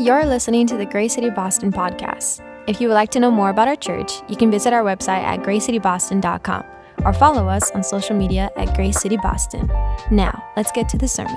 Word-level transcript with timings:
You're 0.00 0.24
listening 0.24 0.66
to 0.68 0.78
the 0.78 0.86
Grace 0.86 1.12
City 1.12 1.28
Boston 1.28 1.70
podcast. 1.70 2.40
If 2.66 2.80
you 2.80 2.88
would 2.88 2.94
like 2.94 3.10
to 3.10 3.20
know 3.20 3.30
more 3.30 3.50
about 3.50 3.68
our 3.68 3.76
church, 3.76 4.22
you 4.30 4.36
can 4.36 4.50
visit 4.50 4.72
our 4.72 4.82
website 4.82 5.22
at 5.22 5.40
gracecityboston.com 5.40 6.64
or 7.04 7.12
follow 7.12 7.46
us 7.46 7.70
on 7.72 7.82
social 7.82 8.16
media 8.16 8.48
at 8.56 8.74
Grace 8.74 8.98
City 8.98 9.18
Boston. 9.18 9.66
Now, 10.10 10.42
let's 10.56 10.72
get 10.72 10.88
to 10.88 10.96
the 10.96 11.06
sermon. 11.06 11.36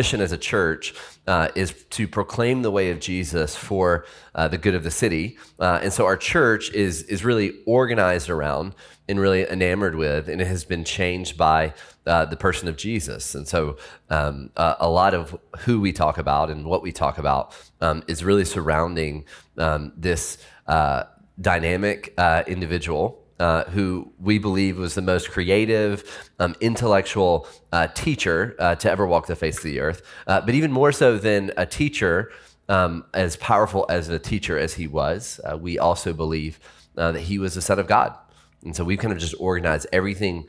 Mission 0.00 0.20
as 0.22 0.32
a 0.32 0.38
church 0.54 0.94
uh, 1.26 1.48
is 1.54 1.70
to 1.90 2.08
proclaim 2.08 2.62
the 2.62 2.70
way 2.78 2.90
of 2.90 2.98
Jesus 3.10 3.54
for 3.68 4.06
uh, 4.34 4.48
the 4.48 4.56
good 4.64 4.74
of 4.74 4.82
the 4.82 4.90
city. 4.90 5.36
Uh, 5.58 5.84
and 5.84 5.92
so 5.92 6.02
our 6.06 6.16
church 6.16 6.64
is, 6.72 7.02
is 7.14 7.22
really 7.30 7.50
organized 7.66 8.30
around 8.30 8.74
and 9.08 9.20
really 9.20 9.42
enamored 9.56 9.96
with, 10.04 10.28
and 10.30 10.40
it 10.40 10.46
has 10.46 10.64
been 10.64 10.84
changed 10.84 11.36
by 11.36 11.74
uh, 12.06 12.24
the 12.24 12.36
person 12.46 12.66
of 12.66 12.76
Jesus. 12.76 13.34
And 13.34 13.46
so 13.46 13.76
um, 14.08 14.50
a 14.56 14.88
lot 14.88 15.12
of 15.12 15.38
who 15.64 15.74
we 15.86 15.92
talk 15.92 16.16
about 16.18 16.48
and 16.50 16.64
what 16.64 16.82
we 16.82 16.92
talk 16.92 17.18
about 17.18 17.54
um, 17.80 18.02
is 18.08 18.24
really 18.24 18.46
surrounding 18.46 19.24
um, 19.58 19.92
this 19.96 20.38
uh, 20.66 21.02
dynamic 21.40 22.14
uh, 22.16 22.42
individual 22.46 23.04
uh, 23.40 23.64
who 23.70 24.12
we 24.20 24.38
believe 24.38 24.76
was 24.78 24.94
the 24.94 25.02
most 25.02 25.30
creative, 25.30 26.30
um, 26.38 26.54
intellectual 26.60 27.48
uh, 27.72 27.86
teacher 27.88 28.54
uh, 28.58 28.74
to 28.74 28.90
ever 28.90 29.06
walk 29.06 29.26
the 29.26 29.34
face 29.34 29.56
of 29.56 29.64
the 29.64 29.80
earth. 29.80 30.02
Uh, 30.26 30.40
but 30.42 30.54
even 30.54 30.70
more 30.70 30.92
so 30.92 31.16
than 31.16 31.50
a 31.56 31.64
teacher, 31.64 32.30
um, 32.68 33.04
as 33.14 33.36
powerful 33.36 33.86
as 33.88 34.08
a 34.10 34.18
teacher 34.18 34.58
as 34.58 34.74
he 34.74 34.86
was, 34.86 35.40
uh, 35.44 35.56
we 35.56 35.78
also 35.78 36.12
believe 36.12 36.60
that 36.94 37.16
he 37.16 37.38
was 37.38 37.54
the 37.54 37.62
Son 37.62 37.78
of 37.78 37.86
God. 37.86 38.14
And 38.62 38.76
so 38.76 38.84
we've 38.84 38.98
kind 38.98 39.12
of 39.12 39.18
just 39.18 39.34
organized 39.40 39.86
everything 39.90 40.46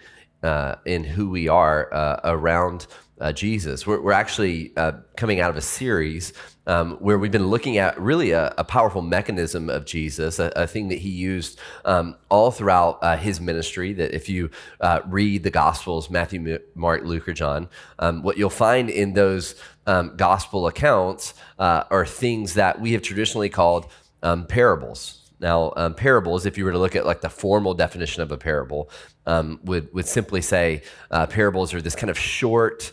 in 0.86 1.04
who 1.04 1.30
we 1.30 1.48
are 1.48 1.88
around 2.26 2.88
uh, 3.22 3.32
Jesus. 3.32 3.88
We're, 3.88 4.02
we're 4.02 4.12
actually 4.12 4.74
uh, 4.76 4.94
coming 5.16 5.40
out 5.40 5.50
of 5.50 5.58
a 5.58 5.62
series 5.62 6.34
um, 6.68 6.94
where 6.94 7.18
we've 7.18 7.32
been 7.32 7.48
looking 7.48 7.78
at 7.78 8.00
really 8.00 8.32
a, 8.32 8.54
a 8.58 8.64
powerful 8.64 9.02
mechanism 9.02 9.70
of 9.70 9.86
Jesus, 9.86 10.40
a, 10.40 10.52
a 10.56 10.68
thing 10.68 10.90
that 10.90 11.00
he 11.00 11.10
used 11.10 11.60
um, 11.86 12.16
all 12.30 12.52
throughout 12.52 13.00
uh, 13.02 13.18
his 13.18 13.40
ministry. 13.40 13.94
That 13.94 14.14
if 14.14 14.28
you 14.28 14.50
uh, 14.80 15.02
read 15.08 15.44
the 15.44 15.50
Gospels, 15.50 16.10
Matthew, 16.10 16.60
Mark, 16.76 17.04
Luke, 17.04 17.28
or 17.28 17.34
John, 17.34 17.70
um, 18.00 18.24
what 18.24 18.38
you'll 18.38 18.50
find 18.50 18.90
in 18.90 19.14
those 19.14 19.56
um, 19.88 20.16
gospel 20.18 20.68
accounts 20.68 21.34
uh, 21.60 21.84
are 21.90 22.06
things 22.06 22.56
that 22.56 22.82
we 22.82 22.94
have 22.94 23.02
traditionally 23.02 23.50
called 23.50 23.88
um, 24.24 24.46
parables. 24.46 25.18
Now, 25.40 25.74
um, 25.76 25.96
parables, 25.96 26.46
if 26.46 26.56
you 26.56 26.66
were 26.66 26.72
to 26.72 26.78
look 26.78 26.96
at 26.96 27.04
like 27.04 27.22
the 27.22 27.30
formal 27.30 27.74
definition 27.74 28.22
of 28.22 28.32
a 28.32 28.38
parable, 28.38 28.92
um, 29.26 29.60
would 29.64 29.92
would 29.94 30.08
simply 30.08 30.42
say 30.42 30.84
uh, 31.10 31.26
parables 31.26 31.74
are 31.74 31.82
this 31.82 31.96
kind 31.96 32.12
of 32.12 32.18
short, 32.18 32.92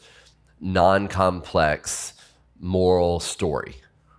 non 0.61 1.09
complex 1.09 2.15
moral 2.61 3.21
story. 3.21 3.77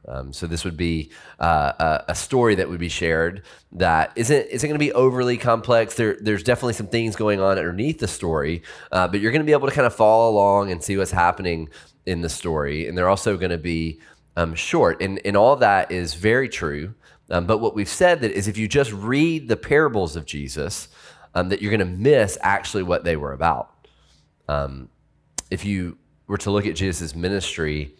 Um, 0.07 0.33
so 0.33 0.47
this 0.47 0.65
would 0.65 0.77
be 0.77 1.11
uh, 1.39 1.99
a, 2.07 2.15
story 2.15 2.55
that 2.55 2.67
would 2.67 2.79
be 2.79 2.89
shared 2.89 3.43
that 3.73 4.11
isn't 4.15 4.47
isn't 4.47 4.67
going 4.67 4.79
to 4.79 4.83
be 4.83 4.91
overly 4.93 5.37
complex. 5.37 5.93
There, 5.93 6.17
there's 6.19 6.41
definitely 6.41 6.73
some 6.73 6.87
things 6.87 7.15
going 7.15 7.39
on 7.39 7.59
underneath 7.59 7.99
the 7.99 8.07
story, 8.07 8.63
uh, 8.91 9.07
but 9.07 9.19
you're 9.19 9.31
going 9.31 9.41
to 9.41 9.45
be 9.45 9.51
able 9.51 9.67
to 9.67 9.73
kind 9.73 9.85
of 9.85 9.93
follow 9.93 10.31
along 10.31 10.71
and 10.71 10.83
see 10.83 10.97
what's 10.97 11.11
happening 11.11 11.69
in 12.07 12.21
the 12.21 12.29
story. 12.29 12.87
And 12.87 12.97
they're 12.97 13.09
also 13.09 13.37
going 13.37 13.51
to 13.51 13.59
be 13.59 13.99
um, 14.35 14.55
short, 14.55 14.99
and 14.99 15.21
and 15.25 15.37
all 15.37 15.55
that 15.57 15.91
is 15.91 16.15
very 16.15 16.49
true. 16.49 16.95
Um, 17.29 17.45
but 17.45 17.59
what 17.59 17.75
we've 17.75 17.87
said 17.87 18.21
that 18.21 18.31
is 18.31 18.47
if 18.47 18.57
you 18.57 18.67
just 18.67 18.91
read 18.91 19.47
the 19.47 19.57
parables 19.57 20.15
of 20.15 20.25
Jesus, 20.25 20.87
um, 21.35 21.49
that 21.49 21.61
you're 21.61 21.71
going 21.71 21.79
to 21.79 21.85
miss 21.85 22.35
actually 22.41 22.81
what 22.81 23.03
they 23.03 23.15
were 23.15 23.33
about. 23.33 23.71
Um, 24.47 24.89
if 25.51 25.65
you 25.65 25.99
were 26.29 26.37
to 26.37 26.51
look 26.51 26.65
at 26.65 26.75
Jesus' 26.75 27.15
ministry, 27.15 27.91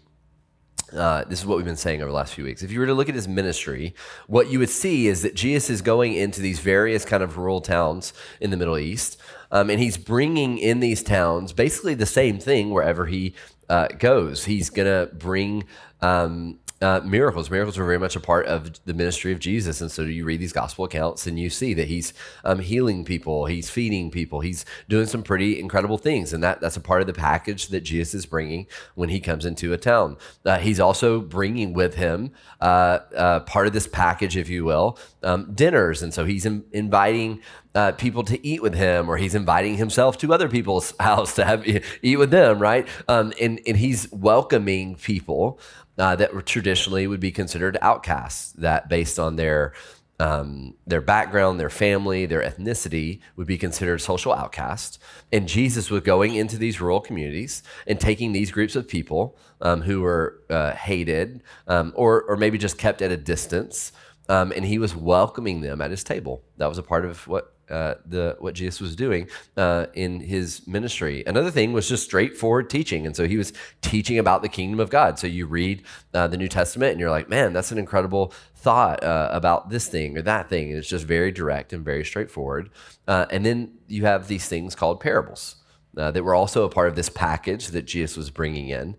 uh, 0.94 1.24
this 1.26 1.40
is 1.40 1.46
what 1.46 1.58
we've 1.58 1.66
been 1.66 1.76
saying 1.76 2.02
over 2.02 2.10
the 2.10 2.16
last 2.16 2.34
few 2.34 2.44
weeks. 2.44 2.64
If 2.64 2.72
you 2.72 2.80
were 2.80 2.86
to 2.86 2.94
look 2.94 3.10
at 3.10 3.16
his 3.16 3.28
ministry, 3.28 3.94
what 4.28 4.50
you 4.50 4.60
would 4.60 4.70
see 4.70 5.08
is 5.08 5.22
that 5.24 5.36
Jesus 5.36 5.70
is 5.70 5.82
going 5.82 6.14
into 6.14 6.42
these 6.42 6.60
various 6.60 7.06
kind 7.06 7.22
of 7.22 7.38
rural 7.38 7.62
towns 7.62 8.14
in 8.40 8.50
the 8.50 8.58
Middle 8.58 8.78
East, 8.78 9.20
um, 9.52 9.70
and 9.70 9.80
he's 9.80 9.98
bringing 9.98 10.58
in 10.58 10.80
these 10.80 11.04
towns 11.04 11.54
basically 11.54 11.96
the 11.96 12.06
same 12.06 12.40
thing 12.40 12.70
wherever 12.70 13.08
he 13.08 13.34
uh, 13.68 13.88
goes. 13.88 14.46
He's 14.46 14.70
going 14.70 14.88
to 14.88 15.14
bring 15.14 15.66
um, 16.02 16.60
uh, 16.82 17.02
miracles. 17.04 17.52
Miracles 17.52 17.78
were 17.78 17.86
very 17.86 17.98
much 17.98 18.16
a 18.16 18.20
part 18.20 18.46
of 18.46 18.84
the 18.86 18.94
ministry 18.94 19.32
of 19.32 19.40
Jesus. 19.40 19.82
And 19.82 19.92
so 19.92 20.04
you 20.04 20.26
read 20.26 20.40
these 20.40 20.54
gospel 20.54 20.86
accounts 20.86 21.28
and 21.28 21.40
you 21.40 21.50
see 21.50 21.74
that 21.74 21.88
he's 21.88 22.14
um, 22.44 22.60
healing 22.60 23.04
people, 23.04 23.46
he's 23.46 23.70
feeding 23.70 24.10
people, 24.12 24.40
he's 24.40 24.66
doing 24.88 25.06
some 25.06 25.24
pretty 25.24 25.60
incredible 25.60 25.98
things. 25.98 26.32
And 26.32 26.42
that, 26.44 26.62
that's 26.62 26.78
a 26.78 26.82
part 26.82 27.02
of 27.02 27.08
the 27.08 27.14
package 27.14 27.68
that 27.68 27.82
Jesus 27.82 28.14
is 28.14 28.26
bringing 28.26 28.68
when 28.96 29.10
he 29.10 29.20
comes 29.20 29.46
into 29.46 29.74
a 29.74 29.78
town. 29.78 30.18
Uh, 30.46 30.60
he's 30.60 30.80
also 30.80 31.20
bringing 31.20 31.74
with 31.74 31.96
him 31.96 32.32
uh, 32.62 33.00
uh 33.16 33.40
part 33.42 33.68
of 33.68 33.74
this 33.74 33.88
package, 33.88 34.38
if 34.38 34.50
you 34.50 34.64
will, 34.64 34.98
um, 35.24 35.52
dinners. 35.54 36.02
And 36.02 36.14
so 36.14 36.26
he's 36.26 36.46
in, 36.46 36.64
inviting 36.72 37.42
uh, 37.76 37.92
people 37.94 38.24
to 38.24 38.46
eat 38.46 38.62
with 38.62 38.74
him, 38.74 39.10
or 39.10 39.18
he's 39.18 39.36
inviting 39.36 39.78
himself 39.78 40.18
to 40.18 40.34
other 40.34 40.50
people's 40.50 40.94
house 41.00 41.36
to 41.36 41.46
have 41.46 41.66
eat 42.02 42.18
with 42.18 42.32
them, 42.32 42.60
right? 42.60 42.88
Um, 43.08 43.34
and 43.40 43.60
and 43.68 43.78
he's 43.78 44.12
welcoming 44.12 44.96
people 44.96 45.60
uh, 46.00 46.16
that 46.16 46.32
traditionally 46.46 47.06
would 47.06 47.20
be 47.20 47.32
considered 47.32 47.78
outcasts, 47.82 48.54
that 48.54 48.90
based 48.90 49.20
on 49.20 49.36
their 49.36 49.74
um, 50.22 50.76
their 50.86 51.00
background, 51.00 51.60
their 51.60 51.70
family, 51.70 52.26
their 52.26 52.42
ethnicity 52.42 53.22
would 53.38 53.48
be 53.48 53.58
considered 53.58 54.00
social 54.00 54.34
outcasts. 54.34 55.00
And 55.32 55.48
Jesus 55.48 55.90
was 55.90 56.02
going 56.02 56.36
into 56.36 56.58
these 56.58 56.82
rural 56.82 57.00
communities 57.00 57.64
and 57.88 58.00
taking 58.00 58.34
these 58.34 58.52
groups 58.52 58.76
of 58.76 58.86
people 58.86 59.38
um, 59.62 59.82
who 59.82 60.02
were 60.02 60.42
uh, 60.50 60.74
hated 60.74 61.42
um, 61.68 61.94
or, 61.96 62.24
or 62.24 62.36
maybe 62.36 62.58
just 62.58 62.78
kept 62.78 63.02
at 63.02 63.12
a 63.12 63.18
distance, 63.18 63.94
um, 64.28 64.52
and 64.54 64.66
he 64.66 64.78
was 64.78 64.94
welcoming 64.94 65.62
them 65.62 65.82
at 65.82 65.90
his 65.90 66.04
table. 66.04 66.44
That 66.58 66.68
was 66.68 66.78
a 66.78 66.84
part 66.84 67.06
of 67.06 67.26
what 67.26 67.54
uh, 67.70 67.96
the 68.06 68.36
what 68.40 68.54
Jesus 68.54 68.82
was 68.82 68.96
doing 68.96 69.30
uh, 69.58 69.88
in 69.94 70.20
his 70.20 70.66
ministry. 70.68 71.24
Another 71.26 71.52
thing 71.52 71.74
was 71.74 71.88
just 71.88 72.04
straightforward 72.04 72.70
teaching, 72.70 73.06
and 73.06 73.16
so 73.16 73.28
he 73.28 73.38
was 73.38 73.54
teaching 73.82 74.18
about 74.18 74.42
the 74.42 74.50
kingdom 74.50 74.80
of 74.80 74.90
God. 74.90 75.20
So 75.20 75.28
you 75.28 75.46
read 75.46 75.84
uh, 76.14 76.28
the 76.28 76.38
New 76.38 76.48
Testament, 76.48 76.92
and 76.92 77.00
you're 77.00 77.10
like, 77.10 77.30
man, 77.30 77.54
that's 77.54 77.72
an 77.72 77.78
incredible 77.78 78.34
thought 78.56 79.04
uh, 79.04 79.30
about 79.32 79.70
this 79.70 79.88
thing 79.88 80.18
or 80.18 80.22
that 80.24 80.50
thing, 80.50 80.70
and 80.70 80.78
it's 80.78 80.90
just 80.90 81.06
very 81.06 81.32
direct 81.32 81.74
and 81.74 81.84
very 81.86 82.04
straightforward. 82.04 82.70
Uh, 83.08 83.26
and 83.30 83.46
then 83.46 83.74
you 83.88 84.06
have 84.06 84.28
these 84.28 84.48
things 84.48 84.76
called 84.76 85.00
parables 85.00 85.56
that 85.94 86.24
were 86.24 86.36
also 86.36 86.64
a 86.64 86.70
part 86.70 86.88
of 86.88 86.96
this 86.96 87.10
package 87.10 87.68
that 87.70 87.82
Jesus 87.82 88.16
was 88.16 88.30
bringing 88.30 88.70
in. 88.70 88.96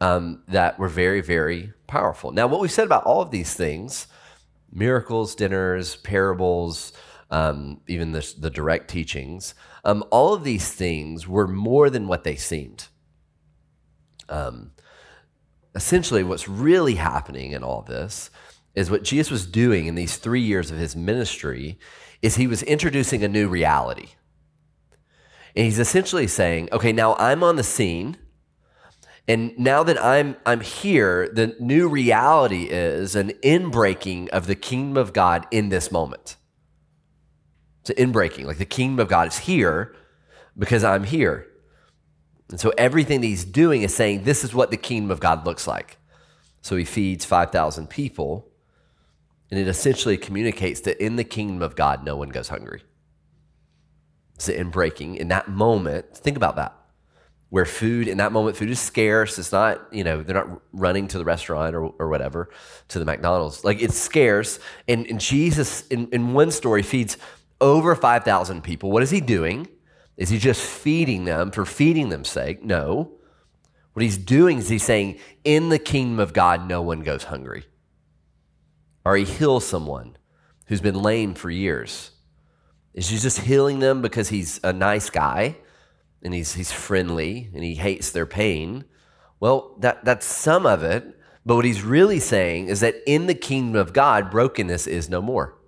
Um, 0.00 0.42
that 0.48 0.78
were 0.78 0.88
very, 0.88 1.20
very 1.20 1.72
powerful. 1.86 2.30
Now, 2.30 2.46
what 2.46 2.60
we've 2.60 2.70
said 2.70 2.84
about 2.84 3.04
all 3.04 3.22
of 3.22 3.30
these 3.30 3.54
things 3.54 4.06
miracles, 4.74 5.34
dinners, 5.34 5.96
parables, 5.96 6.92
um, 7.34 7.80
even 7.88 8.12
the, 8.12 8.34
the 8.38 8.48
direct 8.48 8.88
teachings, 8.88 9.56
um, 9.84 10.04
all 10.12 10.34
of 10.34 10.44
these 10.44 10.72
things 10.72 11.26
were 11.26 11.48
more 11.48 11.90
than 11.90 12.06
what 12.06 12.22
they 12.22 12.36
seemed. 12.36 12.86
Um, 14.28 14.70
essentially, 15.74 16.22
what's 16.22 16.48
really 16.48 16.94
happening 16.94 17.50
in 17.50 17.64
all 17.64 17.82
this 17.82 18.30
is 18.76 18.88
what 18.88 19.02
Jesus 19.02 19.32
was 19.32 19.46
doing 19.46 19.86
in 19.86 19.96
these 19.96 20.16
three 20.16 20.42
years 20.42 20.70
of 20.70 20.78
his 20.78 20.94
ministry 20.94 21.76
is 22.22 22.36
he 22.36 22.46
was 22.46 22.62
introducing 22.62 23.24
a 23.24 23.28
new 23.28 23.48
reality. 23.48 24.10
And 25.56 25.64
he's 25.64 25.80
essentially 25.80 26.28
saying, 26.28 26.68
okay, 26.70 26.92
now 26.92 27.16
I'm 27.16 27.42
on 27.42 27.56
the 27.56 27.64
scene. 27.64 28.16
And 29.26 29.58
now 29.58 29.82
that 29.82 30.00
I'm, 30.00 30.36
I'm 30.46 30.60
here, 30.60 31.28
the 31.32 31.56
new 31.58 31.88
reality 31.88 32.68
is 32.70 33.16
an 33.16 33.30
inbreaking 33.42 34.28
of 34.28 34.46
the 34.46 34.54
kingdom 34.54 34.96
of 34.96 35.12
God 35.12 35.48
in 35.50 35.70
this 35.70 35.90
moment. 35.90 36.36
It's 37.84 37.90
an 37.90 38.12
inbreaking. 38.12 38.46
Like 38.46 38.56
the 38.56 38.64
kingdom 38.64 38.98
of 38.98 39.08
God 39.08 39.28
is 39.28 39.38
here 39.38 39.94
because 40.56 40.84
I'm 40.84 41.04
here. 41.04 41.46
And 42.48 42.58
so 42.58 42.72
everything 42.78 43.20
that 43.20 43.26
he's 43.26 43.44
doing 43.44 43.82
is 43.82 43.94
saying, 43.94 44.24
this 44.24 44.42
is 44.42 44.54
what 44.54 44.70
the 44.70 44.76
kingdom 44.78 45.10
of 45.10 45.20
God 45.20 45.44
looks 45.44 45.66
like. 45.66 45.98
So 46.62 46.76
he 46.76 46.84
feeds 46.84 47.26
5,000 47.26 47.90
people, 47.90 48.48
and 49.50 49.60
it 49.60 49.68
essentially 49.68 50.16
communicates 50.16 50.80
that 50.82 51.02
in 51.02 51.16
the 51.16 51.24
kingdom 51.24 51.60
of 51.60 51.76
God, 51.76 52.04
no 52.04 52.16
one 52.16 52.30
goes 52.30 52.48
hungry. 52.48 52.82
It's 54.36 54.48
an 54.48 54.70
inbreaking. 54.70 55.16
In 55.18 55.28
that 55.28 55.48
moment, 55.48 56.16
think 56.16 56.38
about 56.38 56.56
that. 56.56 56.74
Where 57.50 57.66
food, 57.66 58.08
in 58.08 58.16
that 58.16 58.32
moment, 58.32 58.56
food 58.56 58.70
is 58.70 58.80
scarce. 58.80 59.38
It's 59.38 59.52
not, 59.52 59.92
you 59.92 60.04
know, 60.04 60.22
they're 60.22 60.34
not 60.34 60.62
running 60.72 61.06
to 61.08 61.18
the 61.18 61.24
restaurant 61.24 61.76
or, 61.76 61.84
or 61.84 62.08
whatever, 62.08 62.48
to 62.88 62.98
the 62.98 63.04
McDonald's. 63.04 63.62
Like 63.62 63.82
it's 63.82 63.96
scarce. 63.96 64.58
And, 64.88 65.06
and 65.06 65.20
Jesus, 65.20 65.86
in, 65.88 66.08
in 66.12 66.32
one 66.32 66.50
story, 66.50 66.82
feeds 66.82 67.18
over 67.60 67.94
5,000 67.94 68.62
people. 68.62 68.90
What 68.90 69.02
is 69.02 69.10
he 69.10 69.20
doing? 69.20 69.68
Is 70.16 70.28
he 70.28 70.38
just 70.38 70.62
feeding 70.62 71.24
them 71.24 71.50
for 71.50 71.64
feeding 71.64 72.08
them's 72.08 72.28
sake? 72.28 72.62
No. 72.62 73.12
What 73.92 74.02
he's 74.02 74.18
doing 74.18 74.58
is 74.58 74.68
he's 74.68 74.82
saying, 74.82 75.18
in 75.44 75.68
the 75.68 75.78
kingdom 75.78 76.18
of 76.18 76.32
God, 76.32 76.68
no 76.68 76.82
one 76.82 77.02
goes 77.02 77.24
hungry. 77.24 77.64
Or 79.04 79.16
he 79.16 79.24
heals 79.24 79.66
someone 79.66 80.16
who's 80.66 80.80
been 80.80 81.00
lame 81.00 81.34
for 81.34 81.50
years. 81.50 82.10
Is 82.92 83.08
he 83.08 83.18
just 83.18 83.40
healing 83.40 83.80
them 83.80 84.02
because 84.02 84.28
he's 84.28 84.60
a 84.62 84.72
nice 84.72 85.10
guy 85.10 85.56
and 86.22 86.32
he's, 86.32 86.54
he's 86.54 86.72
friendly 86.72 87.50
and 87.54 87.62
he 87.62 87.74
hates 87.74 88.10
their 88.10 88.26
pain. 88.26 88.84
Well, 89.40 89.76
that, 89.80 90.04
that's 90.04 90.26
some 90.26 90.64
of 90.64 90.82
it. 90.82 91.04
But 91.44 91.56
what 91.56 91.64
he's 91.66 91.82
really 91.82 92.20
saying 92.20 92.68
is 92.68 92.80
that 92.80 92.96
in 93.06 93.26
the 93.26 93.34
kingdom 93.34 93.78
of 93.78 93.92
God, 93.92 94.30
brokenness 94.30 94.86
is 94.86 95.10
no 95.10 95.20
more. 95.20 95.58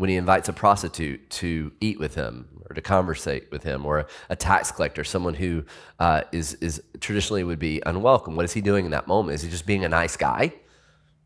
When 0.00 0.08
he 0.08 0.16
invites 0.16 0.48
a 0.48 0.52
prostitute 0.52 1.28
to 1.30 1.72
eat 1.80 2.00
with 2.00 2.14
him 2.14 2.62
or 2.68 2.74
to 2.74 2.80
conversate 2.80 3.50
with 3.52 3.62
him, 3.62 3.84
or 3.84 4.06
a, 4.30 4.36
tax 4.36 4.70
collector, 4.70 5.04
someone 5.04 5.34
who 5.34 5.64
uh, 5.98 6.22
is 6.32 6.54
is 6.54 6.82
traditionally 7.00 7.44
would 7.44 7.58
be 7.58 7.82
unwelcome, 7.84 8.34
what 8.34 8.44
is 8.44 8.52
he 8.52 8.60
doing 8.60 8.86
in 8.86 8.92
that 8.92 9.06
moment? 9.06 9.34
Is 9.34 9.42
he 9.42 9.50
just 9.50 9.66
being 9.66 9.84
a 9.84 9.88
nice 9.88 10.16
guy 10.16 10.54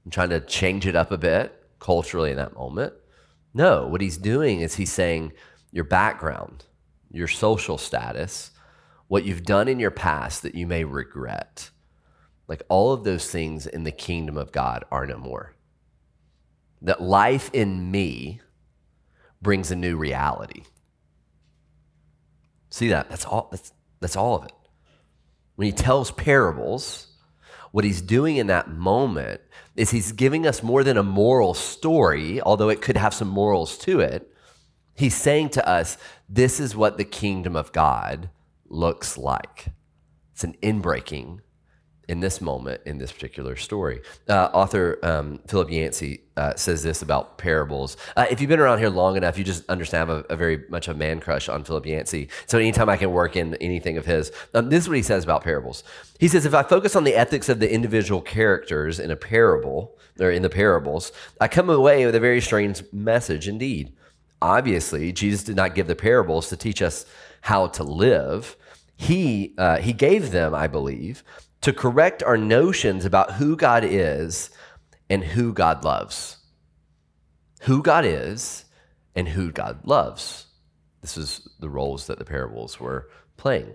and 0.02 0.12
trying 0.12 0.30
to 0.30 0.40
change 0.40 0.86
it 0.86 0.96
up 0.96 1.12
a 1.12 1.18
bit 1.18 1.64
culturally 1.78 2.30
in 2.30 2.36
that 2.36 2.54
moment? 2.54 2.94
No, 3.52 3.86
what 3.86 4.00
he's 4.00 4.18
doing 4.18 4.60
is 4.60 4.74
he's 4.74 4.92
saying 4.92 5.32
your 5.70 5.84
background, 5.84 6.64
your 7.10 7.28
social 7.28 7.78
status, 7.78 8.50
what 9.06 9.24
you've 9.24 9.44
done 9.44 9.68
in 9.68 9.78
your 9.78 9.92
past 9.92 10.42
that 10.42 10.56
you 10.56 10.66
may 10.66 10.82
regret 10.82 11.70
like 12.48 12.62
all 12.68 12.92
of 12.92 13.04
those 13.04 13.30
things 13.30 13.66
in 13.66 13.84
the 13.84 13.92
kingdom 13.92 14.36
of 14.36 14.52
God 14.52 14.84
are 14.90 15.06
no 15.06 15.16
more. 15.16 15.54
That 16.82 17.00
life 17.00 17.50
in 17.52 17.90
me 17.90 18.40
brings 19.44 19.70
a 19.70 19.76
new 19.76 19.96
reality. 19.96 20.64
See 22.70 22.88
that? 22.88 23.08
That's 23.08 23.24
all 23.24 23.46
that's 23.52 23.72
that's 24.00 24.16
all 24.16 24.34
of 24.34 24.44
it. 24.46 24.52
When 25.54 25.66
he 25.66 25.72
tells 25.72 26.10
parables, 26.10 27.06
what 27.70 27.84
he's 27.84 28.02
doing 28.02 28.36
in 28.38 28.48
that 28.48 28.68
moment 28.70 29.40
is 29.76 29.90
he's 29.90 30.10
giving 30.10 30.44
us 30.44 30.64
more 30.64 30.82
than 30.82 30.96
a 30.96 31.04
moral 31.04 31.54
story, 31.54 32.40
although 32.40 32.68
it 32.68 32.82
could 32.82 32.96
have 32.96 33.14
some 33.14 33.28
morals 33.28 33.78
to 33.78 34.00
it. 34.00 34.32
He's 34.96 35.14
saying 35.14 35.50
to 35.50 35.68
us, 35.68 35.96
this 36.28 36.58
is 36.58 36.74
what 36.74 36.98
the 36.98 37.04
kingdom 37.04 37.54
of 37.54 37.72
God 37.72 38.30
looks 38.66 39.16
like. 39.16 39.66
It's 40.32 40.42
an 40.42 40.56
inbreaking 40.62 41.40
in 42.08 42.20
this 42.20 42.40
moment 42.40 42.80
in 42.84 42.98
this 42.98 43.12
particular 43.12 43.56
story. 43.56 44.00
Uh, 44.28 44.50
author 44.52 44.98
um, 45.02 45.40
Philip 45.46 45.70
Yancey 45.70 46.20
uh, 46.36 46.54
says 46.56 46.82
this 46.82 47.02
about 47.02 47.38
parables. 47.38 47.96
Uh, 48.16 48.26
if 48.30 48.40
you've 48.40 48.48
been 48.48 48.60
around 48.60 48.78
here 48.78 48.90
long 48.90 49.16
enough, 49.16 49.38
you 49.38 49.44
just 49.44 49.68
understand 49.68 50.10
I 50.10 50.14
a, 50.14 50.32
a, 50.32 50.36
very 50.36 50.64
much 50.68 50.88
a 50.88 50.94
man 50.94 51.20
crush 51.20 51.48
on 51.48 51.64
Philip 51.64 51.86
Yancey. 51.86 52.28
So 52.46 52.58
anytime 52.58 52.88
I 52.88 52.96
can 52.96 53.12
work 53.12 53.36
in 53.36 53.54
anything 53.56 53.96
of 53.96 54.06
his, 54.06 54.32
um, 54.52 54.68
this 54.68 54.84
is 54.84 54.88
what 54.88 54.96
he 54.96 55.02
says 55.02 55.24
about 55.24 55.42
parables. 55.42 55.84
He 56.18 56.28
says, 56.28 56.44
if 56.44 56.54
I 56.54 56.62
focus 56.62 56.96
on 56.96 57.04
the 57.04 57.14
ethics 57.14 57.48
of 57.48 57.60
the 57.60 57.72
individual 57.72 58.20
characters 58.20 58.98
in 58.98 59.10
a 59.10 59.16
parable 59.16 59.96
or 60.18 60.30
in 60.30 60.42
the 60.42 60.50
parables, 60.50 61.12
I 61.40 61.48
come 61.48 61.70
away 61.70 62.04
with 62.04 62.14
a 62.14 62.20
very 62.20 62.40
strange 62.40 62.82
message 62.92 63.48
indeed. 63.48 63.92
Obviously, 64.42 65.12
Jesus 65.12 65.44
did 65.44 65.56
not 65.56 65.74
give 65.74 65.86
the 65.86 65.96
parables 65.96 66.48
to 66.48 66.56
teach 66.56 66.82
us 66.82 67.06
how 67.42 67.68
to 67.68 67.82
live. 67.82 68.56
He, 68.96 69.54
uh, 69.58 69.78
he 69.78 69.92
gave 69.92 70.32
them, 70.32 70.54
I 70.54 70.66
believe, 70.66 71.24
to 71.64 71.72
correct 71.72 72.22
our 72.22 72.36
notions 72.36 73.06
about 73.06 73.32
who 73.32 73.56
God 73.56 73.84
is 73.84 74.50
and 75.08 75.24
who 75.24 75.50
God 75.50 75.82
loves. 75.82 76.36
Who 77.62 77.82
God 77.82 78.04
is 78.04 78.66
and 79.14 79.26
who 79.26 79.50
God 79.50 79.78
loves. 79.86 80.44
This 81.00 81.16
is 81.16 81.48
the 81.60 81.70
roles 81.70 82.06
that 82.06 82.18
the 82.18 82.24
parables 82.26 82.78
were 82.78 83.08
playing. 83.38 83.72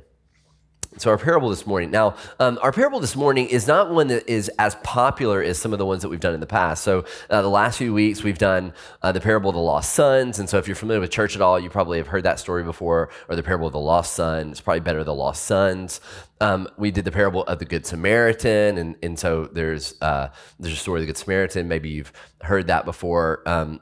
So, 0.98 1.12
our 1.12 1.20
parable 1.20 1.50
this 1.50 1.68
morning. 1.68 1.92
Now, 1.92 2.16
um, 2.40 2.58
our 2.64 2.72
parable 2.72 3.00
this 3.00 3.16
morning 3.16 3.48
is 3.48 3.68
not 3.68 3.92
one 3.92 4.08
that 4.08 4.28
is 4.28 4.50
as 4.58 4.74
popular 4.84 5.42
as 5.44 5.60
some 5.60 5.72
of 5.72 5.78
the 5.78 5.86
ones 5.86 6.02
that 6.02 6.10
we've 6.10 6.20
done 6.20 6.34
in 6.34 6.40
the 6.40 6.48
past. 6.48 6.84
So, 6.84 7.06
uh, 7.30 7.44
the 7.44 7.50
last 7.50 7.78
few 7.78 7.94
weeks, 7.94 8.24
we've 8.24 8.40
done 8.40 8.74
uh, 9.04 9.12
the 9.12 9.22
parable 9.22 9.52
of 9.52 9.56
the 9.56 9.62
lost 9.62 9.94
sons. 9.94 10.40
And 10.40 10.50
so, 10.50 10.58
if 10.58 10.68
you're 10.68 10.76
familiar 10.76 11.00
with 11.00 11.12
church 11.12 11.36
at 11.36 11.44
all, 11.44 11.60
you 11.60 11.70
probably 11.70 12.00
have 12.00 12.08
heard 12.08 12.24
that 12.24 12.40
story 12.40 12.64
before, 12.64 13.12
or 13.30 13.36
the 13.36 13.44
parable 13.44 13.68
of 13.68 13.74
the 13.74 13.80
lost 13.80 14.14
son. 14.14 14.50
It's 14.50 14.62
probably 14.62 14.80
better 14.80 15.04
the 15.04 15.14
lost 15.14 15.44
sons. 15.44 16.02
Um, 16.42 16.68
we 16.76 16.90
did 16.90 17.06
the 17.06 17.12
parable 17.12 17.44
of 17.44 17.60
the 17.60 17.66
Good 17.66 17.86
Samaritan. 17.86 18.80
And, 18.80 18.96
and 19.04 19.18
so, 19.20 19.46
there's, 19.46 19.94
uh, 20.02 20.30
there's 20.60 20.74
a 20.74 20.78
story 20.78 21.02
of 21.02 21.04
the 21.04 21.14
Good 21.14 21.18
Samaritan. 21.18 21.68
Maybe 21.68 21.90
you've 21.90 22.12
heard 22.42 22.66
that 22.68 22.86
before. 22.86 23.44
Um, 23.46 23.80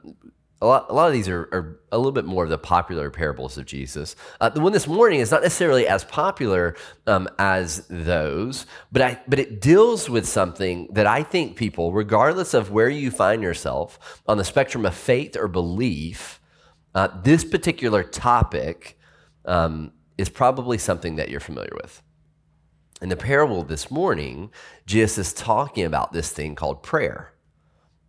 a 0.60 0.66
lot, 0.66 0.86
a 0.90 0.92
lot 0.92 1.06
of 1.06 1.12
these 1.12 1.28
are, 1.28 1.48
are, 1.52 1.80
a 1.92 1.96
little 1.96 2.12
bit 2.12 2.24
more 2.24 2.44
of 2.44 2.50
the 2.50 2.58
popular 2.58 3.10
parables 3.10 3.56
of 3.56 3.64
Jesus. 3.64 4.16
Uh, 4.40 4.48
the 4.48 4.60
one 4.60 4.72
this 4.72 4.88
morning 4.88 5.20
is 5.20 5.30
not 5.30 5.42
necessarily 5.42 5.86
as 5.86 6.04
popular 6.04 6.74
um, 7.06 7.28
as 7.38 7.86
those, 7.88 8.66
but 8.90 9.00
I, 9.00 9.20
but 9.28 9.38
it 9.38 9.60
deals 9.60 10.10
with 10.10 10.26
something 10.26 10.88
that 10.92 11.06
I 11.06 11.22
think 11.22 11.56
people, 11.56 11.92
regardless 11.92 12.54
of 12.54 12.72
where 12.72 12.88
you 12.88 13.10
find 13.10 13.42
yourself 13.42 14.20
on 14.26 14.36
the 14.36 14.44
spectrum 14.44 14.84
of 14.84 14.94
faith 14.94 15.36
or 15.36 15.46
belief, 15.46 16.40
uh, 16.94 17.08
this 17.22 17.44
particular 17.44 18.02
topic 18.02 18.98
um, 19.44 19.92
is 20.18 20.28
probably 20.28 20.76
something 20.76 21.16
that 21.16 21.28
you're 21.28 21.40
familiar 21.40 21.72
with. 21.80 22.02
In 23.00 23.10
the 23.10 23.16
parable 23.16 23.62
this 23.62 23.92
morning, 23.92 24.50
Jesus 24.84 25.18
is 25.18 25.32
talking 25.32 25.84
about 25.84 26.12
this 26.12 26.32
thing 26.32 26.56
called 26.56 26.82
prayer. 26.82 27.32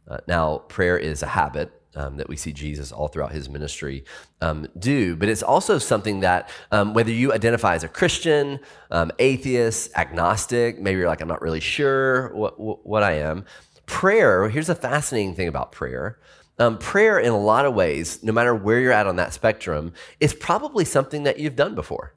Uh, 0.07 0.17
now, 0.27 0.57
prayer 0.57 0.97
is 0.97 1.21
a 1.21 1.27
habit 1.27 1.78
um, 1.95 2.17
that 2.17 2.29
we 2.29 2.35
see 2.35 2.53
Jesus 2.53 2.91
all 2.91 3.07
throughout 3.07 3.31
his 3.31 3.49
ministry 3.49 4.03
um, 4.41 4.67
do. 4.77 5.15
But 5.15 5.29
it's 5.29 5.43
also 5.43 5.77
something 5.77 6.21
that, 6.21 6.49
um, 6.71 6.93
whether 6.93 7.11
you 7.11 7.33
identify 7.33 7.75
as 7.75 7.83
a 7.83 7.87
Christian, 7.87 8.59
um, 8.91 9.11
atheist, 9.19 9.91
agnostic, 9.95 10.79
maybe 10.79 10.99
you're 10.99 11.09
like, 11.09 11.21
I'm 11.21 11.27
not 11.27 11.41
really 11.41 11.59
sure 11.59 12.33
what, 12.35 12.59
what, 12.85 13.03
I 13.03 13.13
am. 13.13 13.45
Prayer, 13.85 14.49
here's 14.49 14.69
a 14.69 14.75
fascinating 14.75 15.35
thing 15.35 15.47
about 15.47 15.71
prayer. 15.71 16.19
Um, 16.59 16.77
prayer, 16.77 17.19
in 17.19 17.31
a 17.31 17.39
lot 17.39 17.65
of 17.65 17.73
ways, 17.73 18.21
no 18.21 18.33
matter 18.33 18.53
where 18.53 18.79
you're 18.79 18.91
at 18.91 19.07
on 19.07 19.15
that 19.15 19.33
spectrum, 19.33 19.93
is 20.19 20.33
probably 20.33 20.85
something 20.85 21.23
that 21.23 21.39
you've 21.39 21.55
done 21.55 21.73
before. 21.73 22.13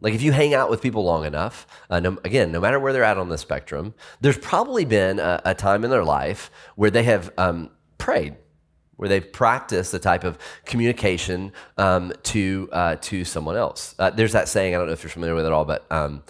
Like 0.00 0.12
if 0.12 0.22
you 0.22 0.32
hang 0.32 0.52
out 0.52 0.68
with 0.68 0.82
people 0.82 1.02
long 1.02 1.24
enough, 1.24 1.66
uh, 1.88 1.98
no, 1.98 2.18
again, 2.24 2.52
no 2.52 2.60
matter 2.60 2.78
where 2.78 2.92
they're 2.92 3.04
at 3.04 3.16
on 3.16 3.30
the 3.30 3.38
spectrum, 3.38 3.94
there's 4.20 4.36
probably 4.36 4.84
been 4.84 5.18
a, 5.18 5.40
a 5.46 5.54
time 5.54 5.82
in 5.82 5.90
their 5.90 6.04
life 6.04 6.50
where 6.76 6.90
they 6.90 7.04
have 7.04 7.32
um, 7.38 7.70
prayed 7.96 8.36
where 8.96 9.08
they 9.08 9.20
practice 9.20 9.90
the 9.90 9.98
type 9.98 10.24
of 10.24 10.38
communication 10.64 11.52
um, 11.78 12.12
to 12.22 12.68
uh, 12.72 12.96
to 12.96 13.24
someone 13.24 13.56
else. 13.56 13.94
Uh, 13.98 14.10
there's 14.10 14.32
that 14.32 14.48
saying. 14.48 14.74
I 14.74 14.78
don't 14.78 14.86
know 14.86 14.92
if 14.92 15.02
you're 15.02 15.10
familiar 15.10 15.34
with 15.34 15.46
it 15.46 15.52
all, 15.52 15.64
but 15.64 15.90
um, 15.90 16.22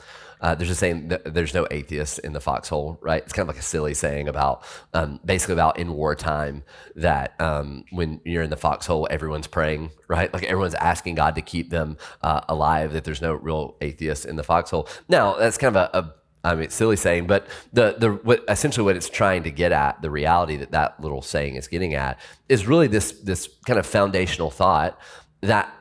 uh, 0.44 0.55
there's 0.55 0.69
a 0.69 0.75
saying 0.75 1.11
there's 1.25 1.55
no 1.55 1.66
atheists 1.70 2.19
in 2.19 2.34
the 2.34 2.40
foxhole, 2.40 2.99
right? 3.00 3.22
It's 3.22 3.32
kind 3.32 3.49
of 3.49 3.55
like 3.55 3.62
a 3.62 3.66
silly 3.66 3.94
saying 3.94 4.28
about 4.28 4.62
um, 4.93 5.19
basically 5.25 5.55
about 5.55 5.78
in 5.78 5.94
wartime 5.94 6.64
that 6.96 7.40
um, 7.40 7.84
when 7.90 8.20
you're 8.25 8.43
in 8.43 8.50
the 8.50 8.56
foxhole, 8.58 9.08
everyone's 9.10 9.46
praying, 9.46 9.90
right? 10.06 10.32
Like 10.34 10.44
everyone's 10.44 10.75
asking 10.75 11.14
God 11.14 11.34
to 11.37 11.40
keep 11.40 11.70
them 11.70 11.96
uh, 12.22 12.43
alive. 12.46 12.93
That 12.93 13.05
there's 13.05 13.22
no 13.22 13.32
real 13.32 13.77
atheists 13.81 14.27
in 14.27 14.36
the 14.36 14.44
foxhole. 14.44 14.86
Now 15.08 15.34
that's 15.34 15.56
kind 15.56 15.74
of 15.74 15.88
a, 15.94 15.98
a 15.98 16.15
I 16.44 16.55
mean, 16.55 16.69
silly 16.69 16.96
saying, 16.96 17.27
but 17.27 17.46
the 17.72 17.96
the 17.98 18.10
what 18.13 18.44
essentially 18.48 18.84
what 18.84 18.96
it's 18.96 19.08
trying 19.08 19.44
to 19.44 19.51
get 19.51 19.72
at, 19.72 20.03
the 20.03 20.10
reality 20.10 20.56
that 20.58 20.72
that 20.72 21.01
little 21.01 21.22
saying 21.22 21.56
is 21.56 21.69
getting 21.69 21.94
at, 21.94 22.20
is 22.48 22.67
really 22.67 22.86
this 22.86 23.13
this 23.13 23.48
kind 23.67 23.79
of 23.79 23.86
foundational 23.86 24.51
thought 24.51 25.01
that 25.41 25.72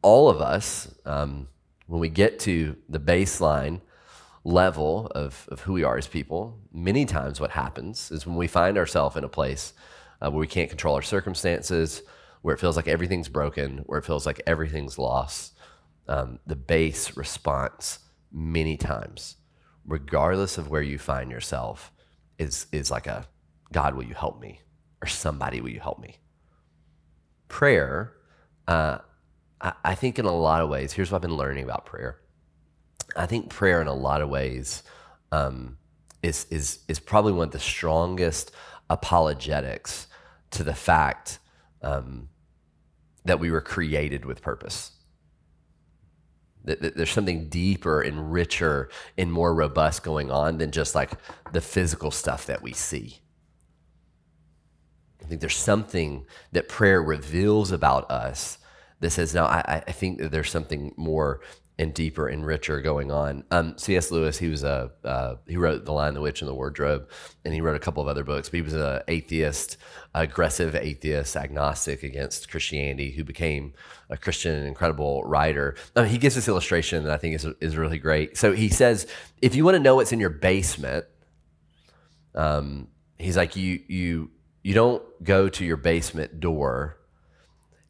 all 0.00 0.28
of 0.28 0.40
us, 0.40 0.94
um, 1.04 1.48
when 1.88 2.00
we 2.00 2.08
get 2.08 2.38
to 2.40 2.76
the 2.88 3.00
baseline 3.00 3.80
level 4.44 5.08
of 5.08 5.48
of 5.50 5.62
who 5.62 5.72
we 5.72 5.82
are 5.82 5.98
as 5.98 6.06
people, 6.06 6.60
many 6.72 7.04
times 7.04 7.40
what 7.40 7.50
happens 7.50 8.12
is 8.12 8.24
when 8.24 8.36
we 8.36 8.46
find 8.46 8.78
ourselves 8.78 9.16
in 9.16 9.24
a 9.24 9.28
place 9.28 9.72
uh, 10.22 10.30
where 10.30 10.40
we 10.40 10.46
can't 10.46 10.70
control 10.70 10.94
our 10.94 11.02
circumstances, 11.02 12.02
where 12.42 12.54
it 12.54 12.60
feels 12.60 12.76
like 12.76 12.86
everything's 12.86 13.28
broken, 13.28 13.78
where 13.86 13.98
it 13.98 14.04
feels 14.04 14.26
like 14.26 14.40
everything's 14.46 14.96
lost, 14.96 15.54
um, 16.06 16.38
the 16.46 16.56
base 16.56 17.16
response 17.16 17.98
many 18.30 18.76
times 18.76 19.37
regardless 19.88 20.58
of 20.58 20.68
where 20.68 20.82
you 20.82 20.98
find 20.98 21.30
yourself, 21.30 21.90
is, 22.38 22.66
is 22.70 22.90
like 22.90 23.06
a 23.06 23.26
God, 23.72 23.94
will 23.94 24.04
you 24.04 24.14
help 24.14 24.40
me? 24.40 24.60
Or 25.02 25.08
somebody, 25.08 25.60
will 25.60 25.70
you 25.70 25.80
help 25.80 25.98
me? 25.98 26.16
Prayer, 27.48 28.12
uh, 28.68 28.98
I, 29.60 29.72
I 29.84 29.94
think 29.94 30.18
in 30.18 30.26
a 30.26 30.36
lot 30.36 30.60
of 30.60 30.68
ways, 30.68 30.92
here's 30.92 31.10
what 31.10 31.16
I've 31.16 31.22
been 31.22 31.36
learning 31.36 31.64
about 31.64 31.86
prayer. 31.86 32.20
I 33.16 33.26
think 33.26 33.48
prayer, 33.48 33.80
in 33.80 33.86
a 33.88 33.94
lot 33.94 34.20
of 34.20 34.28
ways, 34.28 34.82
um, 35.32 35.78
is, 36.22 36.46
is, 36.50 36.80
is 36.88 37.00
probably 37.00 37.32
one 37.32 37.48
of 37.48 37.52
the 37.52 37.58
strongest 37.58 38.52
apologetics 38.90 40.06
to 40.50 40.64
the 40.64 40.74
fact 40.74 41.38
um, 41.82 42.28
that 43.24 43.40
we 43.40 43.50
were 43.50 43.60
created 43.60 44.24
with 44.24 44.42
purpose. 44.42 44.92
There's 46.64 47.10
something 47.10 47.48
deeper 47.48 48.02
and 48.02 48.32
richer 48.32 48.90
and 49.16 49.32
more 49.32 49.54
robust 49.54 50.02
going 50.02 50.30
on 50.30 50.58
than 50.58 50.70
just 50.70 50.94
like 50.94 51.12
the 51.52 51.60
physical 51.60 52.10
stuff 52.10 52.46
that 52.46 52.62
we 52.62 52.72
see. 52.72 53.20
I 55.22 55.26
think 55.26 55.40
there's 55.40 55.56
something 55.56 56.26
that 56.52 56.68
prayer 56.68 57.02
reveals 57.02 57.72
about 57.72 58.10
us 58.10 58.58
that 59.00 59.10
says, 59.10 59.34
no, 59.34 59.44
I, 59.44 59.82
I 59.86 59.92
think 59.92 60.18
that 60.18 60.30
there's 60.30 60.50
something 60.50 60.92
more 60.96 61.40
and 61.78 61.94
deeper 61.94 62.26
and 62.26 62.44
richer 62.44 62.80
going 62.80 63.12
on. 63.12 63.44
Um, 63.52 63.78
C.S. 63.78 64.10
Lewis, 64.10 64.38
he 64.38 64.48
was 64.48 64.64
a 64.64 64.90
uh, 65.04 65.36
he 65.46 65.56
wrote 65.56 65.84
The 65.84 65.92
Lion, 65.92 66.14
the 66.14 66.20
Witch, 66.20 66.42
and 66.42 66.48
the 66.48 66.54
Wardrobe, 66.54 67.08
and 67.44 67.54
he 67.54 67.60
wrote 67.60 67.76
a 67.76 67.78
couple 67.78 68.02
of 68.02 68.08
other 68.08 68.24
books. 68.24 68.48
But 68.48 68.56
he 68.56 68.62
was 68.62 68.74
an 68.74 69.00
atheist, 69.06 69.76
aggressive 70.14 70.74
atheist, 70.74 71.36
agnostic 71.36 72.02
against 72.02 72.50
Christianity, 72.50 73.12
who 73.12 73.22
became 73.22 73.74
a 74.10 74.16
Christian, 74.16 74.56
an 74.56 74.66
incredible 74.66 75.22
writer. 75.24 75.76
He 76.06 76.18
gives 76.18 76.34
this 76.34 76.48
illustration 76.48 77.04
that 77.04 77.12
I 77.12 77.18
think 77.18 77.36
is 77.36 77.46
is 77.60 77.76
really 77.76 77.98
great. 77.98 78.36
So 78.36 78.52
he 78.52 78.68
says, 78.68 79.06
if 79.40 79.54
you 79.54 79.64
want 79.64 79.76
to 79.76 79.80
know 79.80 79.94
what's 79.94 80.12
in 80.12 80.18
your 80.18 80.30
basement, 80.30 81.06
um, 82.34 82.88
he's 83.18 83.36
like 83.36 83.54
you 83.54 83.80
you 83.86 84.30
you 84.64 84.74
don't 84.74 85.02
go 85.22 85.48
to 85.48 85.64
your 85.64 85.76
basement 85.76 86.40
door 86.40 86.97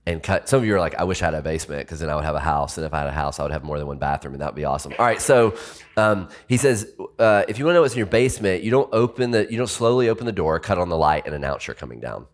and 0.08 0.22
cut. 0.22 0.48
Some 0.48 0.60
of 0.60 0.64
you 0.64 0.74
are 0.74 0.80
like, 0.80 0.94
I 0.94 1.04
wish 1.04 1.20
I 1.20 1.26
had 1.26 1.34
a 1.34 1.42
basement 1.42 1.86
because 1.86 2.00
then 2.00 2.08
I 2.08 2.14
would 2.14 2.24
have 2.24 2.34
a 2.34 2.40
house. 2.40 2.78
And 2.78 2.86
if 2.86 2.94
I 2.94 3.00
had 3.00 3.08
a 3.08 3.12
house, 3.12 3.38
I 3.38 3.42
would 3.42 3.52
have 3.52 3.62
more 3.62 3.78
than 3.78 3.86
one 3.86 3.98
bathroom 3.98 4.32
and 4.32 4.40
that 4.40 4.46
would 4.46 4.56
be 4.56 4.64
awesome. 4.64 4.94
All 4.98 5.04
right. 5.04 5.20
So 5.20 5.54
um, 5.98 6.30
he 6.48 6.56
says, 6.56 6.90
uh, 7.18 7.44
if 7.46 7.58
you 7.58 7.66
want 7.66 7.74
to 7.74 7.76
know 7.76 7.82
what's 7.82 7.92
in 7.92 7.98
your 7.98 8.06
basement, 8.06 8.62
you 8.62 8.70
don't 8.70 8.88
open 8.94 9.32
the, 9.32 9.46
you 9.50 9.58
don't 9.58 9.68
slowly 9.68 10.08
open 10.08 10.24
the 10.24 10.32
door, 10.32 10.58
cut 10.60 10.78
on 10.78 10.88
the 10.88 10.96
light 10.96 11.26
and 11.26 11.34
announce 11.34 11.66
you're 11.66 11.74
coming 11.74 12.00
down. 12.00 12.26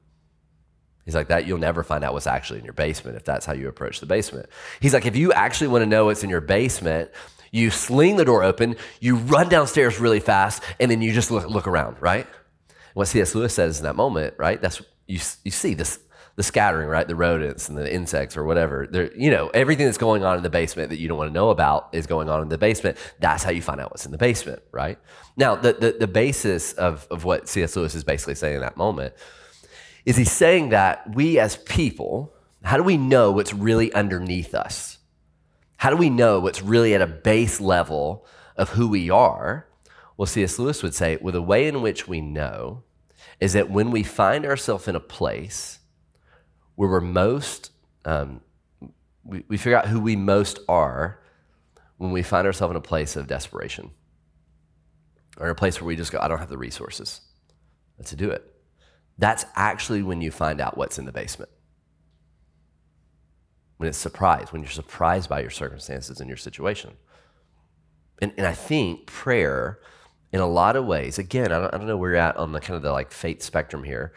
He's 1.04 1.16
like 1.16 1.28
that. 1.28 1.48
You'll 1.48 1.58
never 1.58 1.82
find 1.82 2.04
out 2.04 2.12
what's 2.12 2.28
actually 2.28 2.60
in 2.60 2.64
your 2.64 2.74
basement 2.74 3.16
if 3.16 3.24
that's 3.24 3.44
how 3.44 3.54
you 3.54 3.66
approach 3.66 3.98
the 3.98 4.06
basement. 4.06 4.48
He's 4.78 4.94
like, 4.94 5.04
if 5.04 5.16
you 5.16 5.32
actually 5.32 5.68
want 5.68 5.82
to 5.82 5.86
know 5.86 6.04
what's 6.04 6.22
in 6.22 6.30
your 6.30 6.40
basement, 6.40 7.10
you 7.50 7.70
sling 7.70 8.16
the 8.16 8.24
door 8.24 8.44
open, 8.44 8.76
you 9.00 9.16
run 9.16 9.48
downstairs 9.48 9.98
really 9.98 10.20
fast, 10.20 10.62
and 10.78 10.92
then 10.92 11.02
you 11.02 11.12
just 11.12 11.32
look, 11.32 11.48
look 11.48 11.66
around, 11.66 12.00
right? 12.00 12.26
What 12.94 13.08
C.S. 13.08 13.34
Lewis 13.34 13.52
says 13.52 13.78
in 13.78 13.84
that 13.84 13.96
moment, 13.96 14.34
right? 14.38 14.62
That's 14.62 14.80
you, 15.08 15.18
you 15.42 15.50
see 15.50 15.74
this 15.74 15.98
the 16.36 16.42
scattering, 16.42 16.88
right? 16.88 17.06
The 17.06 17.14
rodents 17.14 17.68
and 17.68 17.78
the 17.78 17.92
insects 17.92 18.36
or 18.36 18.44
whatever. 18.44 18.88
There, 18.90 19.14
you 19.16 19.30
know, 19.30 19.48
everything 19.48 19.86
that's 19.86 19.98
going 19.98 20.24
on 20.24 20.36
in 20.36 20.42
the 20.42 20.50
basement 20.50 20.90
that 20.90 20.98
you 20.98 21.08
don't 21.08 21.18
want 21.18 21.30
to 21.30 21.34
know 21.34 21.50
about 21.50 21.88
is 21.92 22.06
going 22.06 22.28
on 22.28 22.42
in 22.42 22.48
the 22.48 22.58
basement. 22.58 22.98
That's 23.20 23.44
how 23.44 23.50
you 23.50 23.62
find 23.62 23.80
out 23.80 23.90
what's 23.90 24.04
in 24.04 24.12
the 24.12 24.18
basement, 24.18 24.62
right? 24.72 24.98
Now, 25.36 25.54
the 25.54 25.72
the, 25.72 25.96
the 26.00 26.06
basis 26.08 26.72
of, 26.72 27.06
of 27.10 27.24
what 27.24 27.48
C.S. 27.48 27.76
Lewis 27.76 27.94
is 27.94 28.04
basically 28.04 28.34
saying 28.34 28.56
in 28.56 28.60
that 28.62 28.76
moment 28.76 29.14
is 30.04 30.16
he's 30.16 30.32
saying 30.32 30.70
that 30.70 31.14
we 31.14 31.38
as 31.38 31.56
people, 31.56 32.34
how 32.62 32.76
do 32.76 32.82
we 32.82 32.96
know 32.96 33.30
what's 33.30 33.54
really 33.54 33.92
underneath 33.92 34.54
us? 34.54 34.98
How 35.78 35.90
do 35.90 35.96
we 35.96 36.10
know 36.10 36.40
what's 36.40 36.62
really 36.62 36.94
at 36.94 37.02
a 37.02 37.06
base 37.06 37.60
level 37.60 38.26
of 38.56 38.70
who 38.70 38.88
we 38.88 39.08
are? 39.08 39.66
Well, 40.16 40.26
C.S. 40.26 40.58
Lewis 40.58 40.82
would 40.82 40.94
say, 40.94 41.18
well, 41.20 41.32
the 41.32 41.42
way 41.42 41.66
in 41.66 41.82
which 41.82 42.06
we 42.06 42.20
know 42.20 42.82
is 43.40 43.52
that 43.52 43.70
when 43.70 43.90
we 43.90 44.02
find 44.02 44.46
ourselves 44.46 44.88
in 44.88 44.94
a 44.94 45.00
place 45.00 45.80
where 46.76 46.88
we're 46.88 47.00
most, 47.00 47.70
um, 48.04 48.40
we, 49.24 49.44
we 49.48 49.56
figure 49.56 49.76
out 49.76 49.88
who 49.88 50.00
we 50.00 50.16
most 50.16 50.58
are 50.68 51.20
when 51.96 52.10
we 52.10 52.22
find 52.22 52.46
ourselves 52.46 52.72
in 52.72 52.76
a 52.76 52.80
place 52.80 53.16
of 53.16 53.26
desperation 53.26 53.90
or 55.38 55.48
a 55.48 55.54
place 55.54 55.80
where 55.80 55.86
we 55.86 55.96
just 55.96 56.12
go, 56.12 56.18
I 56.20 56.28
don't 56.28 56.38
have 56.38 56.48
the 56.48 56.58
resources 56.58 57.20
to 58.04 58.16
do 58.16 58.30
it. 58.30 58.44
That's 59.18 59.44
actually 59.54 60.02
when 60.02 60.20
you 60.20 60.30
find 60.30 60.60
out 60.60 60.76
what's 60.76 60.98
in 60.98 61.04
the 61.04 61.12
basement. 61.12 61.50
When 63.76 63.88
it's 63.88 63.98
surprise, 63.98 64.52
when 64.52 64.62
you're 64.62 64.70
surprised 64.70 65.28
by 65.28 65.40
your 65.40 65.50
circumstances 65.50 66.20
and 66.20 66.28
your 66.28 66.36
situation. 66.36 66.92
And, 68.20 68.32
and 68.36 68.46
I 68.46 68.52
think 68.52 69.06
prayer, 69.06 69.80
in 70.32 70.40
a 70.40 70.46
lot 70.46 70.76
of 70.76 70.84
ways, 70.86 71.18
again, 71.18 71.52
I 71.52 71.60
don't, 71.60 71.74
I 71.74 71.78
don't 71.78 71.86
know 71.86 71.96
where 71.96 72.10
you're 72.10 72.20
at 72.20 72.36
on 72.36 72.52
the 72.52 72.60
kind 72.60 72.76
of 72.76 72.82
the 72.82 72.92
like 72.92 73.10
faith 73.10 73.42
spectrum 73.42 73.84
here. 73.84 74.12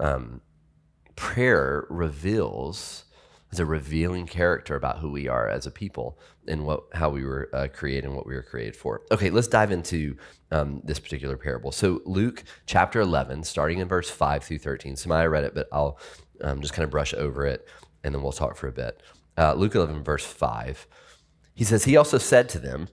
Um, 0.00 0.40
prayer 1.18 1.84
reveals 1.90 3.04
as 3.50 3.58
a 3.58 3.66
revealing 3.66 4.24
character 4.24 4.76
about 4.76 4.98
who 4.98 5.10
we 5.10 5.26
are 5.26 5.48
as 5.48 5.66
a 5.66 5.70
people 5.70 6.16
and 6.46 6.64
what 6.64 6.84
how 6.92 7.10
we 7.10 7.24
were 7.24 7.50
uh, 7.52 7.66
created 7.72 8.04
and 8.04 8.14
what 8.14 8.24
we 8.24 8.34
were 8.34 8.42
created 8.42 8.76
for. 8.76 9.02
Okay, 9.10 9.28
let's 9.28 9.48
dive 9.48 9.72
into 9.72 10.16
um, 10.52 10.80
this 10.84 11.00
particular 11.00 11.36
parable. 11.36 11.72
So 11.72 12.02
Luke 12.04 12.44
chapter 12.66 13.00
11, 13.00 13.42
starting 13.42 13.80
in 13.80 13.88
verse 13.88 14.08
5 14.08 14.44
through 14.44 14.58
13. 14.58 14.94
Samaya 14.94 15.28
read 15.28 15.42
it, 15.42 15.56
but 15.56 15.66
I'll 15.72 15.98
um, 16.40 16.60
just 16.60 16.72
kind 16.72 16.84
of 16.84 16.90
brush 16.90 17.12
over 17.14 17.44
it 17.44 17.66
and 18.04 18.14
then 18.14 18.22
we'll 18.22 18.32
talk 18.32 18.56
for 18.56 18.68
a 18.68 18.72
bit. 18.72 19.02
Uh, 19.36 19.54
Luke 19.54 19.74
11, 19.74 20.04
verse 20.04 20.24
5. 20.24 20.86
He 21.52 21.64
says, 21.64 21.84
He 21.84 21.96
also 21.96 22.18
said 22.18 22.48
to 22.50 22.60
them, 22.60 22.88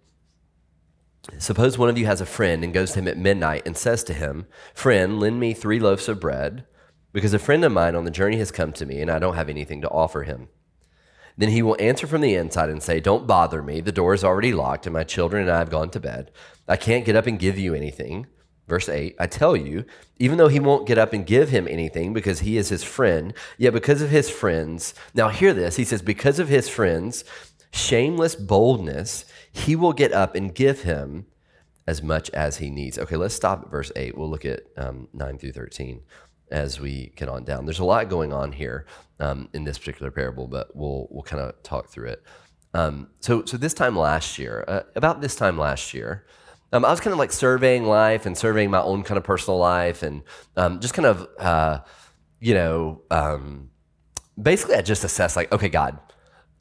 Suppose 1.38 1.77
one 1.77 1.89
of 1.89 1.98
you 1.98 2.08
has 2.08 2.22
a 2.22 2.25
friend 2.25 2.63
and 2.63 2.74
goes 2.74 2.94
to 2.94 3.00
him 3.00 3.08
at 3.08 3.17
midnight 3.17 3.63
and 3.67 3.77
says 3.77 4.03
to 4.05 4.13
him, 4.13 4.48
Friend, 4.74 5.20
lend 5.20 5.39
me 5.39 5.53
three 5.53 5.79
loaves 5.79 6.10
of 6.10 6.20
bread 6.20 6.65
because 7.15 7.34
a 7.34 7.39
friend 7.39 7.63
of 7.63 7.72
mine 7.72 7.95
on 7.95 8.03
the 8.03 8.12
journey 8.12 8.36
has 8.39 8.51
come 8.51 8.74
to 8.74 8.86
me 8.86 9.01
and 9.01 9.10
I 9.10 9.19
don't 9.19 9.36
have 9.36 9.48
anything 9.48 9.79
to 9.79 9.89
offer 9.89 10.24
him. 10.24 10.50
Then 11.38 11.48
he 11.48 11.62
will 11.62 11.77
answer 11.79 12.07
from 12.07 12.19
the 12.19 12.36
inside 12.36 12.69
and 12.69 12.84
say, 12.84 13.00
Don't 13.00 13.25
bother 13.25 13.63
me. 13.63 13.79
The 13.79 13.93
door 13.93 14.13
is 14.13 14.24
already 14.25 14.51
locked 14.51 14.86
and 14.86 14.91
my 14.91 15.05
children 15.05 15.43
and 15.43 15.51
I 15.51 15.60
have 15.60 15.69
gone 15.69 15.89
to 15.91 16.00
bed. 16.01 16.29
I 16.67 16.75
can't 16.75 17.05
get 17.05 17.15
up 17.15 17.25
and 17.25 17.39
give 17.39 17.57
you 17.57 17.74
anything. 17.74 18.27
Verse 18.67 18.89
8 18.89 19.15
I 19.17 19.27
tell 19.27 19.55
you, 19.55 19.86
even 20.17 20.38
though 20.38 20.50
he 20.50 20.60
won't 20.60 20.88
get 20.88 20.98
up 20.98 21.13
and 21.13 21.25
give 21.25 21.48
him 21.50 21.69
anything 21.69 22.12
because 22.12 22.41
he 22.41 22.57
is 22.57 22.67
his 22.67 22.84
friend, 22.84 23.34
yet 23.57 23.72
because 23.72 24.01
of 24.01 24.10
his 24.10 24.29
friends, 24.29 24.93
now 25.13 25.29
hear 25.29 25.53
this, 25.53 25.77
he 25.77 25.86
says, 25.86 26.01
because 26.01 26.38
of 26.38 26.50
his 26.50 26.67
friends, 26.67 27.24
shameless 27.72 28.36
boldness, 28.36 29.24
he 29.53 29.77
will 29.77 29.93
get 29.93 30.12
up 30.12 30.36
and 30.36 30.53
give 30.53 30.81
him 30.81 31.27
as 31.88 32.03
much 32.03 32.29
as 32.31 32.57
he 32.57 32.69
needs. 32.69 32.98
Okay, 32.98 33.15
let's 33.15 33.36
stop 33.36 33.63
at 33.63 33.72
verse 33.72 33.91
8. 33.95 34.17
We'll 34.17 34.29
look 34.29 34.43
at 34.43 34.63
um, 34.75 35.07
9 35.13 35.38
through 35.38 35.53
13 35.53 36.01
as 36.55 36.79
we 36.79 37.12
get 37.17 37.27
on 37.27 37.43
down. 37.43 37.65
There's 37.65 37.79
a 37.79 37.85
lot 37.85 38.07
going 38.07 38.31
on 38.31 38.53
here 38.53 38.85
um, 39.19 39.50
in 39.53 39.65
this 39.65 39.77
particular 39.77 40.09
parable, 40.09 40.47
but 40.47 40.74
we'll 40.74 41.07
we'll 41.12 41.21
kind 41.21 41.43
of 41.43 41.62
talk 41.63 41.89
through 41.89 42.07
it. 42.07 42.24
Um, 42.74 43.09
so 43.19 43.43
so 43.43 43.57
this 43.57 43.74
time 43.74 43.97
last 43.97 44.39
year, 44.39 44.63
uh, 44.65 44.83
about 44.95 45.19
this 45.19 45.35
time 45.35 45.57
last 45.57 45.93
year, 45.93 46.25
um, 46.71 46.85
I 46.85 46.91
was 46.91 47.01
kind 47.01 47.12
of 47.12 47.19
like 47.19 47.33
surveying 47.33 47.83
life 47.83 48.25
and 48.25 48.38
surveying 48.38 48.71
my 48.71 48.81
own 48.81 49.03
kind 49.03 49.17
of 49.17 49.25
personal 49.25 49.59
life 49.59 50.01
and 50.01 50.24
um, 50.55 50.79
just 50.79 50.93
kind 50.93 51.05
of 51.05 51.27
uh, 51.39 51.79
you 52.39 52.53
know 52.53 53.01
um, 53.12 53.69
basically 54.41 54.75
I 54.75 54.81
just 54.81 55.03
assessed 55.03 55.35
like 55.35 55.51
okay 55.51 55.69
God, 55.69 56.00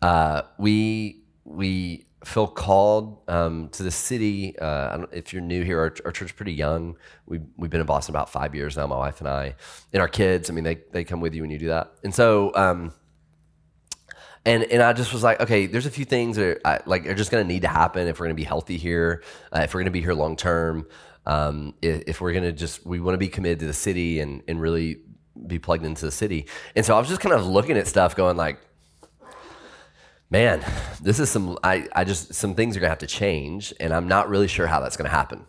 uh, 0.03 0.43
we 0.59 1.23
we 1.45 2.09
feel 2.25 2.47
called 2.47 3.19
um, 3.29 3.69
to 3.71 3.83
the 3.83 3.91
city. 3.91 4.59
Uh, 4.59 5.07
if 5.13 5.33
you're 5.33 5.43
new 5.43 5.63
here, 5.63 5.79
our, 5.79 5.95
our, 6.05 6.13
church 6.13 6.31
is 6.31 6.33
pretty 6.33 6.53
young. 6.53 6.97
We, 7.27 7.41
we've 7.57 7.71
been 7.71 7.81
in 7.81 7.87
Boston 7.87 8.15
about 8.15 8.31
five 8.31 8.55
years 8.55 8.77
now, 8.77 8.87
my 8.87 8.97
wife 8.97 9.21
and 9.21 9.29
I. 9.29 9.55
And 9.93 10.01
our 10.01 10.09
kids, 10.09 10.51
I 10.51 10.53
mean, 10.53 10.65
they, 10.65 10.79
they 10.93 11.05
come 11.05 11.21
with 11.21 11.35
you 11.35 11.43
when 11.43 11.51
you 11.51 11.59
do 11.59 11.69
that. 11.69 11.93
And 12.03 12.15
so, 12.15 12.55
um, 12.55 12.93
and, 14.47 14.65
and 14.65 14.83
I 14.83 14.93
just 14.93 15.13
was 15.13 15.23
like, 15.23 15.41
okay, 15.41 15.67
there's 15.67 15.87
a 15.87 15.91
few 15.91 16.05
things 16.05 16.37
that 16.37 16.45
are, 16.45 16.61
I, 16.65 16.81
like 16.87 17.07
are 17.07 17.15
just 17.15 17.31
going 17.31 17.47
to 17.47 17.49
need 17.53 17.63
to 17.63 17.69
happen 17.69 18.09
if 18.09 18.19
we're 18.19 18.27
going 18.27 18.37
to 18.37 18.41
be 18.41 18.45
healthy 18.45 18.77
here, 18.77 19.23
uh, 19.55 19.61
if 19.61 19.75
we're 19.75 19.81
going 19.81 19.87
to 19.87 19.91
be 19.91 20.01
here 20.01 20.15
long 20.15 20.37
term, 20.37 20.87
um, 21.27 21.75
if, 21.81 22.03
if, 22.07 22.21
we're 22.21 22.33
going 22.33 22.45
to 22.45 22.53
just 22.53 22.85
we 22.85 23.01
want 23.01 23.15
to 23.15 23.19
be 23.19 23.29
committed 23.29 23.61
to 23.61 23.67
the 23.67 23.73
city 23.73 24.21
and 24.21 24.43
and 24.47 24.61
really 24.61 24.99
be 25.47 25.59
plugged 25.59 25.85
into 25.85 26.05
the 26.05 26.13
city. 26.13 26.47
And 26.77 26.85
so 26.85 26.95
I 26.95 26.99
was 26.99 27.09
just 27.09 27.21
kind 27.21 27.35
of 27.35 27.47
looking 27.47 27.77
at 27.77 27.87
stuff, 27.87 28.15
going 28.15 28.37
like, 28.37 28.61
man, 30.35 30.65
this 31.01 31.21
is 31.21 31.31
some, 31.31 31.57
I, 31.63 31.87
I 31.95 32.03
just, 32.03 32.35
some 32.35 32.57
things 32.57 32.77
are 32.77 32.81
to 32.81 32.89
have 32.89 32.99
to 32.99 33.07
change, 33.07 33.73
and 33.79 33.95
I'm 33.95 34.09
not 34.09 34.29
really 34.29 34.49
sure 34.49 34.67
how 34.67 34.81
that's 34.81 34.97
to 35.09 35.17
happen. 35.17 35.47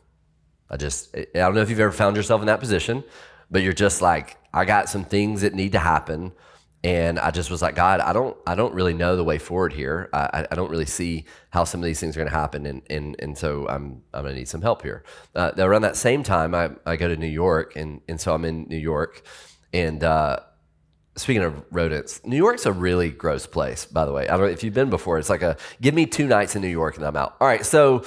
I 0.70 0.78
just, 0.78 1.18
I 1.18 1.26
don't 1.34 1.56
know 1.56 1.62
if 1.62 1.72
you've 1.72 1.80
ever 1.80 1.92
found 1.92 2.16
yourself 2.16 2.40
in 2.42 2.46
that 2.48 2.60
position, 2.60 3.04
but 3.50 3.64
you're 3.64 3.74
just 3.74 4.04
like, 4.04 4.38
I 4.54 4.64
got 4.64 4.88
some 4.88 5.04
things 5.04 5.42
that 5.42 5.56
need 5.56 5.72
to 5.72 5.80
happen. 5.80 6.34
And 6.84 7.18
I 7.18 7.32
just 7.32 7.50
was 7.50 7.64
like, 7.64 7.74
God, 7.74 8.00
I 8.00 8.14
don't, 8.14 8.38
I 8.46 8.54
don't 8.54 8.76
really 8.76 8.94
know 8.94 9.16
the 9.16 9.24
way 9.24 9.40
forward 9.40 9.74
here. 9.74 10.08
I, 10.14 10.46
I 10.52 10.54
don't 10.54 10.70
really 10.70 10.86
see 10.86 11.26
how 11.50 11.64
some 11.64 11.80
of 11.82 11.86
these 11.86 12.00
things 12.00 12.16
are 12.16 12.20
going 12.20 12.30
to 12.30 12.38
happen, 12.38 12.68
and 12.68 12.84
and 12.88 13.16
and 13.18 13.36
so 13.36 13.68
I'm, 13.68 14.04
I'm 14.14 14.22
going 14.22 14.36
to 14.36 14.40
need 14.40 14.48
some 14.48 14.62
help 14.62 14.84
here. 14.84 15.04
Uh, 15.34 15.52
around 15.58 15.82
that 15.82 15.96
same 15.96 16.22
time, 16.22 16.54
I, 16.54 16.70
I 16.86 16.96
go 16.96 17.08
to 17.08 17.18
New 17.18 17.26
York, 17.26 17.76
and 17.76 18.02
and 18.08 18.22
so 18.22 18.36
I'm 18.36 18.46
in 18.46 18.68
New 18.68 18.78
York, 18.78 19.24
and 19.74 20.04
uh, 20.04 20.42
Speaking 21.18 21.44
of 21.44 21.64
rodents, 21.72 22.22
New 22.26 22.36
York's 22.36 22.66
a 22.66 22.74
really 22.74 23.10
gross 23.10 23.48
place, 23.48 23.86
by 23.86 24.04
the 24.04 24.12
way. 24.12 24.28
I 24.28 24.32
don't 24.32 24.42
know 24.42 24.52
if 24.52 24.64
you've 24.64 24.74
been 24.74 24.90
before. 24.90 25.18
It's 25.18 25.30
like 25.30 25.42
a 25.42 25.56
give 25.82 25.94
me 25.94 26.06
two 26.06 26.28
nights 26.28 26.56
in 26.56 26.62
New 26.62 26.68
York 26.68 26.98
and 26.98 27.06
I'm 27.06 27.16
out. 27.16 27.38
All 27.40 27.48
right, 27.48 27.66
so 27.66 28.04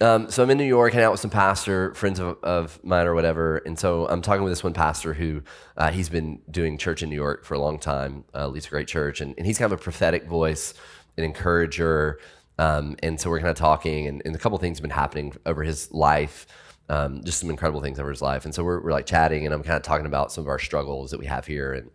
um, 0.00 0.28
so 0.28 0.42
I'm 0.42 0.50
in 0.50 0.58
New 0.58 0.64
York, 0.64 0.92
hanging 0.92 1.06
out 1.06 1.12
with 1.12 1.20
some 1.20 1.30
pastor 1.30 1.94
friends 1.94 2.18
of, 2.18 2.36
of 2.42 2.82
mine 2.84 3.06
or 3.06 3.14
whatever, 3.14 3.58
and 3.58 3.78
so 3.78 4.08
I'm 4.08 4.22
talking 4.22 4.42
with 4.42 4.50
this 4.50 4.64
one 4.64 4.74
pastor 4.74 5.14
who 5.14 5.42
uh, 5.76 5.90
he's 5.90 6.08
been 6.08 6.40
doing 6.50 6.78
church 6.78 7.02
in 7.02 7.08
New 7.08 7.14
York 7.14 7.44
for 7.44 7.54
a 7.54 7.60
long 7.60 7.78
time, 7.78 8.24
uh, 8.34 8.48
leads 8.48 8.66
a 8.66 8.70
great 8.70 8.88
church, 8.88 9.20
and, 9.20 9.34
and 9.38 9.46
he's 9.46 9.56
kind 9.56 9.72
of 9.72 9.78
a 9.78 9.82
prophetic 9.82 10.26
voice, 10.26 10.74
an 11.16 11.22
encourager, 11.22 12.18
um, 12.58 12.96
and 13.02 13.20
so 13.20 13.30
we're 13.30 13.38
kind 13.38 13.50
of 13.50 13.56
talking, 13.56 14.08
and, 14.08 14.20
and 14.24 14.34
a 14.34 14.38
couple 14.38 14.58
things 14.58 14.78
have 14.78 14.82
been 14.82 14.90
happening 14.90 15.32
over 15.46 15.62
his 15.62 15.90
life. 15.92 16.46
Um, 16.90 17.24
just 17.24 17.40
some 17.40 17.48
incredible 17.48 17.80
things 17.80 17.98
over 17.98 18.10
his 18.10 18.20
life. 18.20 18.44
And 18.44 18.54
so 18.54 18.62
we're, 18.62 18.78
we're 18.78 18.92
like 18.92 19.06
chatting, 19.06 19.46
and 19.46 19.54
I'm 19.54 19.62
kind 19.62 19.76
of 19.76 19.82
talking 19.82 20.04
about 20.04 20.32
some 20.32 20.44
of 20.44 20.48
our 20.48 20.58
struggles 20.58 21.12
that 21.12 21.18
we 21.18 21.24
have 21.24 21.46
here. 21.46 21.72
And 21.72 21.90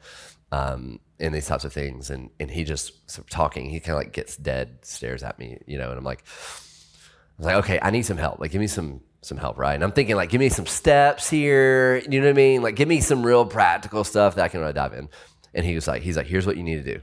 um, 0.51 0.99
and 1.19 1.33
these 1.33 1.47
types 1.47 1.65
of 1.65 1.73
things. 1.73 2.09
And 2.09 2.29
and 2.39 2.49
he 2.49 2.63
just 2.63 2.93
talking, 3.29 3.69
he 3.69 3.79
kind 3.79 3.91
of 3.91 3.97
like 3.97 4.13
gets 4.13 4.37
dead, 4.37 4.79
stares 4.81 5.23
at 5.23 5.39
me, 5.39 5.59
you 5.65 5.77
know, 5.77 5.89
and 5.89 5.97
I'm 5.97 6.03
like, 6.03 6.23
I 6.25 7.33
was 7.37 7.45
like, 7.45 7.55
okay, 7.57 7.79
I 7.81 7.91
need 7.91 8.05
some 8.05 8.17
help. 8.17 8.39
Like, 8.39 8.51
give 8.51 8.61
me 8.61 8.67
some 8.67 9.01
some 9.21 9.37
help, 9.37 9.57
right? 9.57 9.75
And 9.75 9.83
I'm 9.83 9.91
thinking 9.91 10.15
like, 10.15 10.29
give 10.29 10.39
me 10.39 10.49
some 10.49 10.65
steps 10.65 11.29
here. 11.29 11.97
You 12.09 12.21
know 12.21 12.27
what 12.27 12.31
I 12.31 12.33
mean? 12.33 12.61
Like, 12.61 12.75
give 12.75 12.87
me 12.87 13.01
some 13.01 13.25
real 13.25 13.45
practical 13.45 14.03
stuff 14.03 14.35
that 14.35 14.43
I 14.43 14.47
can 14.47 14.61
really 14.61 14.73
dive 14.73 14.93
in. 14.93 15.09
And 15.53 15.65
he 15.65 15.75
was 15.75 15.87
like, 15.87 16.01
he's 16.03 16.15
like, 16.15 16.27
here's 16.27 16.45
what 16.45 16.57
you 16.57 16.63
need 16.63 16.83
to 16.83 16.93
do. 16.93 17.01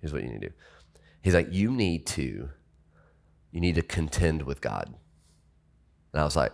Here's 0.00 0.12
what 0.12 0.22
you 0.22 0.28
need 0.28 0.40
to 0.42 0.48
do. 0.48 0.54
He's 1.22 1.34
like, 1.34 1.52
you 1.52 1.70
need 1.70 2.06
to 2.08 2.50
you 3.52 3.60
need 3.60 3.76
to 3.76 3.82
contend 3.82 4.42
with 4.42 4.60
God. 4.60 4.94
And 6.12 6.20
I 6.20 6.24
was 6.24 6.36
like, 6.36 6.52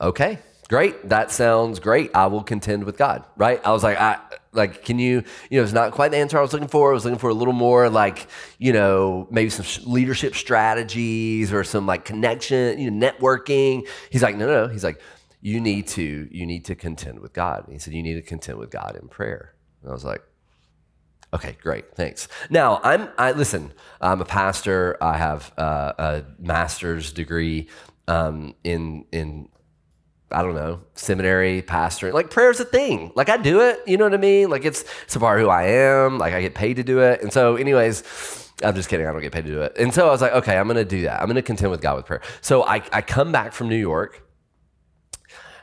okay, 0.00 0.38
great. 0.70 1.08
That 1.08 1.32
sounds 1.32 1.80
great. 1.80 2.12
I 2.14 2.28
will 2.28 2.44
contend 2.44 2.84
with 2.84 2.96
God, 2.96 3.24
right? 3.36 3.60
I 3.64 3.72
was 3.72 3.82
like, 3.82 4.00
I 4.00 4.20
like, 4.52 4.84
can 4.84 5.00
you, 5.00 5.24
you 5.50 5.58
know, 5.58 5.64
it's 5.64 5.72
not 5.72 5.90
quite 5.90 6.12
the 6.12 6.18
answer 6.18 6.38
I 6.38 6.42
was 6.42 6.52
looking 6.52 6.68
for. 6.68 6.92
I 6.92 6.94
was 6.94 7.04
looking 7.04 7.18
for 7.18 7.28
a 7.28 7.34
little 7.34 7.52
more 7.52 7.90
like, 7.90 8.28
you 8.58 8.72
know, 8.72 9.26
maybe 9.32 9.50
some 9.50 9.66
leadership 9.92 10.36
strategies 10.36 11.52
or 11.52 11.64
some 11.64 11.86
like 11.86 12.04
connection, 12.04 12.78
you 12.78 12.88
know, 12.88 13.10
networking. 13.10 13.84
He's 14.10 14.22
like, 14.22 14.36
no, 14.36 14.46
no, 14.46 14.66
no. 14.66 14.72
He's 14.72 14.84
like, 14.84 15.00
you 15.40 15.60
need 15.60 15.88
to, 15.88 16.28
you 16.30 16.46
need 16.46 16.64
to 16.66 16.76
contend 16.76 17.18
with 17.18 17.32
God. 17.32 17.64
And 17.64 17.72
he 17.72 17.80
said, 17.80 17.92
you 17.92 18.04
need 18.04 18.14
to 18.14 18.22
contend 18.22 18.58
with 18.58 18.70
God 18.70 18.96
in 19.00 19.08
prayer. 19.08 19.56
And 19.82 19.90
I 19.90 19.92
was 19.92 20.04
like, 20.04 20.22
Okay, 21.32 21.56
great, 21.62 21.94
thanks. 21.94 22.26
Now 22.50 22.80
I'm 22.82 23.08
I 23.16 23.30
listen. 23.30 23.72
I'm 24.00 24.20
a 24.20 24.24
pastor. 24.24 24.96
I 25.00 25.16
have 25.16 25.52
uh, 25.56 25.92
a 25.96 26.24
master's 26.40 27.12
degree 27.12 27.68
um, 28.08 28.56
in 28.64 29.04
in 29.12 29.48
I 30.32 30.42
don't 30.42 30.54
know, 30.54 30.80
seminary, 30.94 31.62
pastor. 31.62 32.12
Like 32.12 32.30
prayer's 32.30 32.60
a 32.60 32.64
thing. 32.64 33.12
Like 33.16 33.28
I 33.28 33.36
do 33.36 33.60
it. 33.60 33.80
You 33.86 33.96
know 33.96 34.04
what 34.04 34.14
I 34.14 34.18
mean? 34.18 34.50
Like 34.50 34.64
it's 34.64 34.84
it's 35.04 35.16
a 35.16 35.20
part 35.20 35.40
of 35.40 35.46
who 35.46 35.50
I 35.50 35.64
am. 35.64 36.18
Like 36.18 36.34
I 36.34 36.40
get 36.40 36.54
paid 36.54 36.74
to 36.76 36.82
do 36.82 37.00
it. 37.00 37.22
And 37.22 37.32
so, 37.32 37.56
anyways, 37.56 38.50
I'm 38.62 38.74
just 38.74 38.88
kidding. 38.88 39.06
I 39.06 39.12
don't 39.12 39.22
get 39.22 39.32
paid 39.32 39.46
to 39.46 39.52
do 39.52 39.62
it. 39.62 39.76
And 39.78 39.92
so 39.92 40.08
I 40.08 40.10
was 40.10 40.20
like, 40.20 40.32
okay, 40.32 40.56
I'm 40.56 40.66
gonna 40.66 40.84
do 40.84 41.02
that. 41.02 41.20
I'm 41.20 41.26
gonna 41.26 41.42
contend 41.42 41.70
with 41.70 41.80
God 41.80 41.96
with 41.96 42.06
prayer. 42.06 42.22
So 42.40 42.64
I, 42.64 42.82
I 42.92 43.02
come 43.02 43.32
back 43.32 43.52
from 43.52 43.68
New 43.68 43.76
York. 43.76 44.26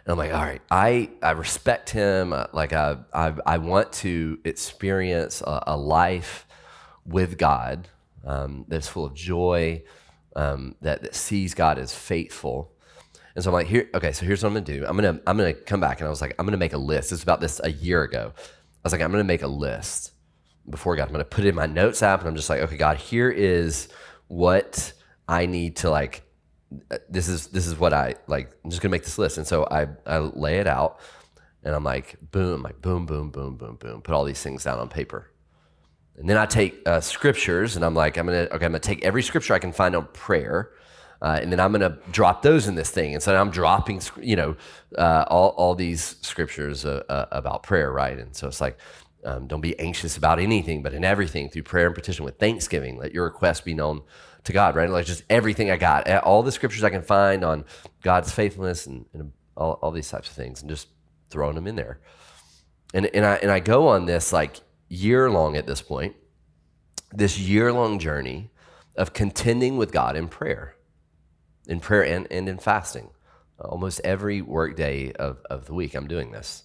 And 0.06 0.14
I'm 0.14 0.18
like, 0.18 0.34
all 0.34 0.42
right, 0.42 0.62
I, 0.72 1.10
I 1.22 1.32
respect 1.32 1.90
him. 1.90 2.32
Uh, 2.32 2.48
like 2.54 2.72
I, 2.72 2.98
I, 3.14 3.34
I 3.46 3.58
want 3.58 3.92
to 3.94 4.40
experience 4.46 5.42
a, 5.42 5.64
a 5.68 5.78
life 5.78 6.48
with 7.06 7.38
God 7.38 7.90
um, 8.26 8.66
that's 8.68 8.88
full 8.88 9.06
of 9.06 9.14
joy, 9.14 9.84
um, 10.36 10.76
that, 10.82 11.02
that 11.02 11.16
sees 11.16 11.54
God 11.54 11.78
as 11.78 11.94
faithful. 11.94 12.72
And 13.38 13.44
so 13.44 13.52
I'm 13.52 13.54
like, 13.54 13.68
here, 13.68 13.88
okay, 13.94 14.14
so 14.14 14.26
here's 14.26 14.42
what 14.42 14.48
I'm 14.48 14.56
gonna 14.56 14.66
do. 14.66 14.84
I'm 14.88 14.96
gonna, 14.96 15.22
I'm 15.28 15.38
gonna 15.38 15.54
come 15.54 15.80
back 15.80 16.00
and 16.00 16.08
I 16.08 16.10
was 16.10 16.22
like, 16.22 16.34
I'm 16.40 16.46
gonna 16.48 16.58
make 16.58 16.74
a 16.74 16.78
list. 16.80 17.12
It's 17.12 17.22
about 17.22 17.40
this 17.40 17.62
a 17.64 17.70
year 17.70 18.02
ago. 18.02 18.34
I 18.36 18.42
was 18.84 18.92
like, 18.92 19.02
I'm 19.04 19.12
gonna 19.12 19.24
make 19.24 19.44
a 19.44 19.48
list 19.48 20.14
before 20.68 20.96
God. 20.96 21.04
I'm 21.04 21.12
gonna 21.12 21.24
put 21.24 21.46
it 21.46 21.50
in 21.50 21.54
my 21.54 21.68
notes 21.68 22.02
app 22.02 22.22
and 22.22 22.30
I'm 22.30 22.36
just 22.36 22.50
like, 22.50 22.62
okay, 22.62 22.78
God, 22.78 22.98
here 22.98 23.30
is 23.30 23.90
what 24.28 24.92
I 25.28 25.46
need 25.46 25.76
to 25.78 25.92
like 25.92 26.24
this 27.10 27.28
is 27.28 27.48
this 27.48 27.68
is 27.68 27.78
what 27.78 27.94
I 27.94 28.16
like. 28.26 28.52
I'm 28.64 28.72
just 28.72 28.82
gonna 28.82 28.90
make 28.90 29.04
this 29.04 29.20
list. 29.20 29.38
And 29.38 29.46
so 29.46 29.68
I, 29.70 29.86
I 30.08 30.18
lay 30.18 30.58
it 30.58 30.66
out 30.66 31.00
and 31.64 31.76
I'm 31.76 31.84
like, 31.84 32.18
boom, 32.32 32.64
like 32.64 32.82
boom, 32.82 33.06
boom, 33.06 33.30
boom, 33.30 33.56
boom, 33.56 33.76
boom, 33.76 34.02
put 34.02 34.16
all 34.16 34.24
these 34.24 34.42
things 34.42 34.64
down 34.64 34.80
on 34.80 34.90
paper. 34.90 35.30
And 36.16 36.28
then 36.28 36.38
I 36.38 36.48
take 36.48 36.82
uh, 36.88 37.02
scriptures 37.02 37.76
and 37.76 37.86
I'm 37.86 37.94
like, 37.94 38.18
I'm 38.18 38.26
gonna, 38.26 38.48
okay, 38.52 38.66
I'm 38.66 38.72
gonna 38.72 38.80
take 38.80 39.06
every 39.06 39.22
scripture 39.22 39.54
I 39.54 39.60
can 39.60 39.74
find 39.74 39.96
on 39.96 40.08
prayer 40.08 40.72
uh, 41.22 41.40
and 41.42 41.52
then 41.52 41.60
I'm 41.60 41.72
going 41.72 41.82
to 41.82 41.98
drop 42.12 42.42
those 42.42 42.68
in 42.68 42.76
this 42.76 42.90
thing. 42.90 43.14
And 43.14 43.24
so 43.24 43.36
I'm 43.36 43.50
dropping, 43.50 44.02
you 44.22 44.36
know, 44.36 44.56
uh, 44.98 45.26
all, 45.28 45.50
all 45.50 45.76
these 45.76 46.18
scriptures 46.22 46.86
uh, 46.86 47.04
uh, 47.10 47.26
about 47.32 47.64
prayer, 47.64 47.92
right? 47.92 48.18
And 48.18 48.36
so 48.36 48.48
it's 48.48 48.62
like, 48.62 48.78
um, 49.26 49.48
don't 49.48 49.62
be 49.62 49.78
anxious 49.80 50.16
about 50.16 50.40
anything, 50.40 50.84
but 50.84 50.94
in 50.94 51.04
everything 51.04 51.50
through 51.50 51.64
prayer 51.64 51.88
and 51.88 51.96
petition 51.96 52.24
with 52.24 52.38
thanksgiving, 52.38 52.98
let 52.98 53.14
your 53.14 53.26
request 53.26 53.66
be 53.66 53.74
known 53.74 54.04
to 54.44 54.54
God, 54.54 54.76
right? 54.76 54.90
Like 54.90 55.06
just 55.06 55.24
everything 55.30 55.72
I 55.72 55.78
got, 55.78 56.10
all 56.24 56.44
the 56.44 56.52
scriptures 56.52 56.84
I 56.84 56.90
can 56.90 57.02
find 57.02 57.44
on 57.44 57.66
God's 58.04 58.32
faithfulness 58.32 58.86
and, 58.86 59.06
and 59.14 59.34
all, 59.58 59.74
all 59.82 59.92
these 59.92 60.10
types 60.10 60.30
of 60.30 60.36
things, 60.36 60.62
and 60.62 60.70
just 60.70 60.88
throwing 61.30 61.56
them 61.56 61.68
in 61.68 61.76
there. 61.76 62.00
And, 62.94 63.08
and, 63.08 63.26
I, 63.26 63.36
and 63.38 63.52
I 63.52 63.60
go 63.60 63.90
on 63.90 64.06
this 64.06 64.32
like 64.32 64.62
year 64.88 65.30
long 65.30 65.58
at 65.58 65.66
this 65.66 65.82
point, 65.82 66.16
this 67.12 67.38
year 67.38 67.74
long 67.74 68.00
journey 68.00 68.52
of 68.96 69.14
contending 69.14 69.78
with 69.78 69.92
God 69.92 70.16
in 70.16 70.30
prayer 70.30 70.77
in 71.68 71.80
prayer 71.80 72.06
and, 72.06 72.28
and 72.32 72.50
in 72.50 72.58
fasting. 72.58 73.10
Almost 73.60 74.02
every 74.04 74.42
workday 74.42 75.12
of, 75.14 75.42
of 75.50 75.66
the 75.66 75.74
week, 75.74 75.96
I'm 75.96 76.08
doing 76.08 76.32
this. 76.32 76.64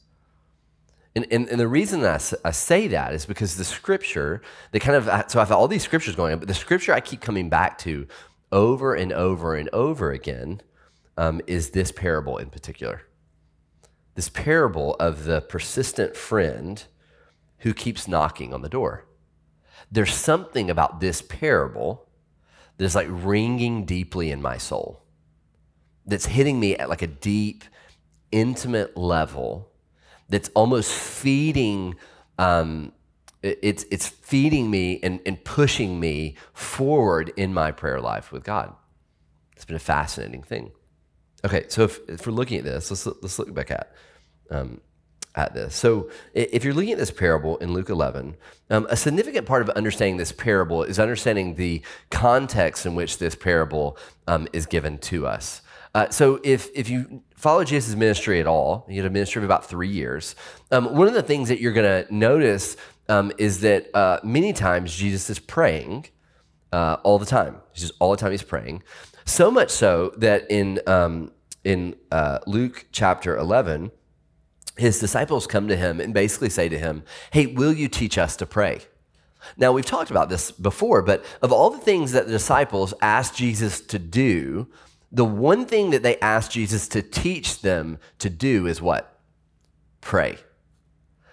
And, 1.14 1.26
and, 1.30 1.49
and 1.49 1.61
the 1.61 1.68
reason 1.68 2.04
I, 2.04 2.18
I 2.44 2.50
say 2.52 2.88
that 2.88 3.12
is 3.12 3.26
because 3.26 3.56
the 3.56 3.64
scripture, 3.64 4.40
they 4.71 4.78
kind 4.78 4.97
of, 4.97 5.04
so 5.30 5.38
I 5.38 5.42
have 5.42 5.52
all 5.52 5.68
these 5.68 5.82
scriptures 5.82 6.16
going 6.16 6.32
on, 6.32 6.38
but 6.38 6.49
the 6.49 6.54
scripture 6.54 6.94
I 6.94 7.00
keep 7.00 7.21
coming 7.21 7.49
back 7.50 7.76
to 7.78 8.06
over 8.50 8.95
and 8.95 9.12
over 9.12 9.54
and 9.54 9.69
over 9.73 10.12
again 10.12 10.62
um, 11.17 11.41
is 11.47 11.71
this 11.71 11.93
parable 11.93 12.38
in 12.38 12.49
particular. 12.49 13.02
This 14.15 14.28
parable 14.28 14.95
of 15.00 15.25
the 15.25 15.41
persistent 15.41 16.17
friend 16.17 16.82
who 17.58 17.75
keeps 17.75 18.08
knocking 18.08 18.52
on 18.52 18.62
the 18.62 18.69
door. 18.69 19.06
There's 19.91 20.15
something 20.15 20.71
about 20.71 21.00
this 21.00 21.23
parable 21.23 22.08
that 22.76 22.85
is 22.85 22.95
like 22.95 23.08
ringing 23.11 23.85
deeply 23.85 24.30
in 24.30 24.43
my 24.43 24.58
soul, 24.58 25.02
that's 26.06 26.26
hitting 26.26 26.58
me 26.58 26.76
at 26.76 26.89
like 26.89 27.02
a 27.02 27.06
deep, 27.06 27.65
intimate 28.30 28.97
level, 28.97 29.71
that's 30.28 30.50
almost 30.54 30.93
feeding. 30.93 31.95
Um, 32.39 32.93
it's 33.43 33.85
it's 33.91 34.08
feeding 34.08 34.71
me 34.71 35.00
and, 35.02 35.21
and 35.26 35.43
pushing 35.45 35.99
me 35.99 36.37
forward 36.52 37.32
in 37.37 37.52
my 37.52 37.73
prayer 37.73 38.00
life 38.00 38.32
with 38.32 38.45
God. 38.45 38.75
It's 39.56 39.65
been 39.65 39.76
a 39.76 39.80
fascinating 39.80 40.43
thing. 40.43 40.73
Okay, 41.45 41.67
so 41.69 41.82
if, 41.82 41.99
if 42.08 42.26
we're 42.26 42.32
looking 42.32 42.58
at 42.58 42.65
this, 42.65 42.91
let's 42.91 43.06
let's 43.06 43.39
look 43.39 43.52
back 43.52 43.71
at 43.71 43.93
um, 44.50 44.80
at 45.34 45.54
this. 45.54 45.75
So, 45.75 46.10
if 46.34 46.64
you're 46.64 46.75
looking 46.75 46.92
at 46.92 46.99
this 46.99 47.10
parable 47.10 47.56
in 47.58 47.73
Luke 47.73 47.88
11, 47.88 48.36
um, 48.71 48.86
a 48.90 48.97
significant 48.97 49.47
part 49.47 49.62
of 49.62 49.71
understanding 49.71 50.16
this 50.16 50.32
parable 50.32 50.82
is 50.82 50.99
understanding 50.99 51.54
the 51.54 51.82
context 52.10 52.84
in 52.86 52.95
which 52.95 53.18
this 53.18 53.34
parable 53.34 53.97
um, 54.26 54.47
is 54.52 54.66
given 54.66 54.99
to 54.99 55.26
us. 55.26 55.62
Uh, 55.95 56.08
so, 56.10 56.40
if 56.45 56.68
if 56.75 56.88
you 56.90 57.23
follow 57.36 57.64
Jesus' 57.64 57.95
ministry 57.95 58.40
at 58.40 58.47
all, 58.47 58.86
you 58.88 58.97
had 58.97 59.06
a 59.06 59.10
ministry 59.10 59.40
of 59.40 59.45
about 59.45 59.64
three 59.66 59.88
years. 59.88 60.34
Um, 60.71 60.97
one 60.97 61.08
of 61.08 61.14
the 61.14 61.23
things 61.23 61.49
that 61.49 61.60
you're 61.60 61.73
going 61.73 62.04
to 62.04 62.14
notice 62.14 62.76
um, 63.08 63.32
is 63.38 63.60
that 63.60 63.95
uh, 63.95 64.21
many 64.23 64.52
times 64.52 64.95
Jesus 64.95 65.28
is 65.30 65.38
praying 65.38 66.06
uh, 66.73 66.97
all 67.02 67.18
the 67.18 67.26
time. 67.26 67.56
He's 67.73 67.82
just 67.82 67.95
all 68.00 68.10
the 68.10 68.16
time 68.16 68.30
he's 68.30 68.42
praying. 68.42 68.82
So 69.25 69.50
much 69.50 69.71
so 69.71 70.12
that 70.18 70.50
in 70.50 70.80
um, 70.86 71.32
in 71.64 71.95
uh, 72.10 72.38
Luke 72.47 72.86
chapter 72.92 73.36
11 73.36 73.90
his 74.76 74.99
disciples 74.99 75.47
come 75.47 75.69
to 75.69 75.76
him 75.76 76.00
and 76.00 76.15
basically 76.15 76.50
say 76.50 76.69
to 76.69 76.78
him, 76.78 77.02
Hey, 77.30 77.47
will 77.47 77.73
you 77.73 77.89
teach 77.89 78.19
us 78.19 78.37
to 78.37 78.47
pray? 78.47 78.80
Now, 79.56 79.73
we've 79.73 79.85
talked 79.85 80.11
about 80.11 80.28
this 80.28 80.50
before, 80.50 81.02
but 81.02 81.25
of 81.43 81.52
all 81.52 81.71
the 81.71 81.78
things 81.78 82.13
that 82.13 82.26
the 82.26 82.32
disciples 82.32 82.95
asked 83.02 83.37
Jesus 83.37 83.80
to 83.80 83.99
do, 83.99 84.69
the 85.11 85.25
one 85.25 85.67
thing 85.67 85.91
that 85.91 86.02
they 86.02 86.19
asked 86.21 86.52
Jesus 86.52 86.89
to 86.89 87.02
teach 87.02 87.61
them 87.61 87.99
to 88.19 88.30
do 88.30 88.67
is 88.67 88.80
what? 88.80 89.19
Pray. 90.00 90.39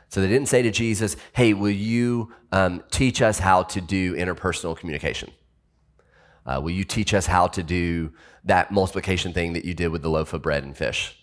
So 0.10 0.22
they 0.22 0.28
didn't 0.28 0.50
say 0.50 0.64
to 0.64 0.72
Jesus, 0.72 1.16
Hey, 1.34 1.54
will 1.54 1.70
you 1.70 2.34
um, 2.52 2.84
teach 2.92 3.22
us 3.22 3.40
how 3.40 3.64
to 3.64 3.80
do 3.80 4.16
interpersonal 4.16 4.76
communication? 4.76 5.32
Uh, 6.46 6.60
will 6.62 6.72
you 6.72 6.84
teach 6.84 7.14
us 7.14 7.28
how 7.28 7.48
to 7.48 7.62
do 7.62 8.12
that 8.44 8.72
multiplication 8.72 9.34
thing 9.34 9.54
that 9.54 9.66
you 9.66 9.74
did 9.74 9.90
with 9.90 10.02
the 10.02 10.10
loaf 10.10 10.34
of 10.34 10.42
bread 10.42 10.64
and 10.64 10.76
fish? 10.76 11.19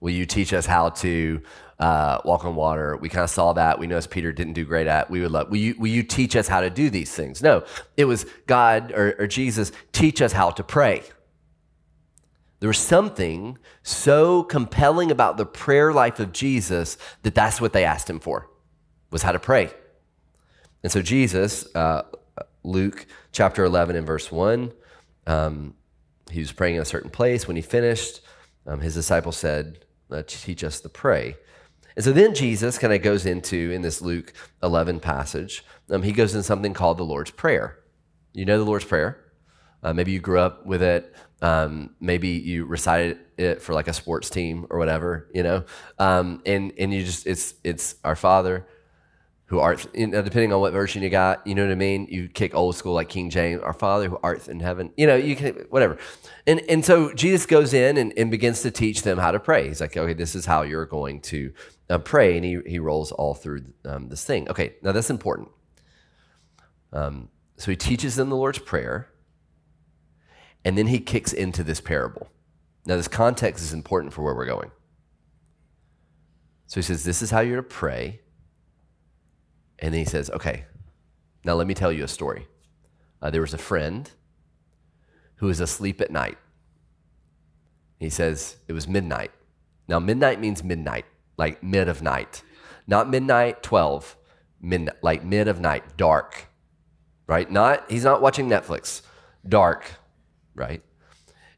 Will 0.00 0.12
you 0.12 0.26
teach 0.26 0.52
us 0.52 0.66
how 0.66 0.90
to 0.90 1.42
uh, 1.78 2.18
walk 2.24 2.44
on 2.44 2.54
water? 2.54 2.96
We 2.96 3.08
kind 3.08 3.24
of 3.24 3.30
saw 3.30 3.52
that. 3.54 3.78
We 3.78 3.86
noticed 3.86 4.10
Peter 4.10 4.32
didn't 4.32 4.52
do 4.52 4.64
great 4.64 4.86
at. 4.86 5.10
We 5.10 5.20
would 5.20 5.32
love. 5.32 5.50
Will 5.50 5.58
you, 5.58 5.74
will 5.78 5.88
you 5.88 6.02
teach 6.02 6.36
us 6.36 6.48
how 6.48 6.60
to 6.60 6.70
do 6.70 6.90
these 6.90 7.12
things? 7.12 7.42
No, 7.42 7.64
it 7.96 8.04
was 8.04 8.26
God 8.46 8.92
or, 8.92 9.16
or 9.18 9.26
Jesus 9.26 9.72
teach 9.92 10.22
us 10.22 10.32
how 10.32 10.50
to 10.50 10.62
pray. 10.62 11.02
There 12.60 12.68
was 12.68 12.78
something 12.78 13.58
so 13.82 14.42
compelling 14.42 15.10
about 15.10 15.36
the 15.36 15.46
prayer 15.46 15.92
life 15.92 16.18
of 16.18 16.32
Jesus 16.32 16.98
that 17.22 17.34
that's 17.34 17.60
what 17.60 17.72
they 17.72 17.84
asked 17.84 18.10
him 18.10 18.18
for, 18.18 18.48
was 19.10 19.22
how 19.22 19.32
to 19.32 19.38
pray. 19.38 19.70
And 20.82 20.90
so 20.90 21.02
Jesus, 21.02 21.72
uh, 21.74 22.02
Luke 22.64 23.06
chapter 23.32 23.64
11 23.64 23.96
and 23.96 24.06
verse 24.06 24.32
1, 24.32 24.72
um, 25.26 25.74
he 26.30 26.40
was 26.40 26.52
praying 26.52 26.76
in 26.76 26.82
a 26.82 26.84
certain 26.84 27.10
place. 27.10 27.46
When 27.46 27.56
he 27.56 27.62
finished, 27.62 28.20
um, 28.66 28.80
his 28.80 28.94
disciples 28.94 29.36
said, 29.36 29.84
uh, 30.10 30.22
teach 30.26 30.64
us 30.64 30.80
to 30.80 30.88
pray. 30.88 31.36
And 31.96 32.04
so 32.04 32.12
then 32.12 32.34
Jesus 32.34 32.78
kind 32.78 32.92
of 32.92 33.02
goes 33.02 33.26
into, 33.26 33.72
in 33.72 33.82
this 33.82 34.00
Luke 34.00 34.32
11 34.62 35.00
passage, 35.00 35.64
um, 35.90 36.02
he 36.02 36.12
goes 36.12 36.34
in 36.34 36.42
something 36.42 36.72
called 36.72 36.98
the 36.98 37.04
Lord's 37.04 37.30
Prayer. 37.30 37.78
You 38.32 38.44
know 38.44 38.58
the 38.58 38.64
Lord's 38.64 38.84
Prayer? 38.84 39.24
Uh, 39.82 39.92
maybe 39.92 40.12
you 40.12 40.20
grew 40.20 40.38
up 40.38 40.64
with 40.66 40.82
it. 40.82 41.14
Um, 41.42 41.94
maybe 42.00 42.28
you 42.28 42.64
recited 42.64 43.18
it 43.36 43.62
for 43.62 43.72
like 43.72 43.88
a 43.88 43.92
sports 43.92 44.30
team 44.30 44.66
or 44.70 44.78
whatever, 44.78 45.28
you 45.34 45.42
know? 45.42 45.64
Um, 45.98 46.42
and, 46.46 46.72
and 46.78 46.92
you 46.92 47.04
just, 47.04 47.26
it's, 47.26 47.54
it's 47.64 47.94
our 48.04 48.16
Father 48.16 48.66
who 49.48 49.60
art, 49.60 49.86
you 49.94 50.06
know, 50.06 50.20
depending 50.20 50.52
on 50.52 50.60
what 50.60 50.74
version 50.74 51.02
you 51.02 51.08
got, 51.08 51.46
you 51.46 51.54
know 51.54 51.64
what 51.64 51.72
I 51.72 51.74
mean? 51.74 52.06
You 52.10 52.28
kick 52.28 52.54
old 52.54 52.76
school 52.76 52.92
like 52.92 53.08
King 53.08 53.30
James, 53.30 53.62
our 53.62 53.72
Father 53.72 54.08
who 54.08 54.18
art 54.22 54.46
in 54.46 54.60
heaven, 54.60 54.92
you 54.96 55.06
know, 55.06 55.16
you 55.16 55.36
can, 55.36 55.54
whatever. 55.70 55.96
And, 56.46 56.60
and 56.68 56.84
so 56.84 57.14
Jesus 57.14 57.46
goes 57.46 57.72
in 57.72 57.96
and, 57.96 58.12
and 58.18 58.30
begins 58.30 58.60
to 58.62 58.70
teach 58.70 59.02
them 59.02 59.16
how 59.16 59.30
to 59.30 59.40
pray. 59.40 59.68
He's 59.68 59.80
like, 59.80 59.96
okay, 59.96 60.12
this 60.12 60.34
is 60.34 60.44
how 60.44 60.62
you're 60.62 60.84
going 60.84 61.22
to 61.22 61.52
uh, 61.88 61.96
pray. 61.96 62.36
And 62.36 62.44
he, 62.44 62.60
he 62.66 62.78
rolls 62.78 63.10
all 63.10 63.34
through 63.34 63.64
um, 63.86 64.10
this 64.10 64.22
thing. 64.22 64.50
Okay, 64.50 64.74
now 64.82 64.92
that's 64.92 65.08
important. 65.08 65.48
Um, 66.92 67.30
so 67.56 67.70
he 67.70 67.76
teaches 67.76 68.16
them 68.16 68.28
the 68.28 68.36
Lord's 68.36 68.58
Prayer. 68.58 69.08
And 70.62 70.76
then 70.76 70.88
he 70.88 71.00
kicks 71.00 71.32
into 71.32 71.64
this 71.64 71.80
parable. 71.80 72.28
Now, 72.84 72.96
this 72.96 73.08
context 73.08 73.62
is 73.64 73.72
important 73.72 74.12
for 74.12 74.22
where 74.22 74.34
we're 74.34 74.46
going. 74.46 74.70
So 76.66 76.76
he 76.76 76.82
says, 76.82 77.04
This 77.04 77.22
is 77.22 77.30
how 77.30 77.40
you're 77.40 77.56
to 77.56 77.62
pray. 77.62 78.20
And 79.78 79.94
then 79.94 80.00
he 80.00 80.04
says, 80.04 80.30
Okay, 80.30 80.64
now 81.44 81.54
let 81.54 81.66
me 81.66 81.74
tell 81.74 81.92
you 81.92 82.04
a 82.04 82.08
story. 82.08 82.46
Uh, 83.20 83.30
there 83.30 83.40
was 83.40 83.54
a 83.54 83.58
friend 83.58 84.10
who 85.36 85.46
was 85.46 85.60
asleep 85.60 86.00
at 86.00 86.10
night. 86.10 86.38
He 87.98 88.10
says, 88.10 88.56
It 88.68 88.72
was 88.72 88.86
midnight. 88.86 89.32
Now, 89.88 89.98
midnight 89.98 90.40
means 90.40 90.62
midnight, 90.62 91.06
like 91.36 91.62
mid 91.62 91.88
of 91.88 92.02
night. 92.02 92.42
Not 92.86 93.08
midnight 93.08 93.62
12, 93.62 94.16
midnight, 94.60 94.96
like 95.02 95.24
mid 95.24 95.48
of 95.48 95.60
night, 95.60 95.96
dark, 95.96 96.48
right? 97.26 97.50
Not, 97.50 97.90
he's 97.90 98.04
not 98.04 98.20
watching 98.20 98.48
Netflix, 98.48 99.02
dark, 99.46 99.84
right? 100.54 100.82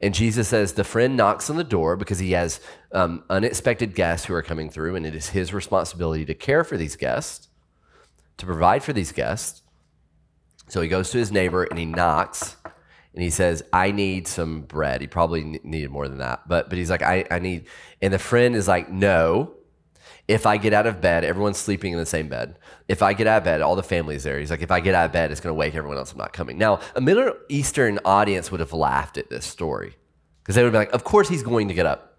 And 0.00 0.14
Jesus 0.14 0.48
says 0.48 0.72
the 0.72 0.84
friend 0.84 1.16
knocks 1.16 1.50
on 1.50 1.56
the 1.56 1.64
door 1.64 1.96
because 1.96 2.18
he 2.18 2.32
has 2.32 2.60
um, 2.92 3.22
unexpected 3.28 3.94
guests 3.94 4.26
who 4.26 4.34
are 4.34 4.42
coming 4.42 4.70
through, 4.70 4.96
and 4.96 5.04
it 5.04 5.14
is 5.14 5.30
his 5.30 5.52
responsibility 5.52 6.24
to 6.24 6.34
care 6.34 6.64
for 6.64 6.76
these 6.76 6.96
guests, 6.96 7.48
to 8.40 8.46
provide 8.46 8.82
for 8.82 8.92
these 8.92 9.12
guests. 9.12 9.62
So 10.68 10.80
he 10.80 10.88
goes 10.88 11.10
to 11.10 11.18
his 11.18 11.32
neighbor 11.32 11.64
and 11.64 11.78
he 11.78 11.86
knocks 11.86 12.56
and 13.14 13.22
he 13.22 13.30
says, 13.30 13.62
I 13.72 13.90
need 13.90 14.28
some 14.28 14.62
bread. 14.62 15.00
He 15.00 15.06
probably 15.06 15.60
needed 15.64 15.90
more 15.90 16.08
than 16.08 16.18
that, 16.18 16.48
but, 16.48 16.68
but 16.68 16.78
he's 16.78 16.90
like, 16.90 17.02
I, 17.02 17.24
I 17.30 17.38
need, 17.38 17.66
and 18.00 18.12
the 18.12 18.18
friend 18.18 18.54
is 18.54 18.68
like, 18.68 18.88
no, 18.90 19.54
if 20.28 20.46
I 20.46 20.58
get 20.58 20.72
out 20.72 20.86
of 20.86 21.00
bed, 21.00 21.24
everyone's 21.24 21.58
sleeping 21.58 21.92
in 21.92 21.98
the 21.98 22.06
same 22.06 22.28
bed. 22.28 22.56
If 22.86 23.02
I 23.02 23.14
get 23.14 23.26
out 23.26 23.38
of 23.38 23.44
bed, 23.44 23.62
all 23.62 23.74
the 23.74 23.82
family's 23.82 24.22
there. 24.22 24.38
He's 24.38 24.50
like, 24.50 24.62
if 24.62 24.70
I 24.70 24.78
get 24.78 24.94
out 24.94 25.06
of 25.06 25.12
bed, 25.12 25.32
it's 25.32 25.40
going 25.40 25.50
to 25.50 25.58
wake 25.58 25.74
everyone 25.74 25.98
else. 25.98 26.12
I'm 26.12 26.18
not 26.18 26.32
coming. 26.32 26.56
Now, 26.56 26.78
a 26.94 27.00
Middle 27.00 27.34
Eastern 27.48 27.98
audience 28.04 28.52
would 28.52 28.60
have 28.60 28.72
laughed 28.72 29.18
at 29.18 29.28
this 29.28 29.44
story 29.44 29.96
because 30.42 30.54
they 30.54 30.62
would 30.62 30.70
be 30.70 30.78
like, 30.78 30.92
of 30.92 31.02
course 31.02 31.28
he's 31.28 31.42
going 31.42 31.66
to 31.66 31.74
get 31.74 31.84
up. 31.84 32.18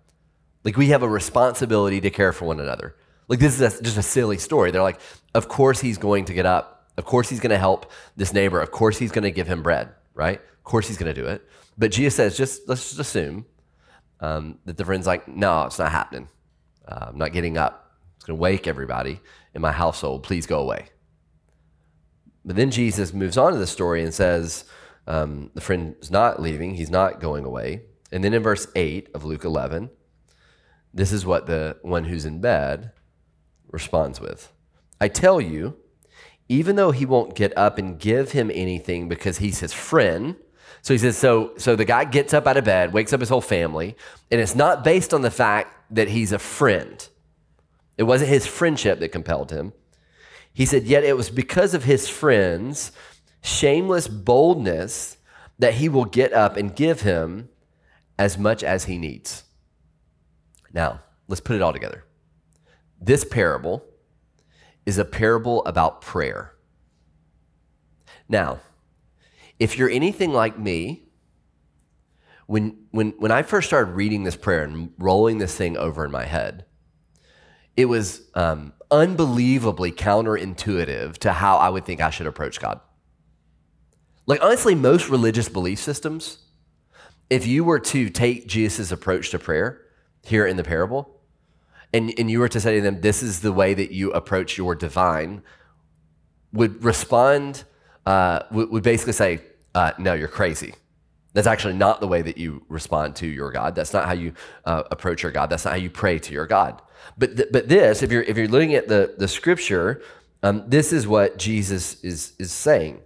Like, 0.66 0.76
we 0.76 0.88
have 0.88 1.04
a 1.04 1.10
responsibility 1.10 2.02
to 2.02 2.10
care 2.10 2.34
for 2.34 2.46
one 2.46 2.60
another. 2.60 2.96
Like, 3.32 3.40
this 3.40 3.62
is 3.62 3.62
a, 3.62 3.82
just 3.82 3.96
a 3.96 4.02
silly 4.02 4.38
story. 4.38 4.72
They're 4.72 4.82
like, 4.82 5.00
of 5.34 5.48
course 5.48 5.80
he's 5.80 5.98
going 5.98 6.26
to 6.26 6.34
get 6.34 6.46
up. 6.46 6.90
Of 6.98 7.06
course 7.06 7.30
he's 7.30 7.40
going 7.40 7.52
to 7.52 7.58
help 7.58 7.90
this 8.18 8.34
neighbor. 8.34 8.60
Of 8.60 8.72
course 8.72 8.98
he's 8.98 9.14
going 9.14 9.24
to 9.24 9.32
give 9.32 9.48
him 9.48 9.64
bread, 9.64 9.88
right? 10.14 10.42
Of 10.42 10.64
course 10.66 10.90
he's 10.90 10.98
going 10.98 11.16
to 11.16 11.22
do 11.22 11.28
it. 11.30 11.48
But 11.78 11.92
Jesus 11.92 12.14
says, 12.14 12.36
just 12.36 12.68
let's 12.68 12.90
just 12.90 13.00
assume 13.00 13.46
um, 14.20 14.60
that 14.66 14.76
the 14.76 14.84
friend's 14.84 15.08
like, 15.08 15.30
no, 15.30 15.64
it's 15.64 15.80
not 15.80 15.94
happening. 15.94 16.28
Uh, 16.86 17.06
I'm 17.08 17.18
not 17.18 17.32
getting 17.32 17.58
up. 17.58 17.96
It's 18.18 18.26
going 18.26 18.38
to 18.38 18.42
wake 18.42 18.68
everybody 18.68 19.22
in 19.56 19.62
my 19.62 19.72
household. 19.72 20.24
Please 20.24 20.46
go 20.46 20.60
away. 20.60 20.88
But 22.44 22.58
then 22.58 22.70
Jesus 22.70 23.14
moves 23.14 23.38
on 23.38 23.54
to 23.54 23.60
the 23.60 23.66
story 23.66 24.04
and 24.04 24.14
says, 24.14 24.66
um, 25.08 25.52
the 25.54 25.62
friend 25.62 25.96
is 26.02 26.12
not 26.12 26.42
leaving, 26.42 26.76
he's 26.76 26.92
not 26.92 27.22
going 27.22 27.46
away. 27.46 27.84
And 28.12 28.26
then 28.26 28.34
in 28.34 28.44
verse 28.44 28.68
8 28.76 29.08
of 29.14 29.24
Luke 29.24 29.46
11, 29.46 29.90
this 30.94 31.14
is 31.14 31.26
what 31.26 31.46
the 31.46 31.78
one 31.82 32.04
who's 32.04 32.26
in 32.26 32.42
bed 32.42 32.92
responds 33.72 34.20
with 34.20 34.52
I 35.00 35.08
tell 35.08 35.42
you, 35.42 35.78
even 36.48 36.76
though 36.76 36.92
he 36.92 37.06
won't 37.06 37.36
get 37.36 37.58
up 37.58 37.78
and 37.78 38.00
give 38.00 38.34
him 38.34 38.52
anything 38.54 39.10
because 39.10 39.40
he's 39.40 39.60
his 39.60 39.74
friend, 39.74 40.36
so 40.82 40.94
he 40.94 40.98
says, 40.98 41.18
so, 41.18 41.54
so 41.58 41.76
the 41.76 41.86
guy 41.86 42.06
gets 42.06 42.34
up 42.34 42.48
out 42.48 42.58
of 42.58 42.66
bed, 42.66 42.94
wakes 42.94 43.14
up 43.14 43.20
his 43.20 43.30
whole 43.30 43.42
family, 43.42 43.96
and 44.32 44.42
it's 44.42 44.56
not 44.56 44.84
based 44.84 45.14
on 45.14 45.22
the 45.22 45.32
fact 45.32 45.76
that 45.92 46.10
he's 46.10 46.32
a 46.32 46.40
friend. 46.40 47.08
It 47.98 48.04
wasn't 48.04 48.30
his 48.30 48.48
friendship 48.48 49.00
that 49.00 49.10
compelled 49.10 49.52
him. 49.52 49.74
He 50.54 50.66
said, 50.66 50.84
Yet 50.84 51.04
it 51.04 51.16
was 51.16 51.30
because 51.30 51.74
of 51.74 51.84
his 51.84 52.10
friends' 52.10 52.92
shameless 53.42 54.08
boldness 54.08 55.18
that 55.60 55.76
he 55.76 55.88
will 55.88 56.06
get 56.06 56.34
up 56.34 56.58
and 56.58 56.76
give 56.76 57.02
him 57.02 57.50
as 58.18 58.38
much 58.38 58.64
as 58.64 58.86
he 58.86 58.98
needs. 58.98 59.44
Now, 60.74 61.02
let's 61.28 61.42
put 61.42 61.56
it 61.56 61.62
all 61.62 61.74
together. 61.74 62.04
This 63.02 63.26
parable 63.26 63.84
is 64.86 65.00
a 65.00 65.06
parable 65.06 65.66
about 65.66 66.02
prayer. 66.02 66.54
Now, 68.30 68.60
if 69.60 69.78
you're 69.78 69.90
anything 69.90 70.32
like 70.32 70.58
me, 70.58 71.04
when, 72.46 72.78
when, 72.92 73.12
when 73.18 73.32
I 73.32 73.42
first 73.44 73.68
started 73.68 73.94
reading 73.94 74.24
this 74.24 74.36
prayer 74.36 74.64
and 74.64 74.92
rolling 74.98 75.40
this 75.40 75.56
thing 75.56 75.78
over 75.78 76.06
in 76.06 76.12
my 76.12 76.26
head, 76.26 76.66
it 77.76 77.86
was 77.86 78.30
um, 78.36 78.74
unbelievably 78.92 79.94
counterintuitive 79.94 81.18
to 81.20 81.32
how 81.32 81.58
I 81.58 81.70
would 81.70 81.86
think 81.86 82.02
I 82.02 82.10
should 82.10 82.28
approach 82.28 82.60
God. 82.60 82.82
Like, 84.28 84.44
honestly, 84.44 84.76
most 84.76 85.10
religious 85.10 85.50
belief 85.50 85.80
systems, 85.80 86.40
if 87.30 87.48
you 87.48 87.64
were 87.64 87.80
to 87.80 88.10
take 88.10 88.48
Jesus' 88.48 88.92
approach 88.92 89.32
to 89.32 89.40
prayer 89.40 89.82
here 90.24 90.46
in 90.46 90.58
the 90.58 90.64
parable, 90.64 91.21
and, 91.94 92.14
and 92.18 92.32
you 92.32 92.40
were 92.40 92.50
to 92.50 92.60
say 92.60 92.76
to 92.76 92.82
them, 92.82 93.02
This 93.02 93.22
is 93.22 93.42
the 93.42 93.52
way 93.52 93.74
that 93.74 93.92
you 93.92 94.12
approach 94.12 94.58
your 94.58 94.76
divine, 94.76 95.42
would 96.54 96.84
respond, 96.84 97.64
uh, 98.06 98.42
would, 98.52 98.70
would 98.72 98.84
basically 98.84 99.14
say, 99.14 99.42
uh, 99.76 99.92
No, 99.98 100.14
you're 100.14 100.28
crazy. 100.28 100.76
That's 101.34 101.48
actually 101.48 101.76
not 101.76 102.02
the 102.02 102.08
way 102.08 102.22
that 102.22 102.38
you 102.38 102.64
respond 102.68 103.16
to 103.18 103.28
your 103.28 103.52
God. 103.52 103.74
That's 103.74 103.94
not 103.94 104.06
how 104.06 104.14
you 104.14 104.34
uh, 104.66 104.84
approach 104.92 105.24
your 105.24 105.32
God. 105.32 105.50
That's 105.50 105.64
not 105.64 105.72
how 105.72 105.80
you 105.80 105.90
pray 105.90 106.20
to 106.20 106.34
your 106.34 106.46
God. 106.46 106.82
But, 107.18 107.38
th- 107.38 107.50
but 107.52 107.70
this, 107.70 108.04
if 108.04 108.12
you're, 108.12 108.24
if 108.24 108.38
you're 108.38 108.50
looking 108.50 108.76
at 108.76 108.90
the, 108.90 109.16
the 109.18 109.30
scripture, 109.30 110.02
um, 110.44 110.64
this 110.68 110.92
is 110.92 111.08
what 111.08 111.38
Jesus 111.38 112.04
is, 112.04 112.34
is 112.38 112.52
saying. 112.52 113.00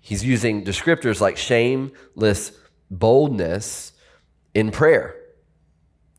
He's 0.00 0.24
using 0.24 0.64
descriptors 0.64 1.20
like 1.20 1.36
shameless 1.36 2.52
boldness 2.90 3.92
in 4.54 4.70
prayer. 4.70 5.17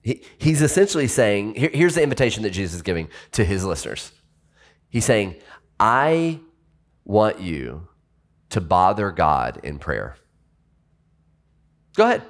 He, 0.01 0.23
he's 0.38 0.62
essentially 0.62 1.07
saying 1.07 1.55
here, 1.55 1.69
here's 1.73 1.95
the 1.95 2.03
invitation 2.03 2.43
that 2.43 2.51
Jesus 2.51 2.75
is 2.75 2.81
giving 2.81 3.09
to 3.33 3.43
his 3.43 3.65
listeners. 3.65 4.12
He's 4.89 5.05
saying, 5.05 5.35
I 5.79 6.39
want 7.05 7.39
you 7.39 7.88
to 8.49 8.62
bother 8.62 9.12
God 9.12 9.59
in 9.63 9.77
prayer. 9.77 10.15
Go 11.95 12.05
ahead. 12.05 12.23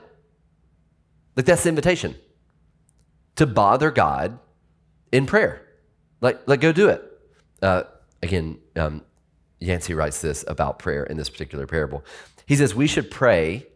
Like 1.36 1.45
that's 1.45 1.63
the 1.63 1.69
invitation 1.69 2.15
to 3.36 3.45
bother 3.45 3.91
God 3.91 4.39
in 5.12 5.25
prayer. 5.25 5.65
Like, 6.21 6.45
like 6.47 6.60
go 6.60 6.71
do 6.71 6.89
it. 6.89 7.03
Uh, 7.62 7.84
again, 8.21 8.60
um, 8.75 9.03
Yancey 9.60 9.93
writes 9.93 10.21
this 10.21 10.43
about 10.47 10.79
prayer 10.79 11.03
in 11.03 11.17
this 11.17 11.29
particular 11.29 11.67
parable. 11.67 12.03
He 12.45 12.55
says, 12.55 12.73
We 12.73 12.88
should 12.88 13.12
pray 13.12 13.67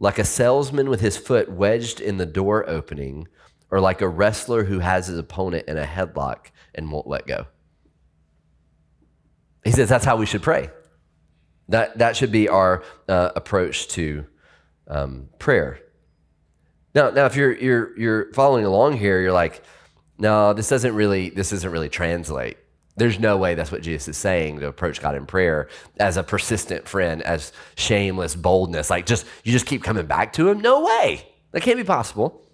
like 0.00 0.18
a 0.18 0.24
salesman 0.24 0.90
with 0.90 1.00
his 1.00 1.16
foot 1.16 1.52
wedged 1.52 2.00
in 2.00 2.16
the 2.16 2.26
door 2.26 2.68
opening, 2.68 3.28
or 3.70 3.80
like 3.80 4.00
a 4.00 4.08
wrestler 4.08 4.64
who 4.64 4.80
has 4.80 5.06
his 5.06 5.18
opponent 5.18 5.68
in 5.68 5.76
a 5.76 5.84
headlock 5.84 6.46
and 6.74 6.90
won't 6.90 7.06
let 7.06 7.26
go. 7.26 7.46
He 9.62 9.70
says 9.70 9.88
that's 9.88 10.04
how 10.04 10.16
we 10.16 10.26
should 10.26 10.42
pray. 10.42 10.70
That, 11.68 11.98
that 11.98 12.16
should 12.16 12.32
be 12.32 12.48
our 12.48 12.82
uh, 13.08 13.30
approach 13.36 13.86
to 13.88 14.26
um, 14.88 15.28
prayer. 15.38 15.78
Now, 16.94 17.10
now 17.10 17.26
if 17.26 17.36
you're 17.36 17.52
you're 17.56 17.96
you're 17.96 18.32
following 18.32 18.64
along 18.64 18.96
here, 18.96 19.20
you're 19.20 19.32
like, 19.32 19.62
no, 20.18 20.52
this 20.52 20.68
doesn't 20.68 20.94
really 20.94 21.30
this 21.30 21.50
doesn't 21.50 21.70
really 21.70 21.88
translate. 21.88 22.56
There's 23.00 23.18
no 23.18 23.38
way 23.38 23.54
that's 23.54 23.72
what 23.72 23.80
Jesus 23.80 24.08
is 24.08 24.18
saying 24.18 24.60
to 24.60 24.66
approach 24.66 25.00
God 25.00 25.14
in 25.14 25.24
prayer 25.24 25.70
as 25.98 26.18
a 26.18 26.22
persistent 26.22 26.86
friend, 26.86 27.22
as 27.22 27.50
shameless 27.74 28.36
boldness. 28.36 28.90
Like 28.90 29.06
just 29.06 29.24
you 29.42 29.52
just 29.52 29.64
keep 29.64 29.82
coming 29.82 30.04
back 30.04 30.34
to 30.34 30.50
him. 30.50 30.60
No 30.60 30.84
way. 30.84 31.26
That 31.52 31.62
can't 31.62 31.78
be 31.78 31.84
possible. 31.84 32.44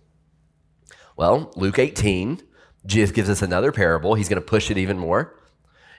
Well, 1.17 1.53
Luke 1.57 1.81
18, 1.81 2.41
Jesus 2.87 3.11
gives 3.11 3.29
us 3.29 3.43
another 3.43 3.73
parable. 3.73 4.15
He's 4.15 4.29
going 4.29 4.41
to 4.41 4.47
push 4.47 4.71
it 4.71 4.79
even 4.79 4.99
more. 4.99 5.35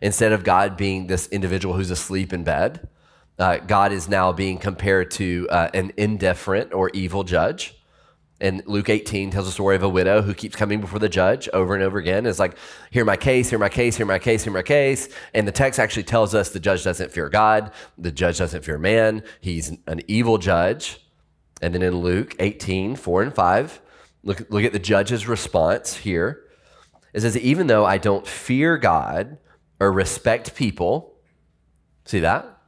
Instead 0.01 0.31
of 0.31 0.45
God 0.45 0.77
being 0.77 1.07
this 1.07 1.27
individual 1.27 1.75
who's 1.75 1.91
asleep 1.91 2.31
in 2.31 2.45
bed, 2.45 2.87
uh, 3.37 3.57
God 3.57 3.91
is 3.91 4.07
now 4.07 4.31
being 4.31 4.59
compared 4.59 5.11
to 5.11 5.45
uh, 5.51 5.71
an 5.73 5.91
indifferent 5.97 6.73
or 6.73 6.89
evil 6.93 7.25
judge. 7.25 7.76
And 8.39 8.61
Luke 8.67 8.89
18 8.89 9.31
tells 9.31 9.47
a 9.47 9.51
story 9.51 9.75
of 9.75 9.81
a 9.81 9.89
widow 9.89 10.21
who 10.21 10.35
keeps 10.35 10.55
coming 10.55 10.79
before 10.79 10.99
the 10.99 11.09
judge 11.09 11.49
over 11.53 11.73
and 11.73 11.83
over 11.83 11.97
again. 11.97 12.27
It's 12.27 12.37
like, 12.37 12.55
hear 12.91 13.03
my 13.03 13.17
case, 13.17 13.49
hear 13.49 13.57
my 13.57 13.69
case, 13.69 13.97
hear 13.97 14.05
my 14.05 14.19
case, 14.19 14.43
hear 14.43 14.53
my 14.53 14.61
case. 14.61 15.09
And 15.33 15.47
the 15.47 15.51
text 15.51 15.79
actually 15.79 16.03
tells 16.03 16.35
us 16.35 16.49
the 16.49 16.59
judge 16.59 16.83
doesn't 16.83 17.11
fear 17.11 17.29
God, 17.29 17.71
the 17.97 18.11
judge 18.11 18.37
doesn't 18.37 18.63
fear 18.63 18.77
man. 18.77 19.23
He's 19.41 19.75
an 19.87 20.01
evil 20.07 20.37
judge. 20.37 20.99
And 21.63 21.73
then 21.73 21.81
in 21.81 21.97
Luke 21.97 22.35
18, 22.37 22.95
4 22.95 23.23
and 23.23 23.33
5, 23.33 23.81
look, 24.23 24.47
look 24.51 24.63
at 24.63 24.73
the 24.73 24.79
judge's 24.79 25.27
response 25.27 25.95
here. 25.97 26.43
It 27.13 27.21
says, 27.21 27.35
even 27.37 27.65
though 27.65 27.85
I 27.85 27.97
don't 27.97 28.27
fear 28.27 28.77
God 28.77 29.39
or 29.79 29.91
respect 29.91 30.53
people, 30.53 31.15
see 32.05 32.19
that? 32.19 32.59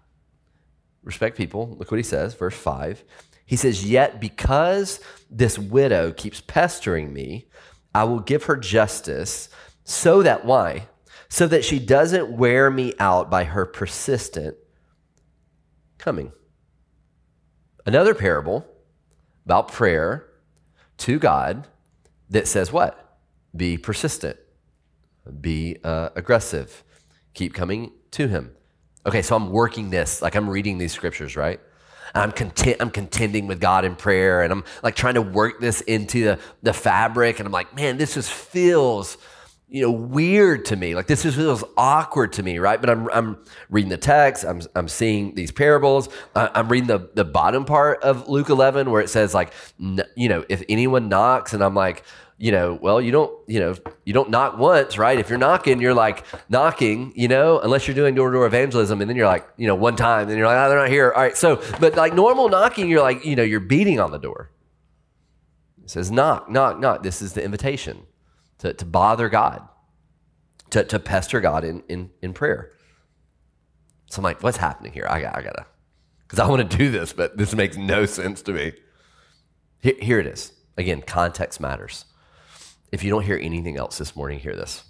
Respect 1.03 1.37
people. 1.37 1.75
Look 1.77 1.91
what 1.91 1.97
he 1.97 2.03
says, 2.03 2.33
verse 2.33 2.55
5. 2.55 3.03
He 3.49 3.55
says, 3.55 3.83
Yet 3.83 4.21
because 4.21 4.99
this 5.27 5.57
widow 5.57 6.11
keeps 6.11 6.39
pestering 6.39 7.11
me, 7.11 7.47
I 7.95 8.03
will 8.03 8.19
give 8.19 8.43
her 8.43 8.55
justice 8.55 9.49
so 9.83 10.21
that, 10.21 10.45
why? 10.45 10.87
So 11.29 11.47
that 11.47 11.65
she 11.65 11.79
doesn't 11.79 12.29
wear 12.29 12.69
me 12.69 12.93
out 12.99 13.31
by 13.31 13.45
her 13.45 13.65
persistent 13.65 14.55
coming. 15.97 16.31
another 17.87 18.13
parable 18.13 18.67
about 19.45 19.69
prayer 19.69 20.27
to 20.97 21.17
God 21.17 21.67
that 22.29 22.47
says 22.47 22.71
what? 22.71 23.17
Be 23.55 23.79
persistent, 23.79 24.37
be 25.41 25.77
uh, 25.83 26.09
aggressive, 26.15 26.83
keep 27.33 27.55
coming 27.55 27.93
to 28.11 28.27
Him. 28.27 28.51
Okay, 29.07 29.23
so 29.23 29.35
I'm 29.35 29.49
working 29.49 29.89
this, 29.89 30.21
like 30.21 30.35
I'm 30.35 30.47
reading 30.47 30.77
these 30.77 30.93
scriptures, 30.93 31.35
right? 31.35 31.59
I'm 32.13 32.31
content, 32.31 32.77
I'm 32.79 32.91
contending 32.91 33.47
with 33.47 33.59
God 33.59 33.85
in 33.85 33.95
prayer, 33.95 34.41
and 34.41 34.51
I'm 34.51 34.63
like 34.83 34.95
trying 34.95 35.15
to 35.15 35.21
work 35.21 35.59
this 35.59 35.81
into 35.81 36.23
the, 36.23 36.39
the 36.63 36.73
fabric, 36.73 37.39
and 37.39 37.45
I'm 37.45 37.51
like, 37.51 37.75
man, 37.75 37.97
this 37.97 38.13
just 38.13 38.31
feels 38.31 39.17
you 39.71 39.83
know, 39.83 39.91
weird 39.91 40.65
to 40.65 40.75
me. 40.75 40.95
Like 40.95 41.05
this 41.05 41.23
just 41.23 41.37
feels 41.37 41.63
awkward 41.77 42.33
to 42.33 42.43
me, 42.43 42.57
right? 42.57 42.81
But 42.81 42.89
I'm, 42.89 43.07
I'm 43.11 43.37
reading 43.69 43.89
the 43.89 43.97
text. 43.97 44.43
I'm, 44.43 44.61
I'm 44.75 44.87
seeing 44.87 45.35
these 45.35 45.51
parables. 45.51 46.09
I'm 46.35 46.69
reading 46.69 46.87
the, 46.87 47.09
the 47.13 47.23
bottom 47.23 47.65
part 47.65 48.01
of 48.01 48.27
Luke 48.27 48.49
11 48.49 48.89
where 48.89 49.01
it 49.01 49.09
says 49.09 49.35
like, 49.35 49.53
you 49.77 50.27
know, 50.27 50.43
if 50.49 50.63
anyone 50.69 51.07
knocks 51.07 51.53
and 51.53 51.63
I'm 51.63 51.75
like, 51.75 52.03
you 52.41 52.53
know, 52.53 52.79
well, 52.81 53.01
you 53.01 53.11
don't, 53.11 53.37
you 53.47 53.59
know, 53.59 53.75
you 54.05 54.13
don't 54.13 54.29
knock 54.29 54.57
once, 54.57 54.97
right? 54.97 55.19
If 55.19 55.29
you're 55.29 55.37
knocking, 55.37 55.81
you're 55.81 55.93
like 55.93 56.25
knocking, 56.47 57.11
you 57.13 57.27
know, 57.27 57.59
unless 57.59 57.85
you're 57.85 57.95
doing 57.95 58.15
door 58.15 58.29
to 58.29 58.33
door 58.33 58.45
evangelism, 58.45 59.01
and 59.01 59.09
then 59.09 59.17
you're 59.17 59.27
like, 59.27 59.45
you 59.57 59.67
know, 59.67 59.75
one 59.75 59.97
time, 59.97 60.29
and 60.29 60.37
you're 60.37 60.47
like, 60.47 60.55
oh, 60.55 60.69
they're 60.69 60.79
not 60.79 60.89
here. 60.89 61.11
All 61.11 61.21
right, 61.21 61.35
so, 61.35 61.61
but 61.81 61.95
like 61.95 62.13
normal 62.13 62.47
knocking, 62.47 62.87
you're 62.87 63.01
like, 63.01 63.25
you 63.25 63.35
know, 63.35 63.43
you're 63.43 63.59
beating 63.59 63.99
on 63.99 64.11
the 64.11 64.17
door. 64.17 64.51
It 65.83 65.89
says, 65.89 66.11
knock, 66.11 66.49
knock, 66.49 66.79
knock. 66.79 67.03
This 67.03 67.21
is 67.21 67.33
the 67.33 67.43
invitation 67.43 68.03
to, 68.59 68.73
to 68.73 68.85
bother 68.85 69.27
God, 69.27 69.67
to, 70.69 70.85
to 70.85 70.97
pester 70.97 71.41
God 71.41 71.65
in, 71.65 71.83
in, 71.89 72.09
in 72.21 72.33
prayer. 72.33 72.71
So 74.05 74.19
I'm 74.19 74.23
like, 74.23 74.41
what's 74.41 74.57
happening 74.57 74.93
here? 74.93 75.07
I, 75.09 75.19
got, 75.19 75.35
I 75.35 75.41
gotta, 75.41 75.65
because 76.25 76.39
I 76.39 76.47
want 76.47 76.71
to 76.71 76.77
do 76.77 76.89
this, 76.89 77.11
but 77.11 77.37
this 77.37 77.53
makes 77.53 77.75
no 77.75 78.05
sense 78.05 78.41
to 78.43 78.53
me. 78.53 78.71
Here, 79.81 79.95
here 79.99 80.19
it 80.19 80.27
is. 80.27 80.53
Again, 80.77 81.01
context 81.01 81.59
matters. 81.59 82.05
If 82.91 83.03
you 83.03 83.09
don't 83.09 83.23
hear 83.23 83.39
anything 83.41 83.77
else 83.77 83.97
this 83.97 84.15
morning, 84.15 84.39
hear 84.39 84.55
this. 84.55 84.83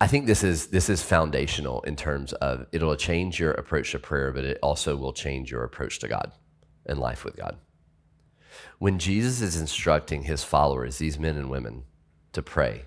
I 0.00 0.06
think 0.06 0.26
this 0.26 0.42
is 0.42 0.68
this 0.68 0.88
is 0.88 1.02
foundational 1.02 1.82
in 1.82 1.96
terms 1.96 2.32
of 2.34 2.66
it'll 2.72 2.96
change 2.96 3.38
your 3.38 3.52
approach 3.52 3.92
to 3.92 3.98
prayer, 3.98 4.32
but 4.32 4.44
it 4.44 4.58
also 4.62 4.96
will 4.96 5.12
change 5.12 5.50
your 5.50 5.64
approach 5.64 5.98
to 6.00 6.08
God 6.08 6.32
and 6.86 6.98
life 6.98 7.24
with 7.24 7.36
God. 7.36 7.58
When 8.78 8.98
Jesus 8.98 9.40
is 9.40 9.56
instructing 9.60 10.22
his 10.22 10.44
followers, 10.44 10.98
these 10.98 11.18
men 11.18 11.36
and 11.36 11.50
women, 11.50 11.84
to 12.32 12.42
pray, 12.42 12.84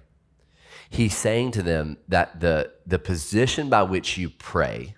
he's 0.90 1.16
saying 1.16 1.52
to 1.52 1.64
them 1.64 1.98
that 2.08 2.40
the, 2.40 2.72
the 2.86 3.00
position 3.00 3.70
by 3.70 3.84
which 3.84 4.18
you 4.18 4.30
pray, 4.30 4.96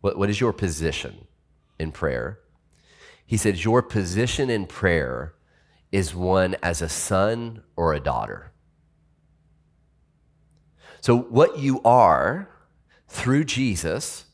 what, 0.00 0.18
what 0.18 0.30
is 0.30 0.40
your 0.40 0.52
position 0.52 1.26
in 1.78 1.92
prayer? 1.92 2.40
He 3.24 3.36
says, 3.36 3.64
Your 3.64 3.82
position 3.82 4.50
in 4.50 4.66
prayer 4.66 5.34
is 5.92 6.14
one 6.14 6.56
as 6.62 6.82
a 6.82 6.88
son 6.88 7.62
or 7.76 7.94
a 7.94 8.00
daughter. 8.00 8.52
So, 11.00 11.16
what 11.16 11.58
you 11.58 11.80
are 11.84 12.48
through 13.08 13.44
Jesus, 13.44 14.24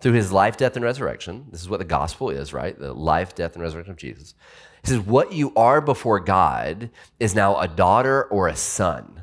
through 0.00 0.14
his 0.14 0.32
life, 0.32 0.56
death, 0.56 0.74
and 0.76 0.84
resurrection, 0.84 1.46
this 1.50 1.60
is 1.60 1.68
what 1.68 1.78
the 1.78 1.84
gospel 1.84 2.30
is, 2.30 2.52
right? 2.52 2.78
The 2.78 2.92
life, 2.92 3.34
death, 3.34 3.54
and 3.54 3.62
resurrection 3.62 3.92
of 3.92 3.98
Jesus. 3.98 4.34
He 4.82 4.90
says, 4.90 5.00
What 5.00 5.32
you 5.32 5.52
are 5.54 5.80
before 5.80 6.20
God 6.20 6.90
is 7.20 7.34
now 7.34 7.58
a 7.58 7.68
daughter 7.68 8.24
or 8.24 8.48
a 8.48 8.56
son. 8.56 9.22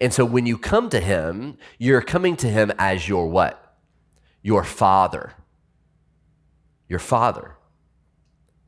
And 0.00 0.12
so, 0.12 0.24
when 0.24 0.44
you 0.44 0.58
come 0.58 0.90
to 0.90 1.00
him, 1.00 1.56
you're 1.78 2.02
coming 2.02 2.36
to 2.36 2.48
him 2.48 2.72
as 2.78 3.08
your 3.08 3.28
what? 3.28 3.78
Your 4.42 4.64
father. 4.64 5.32
Your 6.88 6.98
father. 6.98 7.55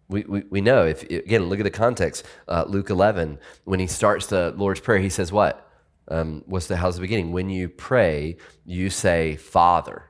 We, 0.08 0.24
we, 0.24 0.42
we 0.50 0.60
know, 0.60 0.86
if 0.86 1.02
again, 1.02 1.44
look 1.44 1.60
at 1.60 1.64
the 1.64 1.70
context. 1.70 2.24
Uh, 2.46 2.64
Luke 2.66 2.90
11, 2.90 3.38
when 3.64 3.78
he 3.78 3.86
starts 3.86 4.26
the 4.26 4.54
Lord's 4.56 4.80
Prayer, 4.80 4.98
he 4.98 5.10
says, 5.10 5.32
What? 5.32 5.64
Um, 6.10 6.42
what's 6.46 6.66
the 6.66 6.76
how's 6.76 6.94
the 6.94 7.02
beginning? 7.02 7.32
When 7.32 7.50
you 7.50 7.68
pray, 7.68 8.38
you 8.64 8.88
say, 8.90 9.36
Father. 9.36 10.04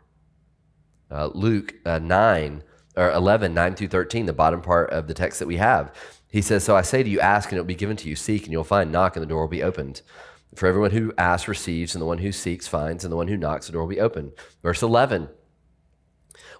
Uh, 1.10 1.30
Luke 1.34 1.74
uh, 1.84 1.98
9, 1.98 2.62
or 2.96 3.10
11, 3.12 3.54
9 3.54 3.74
through 3.74 3.88
13, 3.88 4.26
the 4.26 4.32
bottom 4.32 4.60
part 4.60 4.90
of 4.90 5.06
the 5.06 5.14
text 5.14 5.38
that 5.38 5.48
we 5.48 5.56
have. 5.56 5.94
He 6.30 6.42
says, 6.42 6.64
So 6.64 6.76
I 6.76 6.82
say 6.82 7.02
to 7.02 7.08
you, 7.08 7.20
ask 7.20 7.50
and 7.50 7.56
it 7.56 7.60
will 7.60 7.66
be 7.66 7.74
given 7.74 7.96
to 7.96 8.08
you, 8.08 8.16
seek 8.16 8.44
and 8.44 8.52
you'll 8.52 8.64
find, 8.64 8.92
knock 8.92 9.16
and 9.16 9.22
the 9.22 9.26
door 9.26 9.40
will 9.40 9.48
be 9.48 9.62
opened. 9.62 10.02
For 10.54 10.66
everyone 10.66 10.90
who 10.90 11.12
asks 11.18 11.48
receives, 11.48 11.94
and 11.94 12.02
the 12.02 12.06
one 12.06 12.18
who 12.18 12.32
seeks 12.32 12.66
finds, 12.66 13.04
and 13.04 13.12
the 13.12 13.16
one 13.16 13.28
who 13.28 13.36
knocks, 13.36 13.66
the 13.66 13.72
door 13.72 13.82
will 13.82 13.88
be 13.88 14.00
open. 14.00 14.32
Verse 14.62 14.82
11 14.82 15.28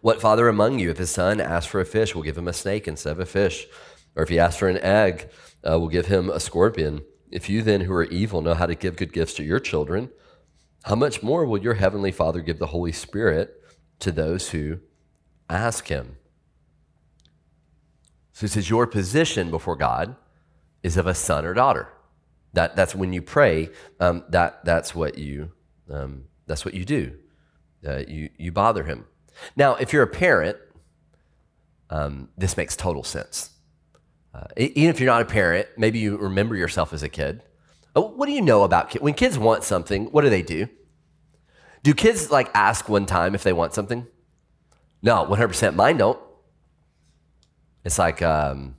what 0.01 0.21
father 0.21 0.49
among 0.49 0.79
you, 0.79 0.91
if 0.91 0.99
his 0.99 1.11
son 1.11 1.41
asks 1.41 1.71
for 1.71 1.81
a 1.81 1.87
fish, 1.87 2.15
will 2.15 2.23
give 2.23 2.39
him 2.39 2.49
a 2.49 2.53
snake 2.53 2.87
instead 2.87 3.13
of 3.13 3.21
a 3.21 3.27
fish? 3.27 3.67
Or 4.15 4.23
if 4.23 4.29
he 4.29 4.39
asks 4.39 4.59
for 4.59 4.69
an 4.69 4.79
egg, 4.79 5.31
uh, 5.69 5.79
will 5.79 5.89
give 5.89 6.07
him 6.07 6.31
a 6.31 6.41
scorpion? 6.41 7.03
If 7.31 7.49
you 7.49 7.63
then, 7.63 7.83
who 7.83 7.93
are 7.93 8.05
evil, 8.05 8.41
know 8.41 8.55
how 8.55 8.67
to 8.67 8.75
give 8.75 8.97
good 8.97 9.13
gifts 9.13 9.35
to 9.35 9.45
your 9.45 9.61
children, 9.61 10.11
how 10.85 10.95
much 10.95 11.23
more 11.23 11.45
will 11.45 11.63
your 11.63 11.75
heavenly 11.75 12.13
Father 12.13 12.41
give 12.41 12.59
the 12.59 12.69
Holy 12.69 12.93
Spirit 12.93 13.55
to 13.99 14.13
those 14.13 14.51
who 14.51 14.79
ask 15.51 15.89
him? 15.89 16.17
So 18.33 18.43
he 18.43 18.49
says, 18.49 18.71
Your 18.71 18.87
position 18.87 19.51
before 19.51 19.77
God 19.77 20.17
is 20.83 20.97
of 20.97 21.07
a 21.07 21.15
son 21.15 21.45
or 21.45 21.55
daughter. 21.55 21.89
That, 22.53 22.77
that's 22.77 22.95
when 22.95 23.13
you 23.13 23.21
pray, 23.21 23.71
um, 24.01 24.25
that, 24.31 24.65
that's, 24.65 24.95
what 24.95 25.19
you, 25.19 25.53
um, 25.91 26.25
that's 26.47 26.65
what 26.65 26.75
you 26.75 26.85
do. 26.85 27.19
Uh, 27.87 28.03
you, 28.09 28.31
you 28.39 28.53
bother 28.53 28.85
him. 28.85 29.05
Now, 29.57 29.75
if 29.77 29.93
you're 29.93 30.03
a 30.03 30.09
parent, 30.09 30.57
um, 31.91 32.29
this 32.37 32.57
makes 32.57 32.77
total 32.77 33.03
sense. 33.03 33.51
Uh, 34.35 34.45
even 34.57 34.91
if 34.91 35.01
you're 35.01 35.07
not 35.07 35.23
a 35.23 35.25
parent, 35.25 35.69
maybe 35.77 35.99
you 35.99 36.17
remember 36.17 36.55
yourself 36.55 36.93
as 36.93 37.03
a 37.03 37.09
kid. 37.09 37.43
Oh, 37.97 38.09
what 38.09 38.27
do 38.27 38.33
you 38.33 38.43
know 38.43 38.63
about 38.63 38.91
kids? 38.91 39.03
When 39.03 39.15
kids 39.15 39.39
want 39.39 39.65
something, 39.65 40.07
what 40.07 40.23
do 40.23 40.31
they 40.31 40.43
do? 40.43 40.69
Do 41.83 41.95
kids 41.95 42.31
like 42.31 42.51
ask 42.55 42.89
one 42.89 43.07
time 43.07 43.35
if 43.35 43.43
they 43.43 43.53
want 43.53 43.75
something? 43.75 44.07
No, 45.03 45.25
100%. 45.27 45.75
Mine 45.75 45.97
don't. 45.97 46.19
It's 47.85 47.99
like, 47.99 48.21
um, 48.21 48.77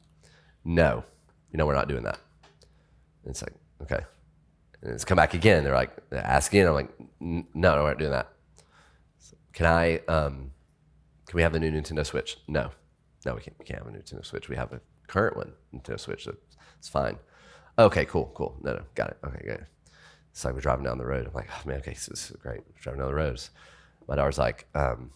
no, 0.64 1.04
you 1.52 1.58
know, 1.58 1.66
we're 1.66 1.76
not 1.76 1.88
doing 1.88 2.04
that. 2.04 2.20
it's 3.26 3.42
like, 3.42 3.54
okay. 3.82 4.04
And 4.82 4.94
it's 4.94 5.06
come 5.06 5.16
back 5.16 5.34
again. 5.34 5.64
They're 5.64 5.74
like, 5.74 5.92
asking. 6.12 6.68
I'm 6.68 6.74
like, 6.74 6.90
no, 7.20 7.44
no, 7.54 7.84
we're 7.84 7.90
not 7.90 8.00
doing 8.00 8.12
that. 8.12 8.30
Can 9.60 9.66
I, 9.66 9.98
um, 10.08 10.52
can 11.28 11.36
we 11.36 11.42
have 11.42 11.52
the 11.52 11.60
new 11.60 11.70
Nintendo 11.70 12.06
Switch? 12.06 12.38
No, 12.48 12.72
no, 13.26 13.36
we 13.36 13.42
can't, 13.42 13.60
we 13.60 13.66
can't 13.66 13.84
have 13.84 13.94
a 13.94 13.98
Nintendo 13.98 14.26
Switch. 14.26 14.48
We 14.48 14.56
have 14.56 14.72
a 14.72 14.80
current 15.08 15.36
one, 15.36 15.52
Nintendo 15.76 16.00
Switch. 16.00 16.24
So 16.24 16.36
it's 16.78 16.88
fine. 16.88 17.18
Okay, 17.78 18.06
cool, 18.06 18.32
cool. 18.36 18.58
No, 18.62 18.76
no, 18.76 18.84
got 18.96 19.10
it. 19.10 19.18
Okay, 19.22 19.42
good. 19.44 19.66
It's 20.32 20.46
like 20.46 20.54
we're 20.54 20.62
driving 20.62 20.86
down 20.86 20.98
the 20.98 21.06
road. 21.06 21.28
I'm 21.28 21.34
like, 21.34 21.50
oh 21.52 21.68
man, 21.68 21.80
okay, 21.80 21.92
this 21.92 22.08
is 22.08 22.32
great. 22.42 22.62
We're 22.62 22.80
driving 22.80 23.02
down 23.02 23.10
the 23.10 23.16
roads. 23.16 23.50
My 24.08 24.16
daughter's 24.16 24.38
like, 24.38 24.66
um, 24.76 25.12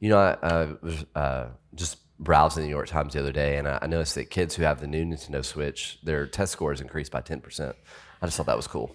you 0.00 0.10
know, 0.10 0.18
I, 0.18 0.36
I 0.42 0.74
was 0.82 1.06
uh, 1.14 1.46
just 1.74 1.96
browsing 2.18 2.64
the 2.64 2.66
New 2.66 2.74
York 2.74 2.88
Times 2.88 3.14
the 3.14 3.20
other 3.20 3.32
day, 3.32 3.56
and 3.56 3.66
I, 3.66 3.78
I 3.80 3.86
noticed 3.86 4.16
that 4.16 4.28
kids 4.28 4.54
who 4.54 4.64
have 4.64 4.82
the 4.82 4.86
new 4.86 5.02
Nintendo 5.06 5.42
Switch, 5.42 5.98
their 6.02 6.26
test 6.26 6.52
scores 6.52 6.82
increased 6.82 7.10
by 7.10 7.22
10%. 7.22 7.72
I 8.20 8.26
just 8.26 8.36
thought 8.36 8.44
that 8.44 8.56
was 8.58 8.66
cool. 8.66 8.94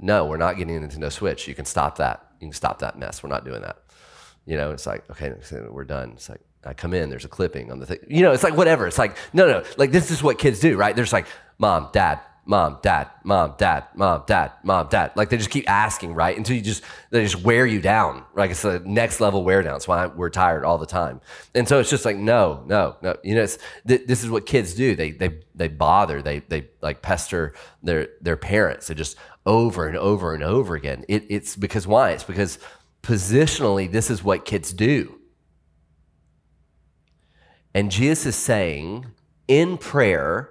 No, 0.00 0.26
we're 0.26 0.38
not 0.38 0.56
getting 0.56 0.76
a 0.76 0.80
Nintendo 0.80 1.12
Switch. 1.12 1.46
You 1.46 1.54
can 1.54 1.66
stop 1.66 1.98
that 1.98 2.31
you 2.42 2.48
can 2.48 2.52
stop 2.52 2.80
that 2.80 2.98
mess. 2.98 3.22
We're 3.22 3.28
not 3.28 3.44
doing 3.44 3.62
that. 3.62 3.78
You 4.44 4.56
know, 4.56 4.72
it's 4.72 4.86
like, 4.86 5.08
okay, 5.10 5.32
we're 5.70 5.84
done. 5.84 6.12
It's 6.16 6.28
like, 6.28 6.40
I 6.64 6.74
come 6.74 6.92
in, 6.92 7.08
there's 7.08 7.24
a 7.24 7.28
clipping 7.28 7.70
on 7.70 7.78
the 7.78 7.86
thing. 7.86 7.98
You 8.08 8.22
know, 8.22 8.32
it's 8.32 8.42
like 8.42 8.56
whatever. 8.56 8.86
It's 8.86 8.98
like, 8.98 9.16
no, 9.32 9.46
no, 9.46 9.64
like 9.76 9.92
this 9.92 10.10
is 10.10 10.22
what 10.22 10.38
kids 10.38 10.58
do, 10.58 10.76
right? 10.76 10.94
There's 10.94 11.12
like, 11.12 11.26
mom, 11.58 11.88
dad, 11.92 12.20
mom, 12.44 12.78
dad, 12.82 13.08
mom, 13.24 13.54
dad, 13.56 13.84
mom, 13.94 14.24
dad, 14.26 14.52
mom, 14.64 14.88
dad. 14.88 15.12
Like 15.14 15.30
they 15.30 15.36
just 15.36 15.50
keep 15.50 15.68
asking, 15.70 16.14
right? 16.14 16.36
Until 16.36 16.56
you 16.56 16.62
just, 16.62 16.82
they 17.10 17.22
just 17.22 17.42
wear 17.44 17.66
you 17.66 17.80
down. 17.80 18.24
Like 18.34 18.50
it's 18.50 18.62
the 18.62 18.80
next 18.80 19.20
level 19.20 19.44
wear 19.44 19.62
down. 19.62 19.74
That's 19.74 19.86
why 19.86 20.06
we're 20.06 20.30
tired 20.30 20.64
all 20.64 20.78
the 20.78 20.86
time. 20.86 21.20
And 21.54 21.68
so 21.68 21.78
it's 21.78 21.90
just 21.90 22.04
like, 22.04 22.16
no, 22.16 22.64
no, 22.66 22.96
no. 23.00 23.16
You 23.22 23.36
know, 23.36 23.46
th- 23.86 24.06
this 24.06 24.24
is 24.24 24.30
what 24.30 24.46
kids 24.46 24.74
do. 24.74 24.96
They, 24.96 25.12
they, 25.12 25.40
they 25.54 25.68
bother, 25.68 26.20
they, 26.20 26.40
they 26.40 26.68
like 26.80 27.00
pester 27.00 27.54
their, 27.82 28.08
their 28.20 28.36
parents. 28.36 28.88
They 28.88 28.94
just, 28.94 29.16
over 29.44 29.86
and 29.88 29.96
over 29.96 30.34
and 30.34 30.42
over 30.42 30.74
again. 30.74 31.04
It, 31.08 31.24
it's 31.28 31.56
because 31.56 31.86
why? 31.86 32.12
It's 32.12 32.24
because 32.24 32.58
positionally, 33.02 33.90
this 33.90 34.10
is 34.10 34.22
what 34.22 34.44
kids 34.44 34.72
do. 34.72 35.18
And 37.74 37.90
Jesus 37.90 38.26
is 38.26 38.36
saying 38.36 39.06
in 39.48 39.78
prayer, 39.78 40.50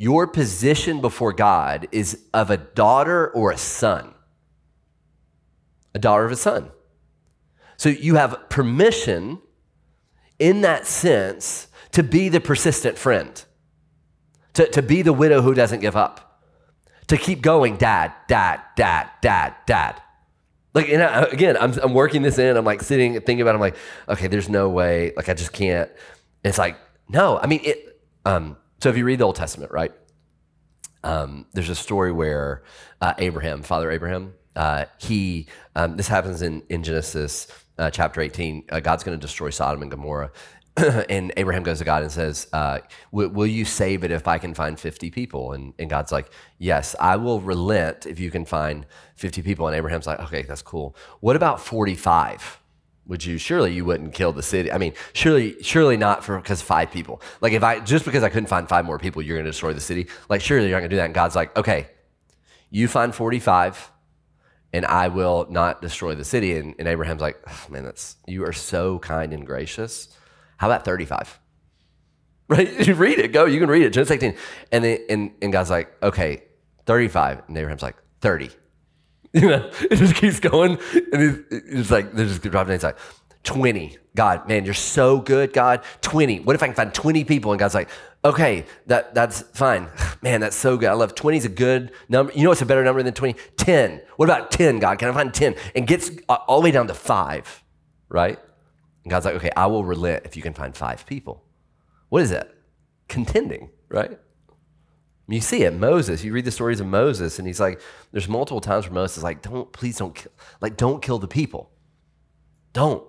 your 0.00 0.26
position 0.26 1.02
before 1.02 1.30
God 1.34 1.86
is 1.92 2.24
of 2.32 2.48
a 2.48 2.56
daughter 2.56 3.28
or 3.28 3.50
a 3.50 3.58
son. 3.58 4.14
A 5.94 5.98
daughter 5.98 6.24
of 6.24 6.32
a 6.32 6.36
son. 6.36 6.70
So 7.76 7.90
you 7.90 8.14
have 8.14 8.48
permission 8.48 9.42
in 10.38 10.62
that 10.62 10.86
sense 10.86 11.68
to 11.92 12.02
be 12.02 12.30
the 12.30 12.40
persistent 12.40 12.96
friend, 12.96 13.44
to, 14.54 14.66
to 14.70 14.80
be 14.80 15.02
the 15.02 15.12
widow 15.12 15.42
who 15.42 15.52
doesn't 15.52 15.80
give 15.80 15.96
up 15.96 16.30
to 17.08 17.18
keep 17.18 17.42
going, 17.42 17.76
dad, 17.76 18.14
dad, 18.26 18.62
dad, 18.76 19.10
dad, 19.20 19.54
dad. 19.66 20.00
Like, 20.72 20.88
and 20.88 21.02
I, 21.02 21.24
again, 21.24 21.58
I'm, 21.60 21.72
I'm 21.82 21.92
working 21.92 22.22
this 22.22 22.38
in. 22.38 22.56
I'm 22.56 22.64
like 22.64 22.80
sitting 22.82 23.14
thinking 23.14 23.42
about. 23.42 23.50
It, 23.50 23.54
I'm 23.56 23.60
like, 23.60 23.76
okay, 24.08 24.28
there's 24.28 24.48
no 24.48 24.70
way. 24.70 25.12
Like, 25.14 25.28
I 25.28 25.34
just 25.34 25.52
can't. 25.52 25.90
it's 26.42 26.56
like, 26.56 26.78
no. 27.10 27.38
I 27.38 27.48
mean, 27.48 27.60
it. 27.64 28.00
Um, 28.24 28.56
so 28.82 28.88
if 28.88 28.96
you 28.96 29.04
read 29.04 29.20
the 29.20 29.24
Old 29.24 29.36
Testament, 29.36 29.72
right? 29.72 29.92
Um, 31.02 31.46
there's 31.52 31.70
a 31.70 31.74
story 31.74 32.12
where 32.12 32.62
uh, 33.00 33.14
Abraham, 33.18 33.62
Father 33.62 33.90
Abraham, 33.90 34.34
uh, 34.56 34.86
he. 34.98 35.46
Um, 35.76 35.96
this 35.96 36.08
happens 36.08 36.42
in 36.42 36.62
in 36.68 36.82
Genesis 36.82 37.46
uh, 37.78 37.90
chapter 37.90 38.20
18. 38.20 38.64
Uh, 38.70 38.80
God's 38.80 39.04
going 39.04 39.18
to 39.18 39.20
destroy 39.20 39.50
Sodom 39.50 39.82
and 39.82 39.90
Gomorrah, 39.90 40.30
and 41.08 41.32
Abraham 41.36 41.62
goes 41.62 41.78
to 41.78 41.84
God 41.84 42.02
and 42.02 42.12
says, 42.12 42.46
uh, 42.52 42.78
"Will 43.10 43.46
you 43.46 43.64
save 43.64 44.04
it 44.04 44.10
if 44.10 44.28
I 44.28 44.38
can 44.38 44.54
find 44.54 44.78
50 44.78 45.10
people?" 45.10 45.52
And, 45.52 45.74
and 45.78 45.90
God's 45.90 46.12
like, 46.12 46.30
"Yes, 46.58 46.94
I 47.00 47.16
will 47.16 47.40
relent 47.40 48.06
if 48.06 48.20
you 48.20 48.30
can 48.30 48.44
find 48.44 48.86
50 49.16 49.42
people." 49.42 49.66
And 49.66 49.76
Abraham's 49.76 50.06
like, 50.06 50.20
"Okay, 50.20 50.42
that's 50.42 50.62
cool. 50.62 50.96
What 51.20 51.36
about 51.36 51.60
45?" 51.60 52.59
Would 53.06 53.24
you 53.24 53.38
surely 53.38 53.72
you 53.72 53.84
wouldn't 53.84 54.14
kill 54.14 54.32
the 54.32 54.42
city? 54.42 54.70
I 54.70 54.78
mean, 54.78 54.92
surely, 55.12 55.60
surely 55.62 55.96
not 55.96 56.22
for 56.24 56.38
because 56.38 56.62
five 56.62 56.90
people. 56.90 57.20
Like 57.40 57.52
if 57.52 57.64
I 57.64 57.80
just 57.80 58.04
because 58.04 58.22
I 58.22 58.28
couldn't 58.28 58.48
find 58.48 58.68
five 58.68 58.84
more 58.84 58.98
people, 58.98 59.20
you're 59.22 59.36
going 59.36 59.46
to 59.46 59.50
destroy 59.50 59.72
the 59.72 59.80
city. 59.80 60.06
Like 60.28 60.40
surely 60.40 60.68
you're 60.68 60.76
not 60.76 60.80
going 60.80 60.90
to 60.90 60.96
do 60.96 60.98
that. 60.98 61.06
And 61.06 61.14
God's 61.14 61.34
like, 61.34 61.56
okay, 61.56 61.88
you 62.70 62.86
find 62.86 63.14
45 63.14 63.90
and 64.72 64.86
I 64.86 65.08
will 65.08 65.46
not 65.50 65.82
destroy 65.82 66.14
the 66.14 66.24
city. 66.24 66.56
And, 66.56 66.74
and 66.78 66.86
Abraham's 66.86 67.20
like, 67.20 67.42
man, 67.70 67.84
that's 67.84 68.16
you 68.26 68.44
are 68.44 68.52
so 68.52 68.98
kind 69.00 69.32
and 69.32 69.44
gracious. 69.44 70.16
How 70.58 70.68
about 70.68 70.84
35? 70.84 71.38
Right? 72.50 72.84
You 72.84 72.94
read 72.94 73.20
it, 73.20 73.28
go, 73.28 73.44
you 73.44 73.60
can 73.60 73.68
read 73.68 73.84
it. 73.84 73.90
Genesis 73.90 74.10
18. 74.10 74.34
And 74.72 74.82
then 74.82 74.98
and, 75.08 75.30
and 75.40 75.52
God's 75.52 75.70
like, 75.70 75.94
okay, 76.02 76.42
35. 76.84 77.42
And 77.46 77.56
Abraham's 77.56 77.80
like, 77.80 77.94
30. 78.22 78.50
You 79.40 79.48
know, 79.48 79.70
it 79.82 79.94
just 79.94 80.16
keeps 80.16 80.40
going. 80.40 80.76
And 81.12 81.44
it's 81.50 81.90
like, 81.90 82.12
they're 82.12 82.26
just 82.26 82.42
dropping 82.42 82.74
inside. 82.74 82.96
20. 83.44 83.96
God, 84.16 84.48
man, 84.48 84.64
you're 84.64 84.74
so 84.74 85.20
good, 85.20 85.52
God. 85.52 85.84
20. 86.00 86.40
What 86.40 86.56
if 86.56 86.62
I 86.62 86.66
can 86.66 86.74
find 86.74 86.92
20 86.92 87.24
people? 87.24 87.52
And 87.52 87.58
God's 87.58 87.74
like, 87.74 87.88
okay, 88.24 88.66
that, 88.86 89.14
that's 89.14 89.42
fine. 89.42 89.88
Man, 90.22 90.40
that's 90.40 90.56
so 90.56 90.76
good. 90.76 90.88
I 90.88 90.94
love 90.94 91.14
20 91.14 91.38
is 91.38 91.44
a 91.44 91.48
good 91.48 91.92
number. 92.08 92.32
You 92.34 92.42
know 92.42 92.50
what's 92.50 92.62
a 92.62 92.66
better 92.66 92.84
number 92.84 93.02
than 93.02 93.14
20? 93.14 93.38
10. 93.56 94.02
What 94.16 94.28
about 94.28 94.50
10, 94.50 94.80
God? 94.80 94.98
Can 94.98 95.08
I 95.08 95.12
find 95.12 95.32
10? 95.32 95.54
And 95.74 95.86
gets 95.86 96.10
uh, 96.28 96.38
all 96.48 96.60
the 96.60 96.64
way 96.64 96.70
down 96.72 96.88
to 96.88 96.94
five, 96.94 97.62
right? 98.08 98.38
And 99.04 99.10
God's 99.10 99.24
like, 99.24 99.36
okay, 99.36 99.50
I 99.56 99.66
will 99.66 99.84
relent 99.84 100.26
if 100.26 100.36
you 100.36 100.42
can 100.42 100.52
find 100.52 100.76
five 100.76 101.06
people. 101.06 101.44
What 102.08 102.22
is 102.22 102.30
that? 102.30 102.52
Contending, 103.08 103.70
right? 103.88 104.18
You 105.30 105.40
see 105.40 105.62
it, 105.62 105.72
Moses. 105.72 106.24
You 106.24 106.32
read 106.32 106.44
the 106.44 106.50
stories 106.50 106.80
of 106.80 106.86
Moses, 106.86 107.38
and 107.38 107.46
he's 107.46 107.60
like, 107.60 107.80
there's 108.10 108.28
multiple 108.28 108.60
times 108.60 108.86
where 108.86 108.94
Moses 108.94 109.18
is 109.18 109.22
like, 109.22 109.42
don't, 109.42 109.70
please 109.72 109.96
don't 109.96 110.14
kill, 110.14 110.32
like, 110.60 110.76
don't 110.76 111.00
kill 111.00 111.18
the 111.18 111.28
people. 111.28 111.70
Don't. 112.72 113.04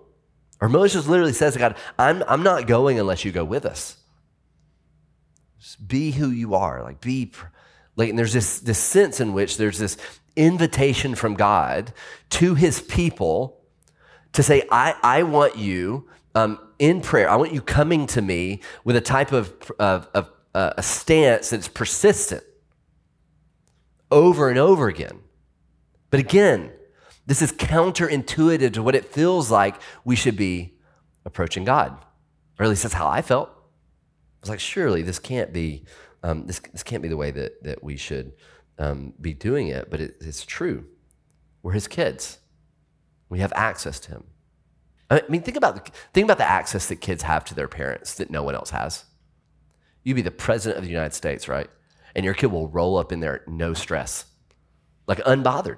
Or 0.60 0.70
Moses 0.70 1.08
literally 1.08 1.34
says 1.34 1.54
to 1.54 1.60
God, 1.60 1.76
I'm, 1.98 2.24
I'm 2.28 2.44
not 2.44 2.68
going 2.68 3.00
unless 3.00 3.26
you 3.26 3.32
go 3.32 3.44
with 3.44 3.66
us. 3.66 3.98
Just 5.60 5.88
be 5.88 6.12
who 6.12 6.30
you 6.30 6.54
are. 6.54 6.84
Like, 6.84 7.02
be, 7.02 7.32
like, 7.96 8.10
and 8.10 8.20
there's 8.20 8.34
this, 8.34 8.60
this 8.60 8.78
sense 8.78 9.20
in 9.20 9.34
which 9.34 9.58
there's 9.58 9.80
this 9.80 9.98
invitation 10.36 11.16
from 11.16 11.34
God 11.34 11.92
to 12.32 12.54
his 12.54 12.82
people 12.82 13.60
to 14.34 14.44
say, 14.44 14.64
I, 14.72 14.96
I 15.02 15.24
want 15.24 15.58
you 15.58 16.08
um, 16.36 16.60
in 16.78 17.02
prayer, 17.02 17.30
I 17.30 17.36
want 17.36 17.52
you 17.52 17.62
coming 17.62 18.06
to 18.08 18.22
me 18.22 18.62
with 18.84 18.96
a 18.96 19.02
type 19.02 19.32
of, 19.32 19.54
of, 19.80 20.08
of 20.14 20.30
a 20.54 20.84
stance 20.84 21.50
that's 21.50 21.68
persistent 21.68 22.44
over 24.12 24.50
and 24.50 24.60
over 24.60 24.88
again. 24.88 25.20
But 26.10 26.20
again, 26.20 26.72
this 27.26 27.42
is 27.42 27.52
counterintuitive 27.54 28.74
to 28.74 28.84
what 28.84 28.96
it 28.96 29.06
feels 29.06 29.50
like 29.50 29.76
we 30.04 30.16
should 30.16 30.36
be 30.36 30.74
approaching 31.26 31.64
God. 31.64 31.98
Or 32.60 32.66
at 32.66 32.70
least 32.70 32.84
that's 32.84 32.94
how 32.94 33.08
I 33.08 33.22
felt. 33.22 33.50
I 33.50 34.42
was 34.42 34.50
like, 34.50 34.60
surely 34.60 35.02
this 35.02 35.20
can't 35.20 35.54
be, 35.54 35.86
um, 36.24 36.46
this, 36.48 36.60
this 36.60 36.84
can't 36.84 37.02
be 37.02 37.10
the 37.10 37.18
way 37.18 37.32
that, 37.32 37.64
that 37.64 37.84
we 37.84 37.96
should 37.96 38.34
um, 38.78 39.14
be 39.22 39.34
doing 39.34 39.68
it. 39.68 39.90
But 39.90 40.02
it, 40.02 40.16
it's 40.20 40.46
true. 40.46 40.86
We're 41.64 41.72
his 41.72 41.88
kids. 41.88 42.40
We 43.30 43.40
have 43.40 43.54
access 43.56 44.00
to 44.02 44.12
him. 44.12 44.24
I 45.10 45.24
mean, 45.30 45.42
think 45.42 45.58
about, 45.58 45.76
the, 45.76 45.92
think 46.14 46.26
about 46.26 46.38
the 46.38 46.50
access 46.50 46.88
that 46.88 46.98
kids 46.98 47.24
have 47.24 47.46
to 47.46 47.56
their 47.56 47.68
parents 47.68 48.16
that 48.16 48.30
no 48.30 48.44
one 48.44 48.56
else 48.56 48.72
has. 48.72 49.06
You'd 50.04 50.16
be 50.16 50.22
the 50.22 50.32
president 50.32 50.78
of 50.78 50.84
the 50.84 50.90
United 50.90 51.14
States, 51.14 51.48
right? 51.48 51.70
And 52.16 52.26
your 52.26 52.34
kid 52.34 52.48
will 52.48 52.68
roll 52.68 52.98
up 52.98 53.12
in 53.12 53.20
there, 53.20 53.44
no 53.48 53.74
stress, 53.74 54.26
like 55.08 55.20
unbothered, 55.20 55.78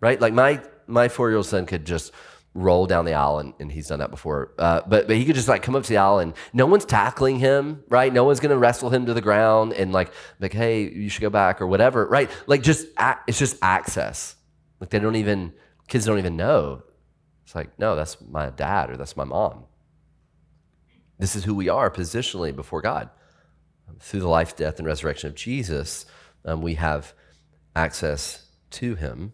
right? 0.00 0.20
Like 0.20 0.32
my, 0.32 0.62
my 0.86 1.08
four 1.08 1.28
year 1.28 1.36
old 1.36 1.46
son 1.46 1.66
could 1.66 1.84
just 1.84 2.12
roll 2.54 2.86
down 2.86 3.04
the 3.04 3.12
aisle, 3.12 3.38
and, 3.38 3.52
and 3.60 3.70
he's 3.70 3.88
done 3.88 3.98
that 3.98 4.10
before. 4.10 4.54
Uh, 4.58 4.80
but, 4.86 5.06
but 5.06 5.16
he 5.16 5.24
could 5.26 5.34
just 5.34 5.48
like 5.48 5.62
come 5.62 5.76
up 5.76 5.82
to 5.82 5.88
the 5.90 5.98
aisle, 5.98 6.18
and 6.18 6.32
no 6.52 6.66
one's 6.66 6.84
tackling 6.84 7.38
him, 7.38 7.84
right? 7.88 8.12
No 8.12 8.24
one's 8.24 8.40
gonna 8.40 8.56
wrestle 8.56 8.90
him 8.90 9.06
to 9.06 9.14
the 9.14 9.20
ground 9.20 9.74
and 9.74 9.92
like, 9.92 10.12
like, 10.40 10.52
hey, 10.52 10.90
you 10.90 11.08
should 11.08 11.20
go 11.22 11.30
back 11.30 11.60
or 11.60 11.66
whatever, 11.66 12.06
right? 12.06 12.30
Like, 12.46 12.62
just 12.62 12.86
it's 13.28 13.38
just 13.38 13.56
access. 13.62 14.34
Like 14.80 14.90
they 14.90 14.98
don't 14.98 15.16
even 15.16 15.52
kids 15.88 16.06
don't 16.06 16.18
even 16.18 16.36
know 16.36 16.82
it's 17.46 17.54
like, 17.54 17.78
no, 17.78 17.94
that's 17.94 18.20
my 18.20 18.50
dad 18.50 18.90
or 18.90 18.96
that's 18.96 19.16
my 19.16 19.22
mom. 19.22 19.66
This 21.16 21.36
is 21.36 21.44
who 21.44 21.54
we 21.54 21.68
are 21.68 21.92
positionally 21.92 22.54
before 22.54 22.82
God. 22.82 23.08
Through 24.00 24.20
the 24.20 24.28
life, 24.28 24.56
death, 24.56 24.78
and 24.78 24.86
resurrection 24.86 25.28
of 25.28 25.34
Jesus, 25.34 26.06
um, 26.44 26.62
we 26.62 26.74
have 26.74 27.14
access 27.74 28.46
to 28.70 28.94
him. 28.94 29.32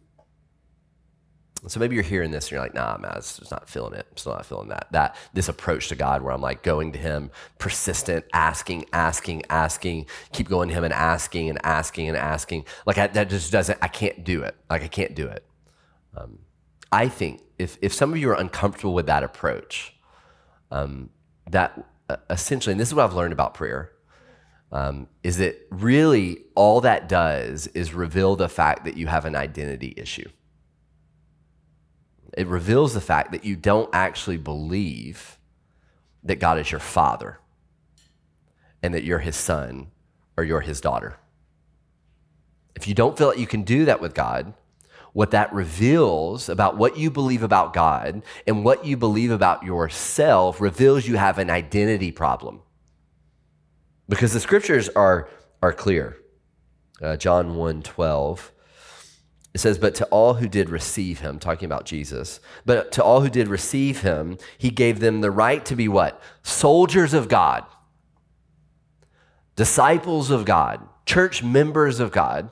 So 1.69 1.79
maybe 1.79 1.95
you're 1.95 2.03
hearing 2.03 2.33
this 2.33 2.47
and 2.47 2.53
you're 2.53 2.61
like, 2.61 2.75
nah, 2.75 2.99
man, 2.99 3.13
I'm 3.15 3.21
just 3.21 3.51
not 3.51 3.69
feeling 3.69 3.95
it. 3.95 4.07
I'm 4.11 4.17
still 4.17 4.33
not 4.33 4.45
feeling 4.45 4.69
that. 4.69 4.89
That 4.91 5.17
this 5.33 5.49
approach 5.49 5.89
to 5.89 5.95
God 5.95 6.23
where 6.23 6.33
I'm 6.33 6.41
like 6.41 6.63
going 6.63 6.93
to 6.93 6.99
him, 6.99 7.31
persistent, 7.59 8.25
asking, 8.33 8.87
asking, 8.93 9.45
asking, 9.49 10.07
keep 10.33 10.49
going 10.49 10.69
to 10.71 10.75
him 10.75 10.83
and 10.83 10.93
asking 10.93 11.51
and 11.51 11.65
asking 11.65 12.09
and 12.09 12.17
asking. 12.17 12.65
Like 12.85 12.99
I, 12.99 13.07
that 13.09 13.31
just 13.31 13.53
doesn't, 13.53 13.79
I 13.81 13.89
can't 13.89 14.25
do 14.25 14.43
it. 14.43 14.57
Like 14.69 14.83
I 14.83 14.89
can't 14.89 15.15
do 15.15 15.29
it. 15.29 15.47
Um, 16.17 16.41
I 16.91 17.09
think 17.09 17.43
if, 17.59 17.79
if 17.81 17.95
some 17.95 18.13
of 18.13 18.19
you 18.19 18.29
are 18.31 18.41
uncomfortable 18.41 18.95
with 18.95 19.07
that 19.07 19.23
approach, 19.23 19.95
um, 20.73 21.11
that 21.49 21.81
uh, 22.09 22.17
essentially, 22.29 22.73
and 22.73 22.81
this 22.81 22.89
is 22.89 22.95
what 22.95 23.05
I've 23.05 23.15
learned 23.15 23.33
about 23.33 23.55
prayer, 23.55 23.93
um, 24.73 25.07
is 25.23 25.37
that 25.37 25.57
really 25.71 26.45
all 26.55 26.81
that 26.81 27.09
does 27.09 27.67
is 27.69 27.93
reveal 27.93 28.37
the 28.37 28.49
fact 28.49 28.85
that 28.87 28.97
you 28.97 29.07
have 29.07 29.27
an 29.27 29.37
identity 29.37 29.93
issue. 29.97 30.29
It 32.37 32.47
reveals 32.47 32.95
the 32.95 33.01
fact 33.01 33.33
that 33.33 33.45
you 33.45 33.55
don't 33.55 33.91
actually 33.93 34.39
believe 34.39 35.39
that 36.25 36.37
God 36.37 36.59
is 36.59 36.71
your 36.71 36.81
father 36.81 37.39
and 38.83 38.95
that 38.95 39.05
you're 39.05 39.19
his 39.19 39.37
son 39.37 39.91
or 40.39 40.45
you're 40.45 40.61
his 40.61 40.81
daughter. 40.81 41.19
If 42.75 42.89
you 42.89 42.95
don't 42.95 43.19
feel 43.19 43.29
that 43.29 43.39
you 43.39 43.47
can 43.47 43.65
do 43.65 43.85
that 43.85 44.01
with 44.01 44.15
God, 44.15 44.55
what 45.13 45.33
that 45.33 45.53
reveals 45.53 46.49
about 46.49 46.79
what 46.79 46.97
you 46.97 47.11
believe 47.11 47.43
about 47.43 47.75
God 47.75 48.23
and 48.47 48.65
what 48.65 48.87
you 48.87 48.97
believe 48.97 49.31
about 49.31 49.63
yourself 49.63 50.59
reveals 50.59 51.07
you 51.07 51.17
have 51.17 51.37
an 51.37 51.51
identity 51.51 52.11
problem. 52.11 52.63
Because 54.09 54.33
the 54.33 54.41
scriptures 54.41 54.89
are, 54.91 55.29
are 55.63 55.73
clear. 55.73 56.17
Uh, 57.01 57.17
John 57.17 57.57
1 57.57 57.83
12. 57.83 58.53
It 59.55 59.61
says, 59.61 59.79
But 59.79 59.95
to 59.97 60.07
all 60.07 60.35
who 60.35 60.49
did 60.49 60.71
receive 60.71 61.21
him, 61.21 61.39
talking 61.39 61.67
about 61.67 61.85
Jesus, 61.85 62.41
but 62.65 62.91
to 62.93 63.03
all 63.03 63.21
who 63.21 63.29
did 63.29 63.49
receive 63.49 64.01
him, 64.01 64.39
he 64.57 64.71
gave 64.71 65.01
them 65.01 65.21
the 65.21 65.31
right 65.31 65.65
to 65.67 65.77
be 65.77 65.89
what? 65.89 66.21
Soldiers 66.43 67.13
of 67.13 67.29
God, 67.29 67.65
disciples 69.57 70.31
of 70.31 70.45
God, 70.45 70.89
church 71.05 71.43
members 71.43 72.01
of 72.01 72.13
God 72.13 72.51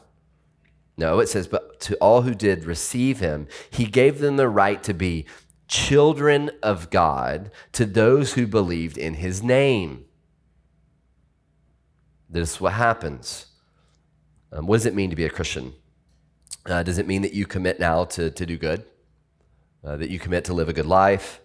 no, 1.01 1.19
it 1.19 1.31
says, 1.31 1.49
but 1.49 1.81
to 1.81 1.97
all 1.97 2.23
who 2.23 2.35
did 2.35 2.67
receive 2.67 3.21
him, 3.21 3.49
he 3.71 3.87
gave 3.87 4.19
them 4.19 4.37
the 4.37 4.51
right 4.51 4.83
to 4.83 4.93
be 4.93 5.25
children 5.67 6.51
of 6.63 6.91
God 6.91 7.51
to 7.73 7.87
those 7.87 8.35
who 8.35 8.47
believed 8.47 8.99
in 8.99 9.15
his 9.15 9.43
name. 9.43 10.05
This 12.31 12.55
is 12.55 12.61
what 12.61 12.73
happens. 12.73 13.47
Um, 14.53 14.67
what 14.67 14.77
does 14.77 14.87
it 14.87 14.95
mean 14.95 15.11
to 15.11 15.17
be 15.17 15.25
a 15.25 15.31
Christian? 15.31 15.75
Uh, 16.67 16.83
does 16.83 16.99
it 16.99 17.07
mean 17.07 17.23
that 17.23 17.33
you 17.33 17.47
commit 17.47 17.81
now 17.81 18.05
to, 18.05 18.31
to 18.31 18.47
do 18.47 18.57
good? 18.57 18.85
Uh, 19.85 19.97
that 19.97 20.11
you 20.11 20.19
commit 20.19 20.45
to 20.45 20.55
live 20.55 20.69
a 20.69 20.73
good 20.73 20.87
life? 20.87 21.41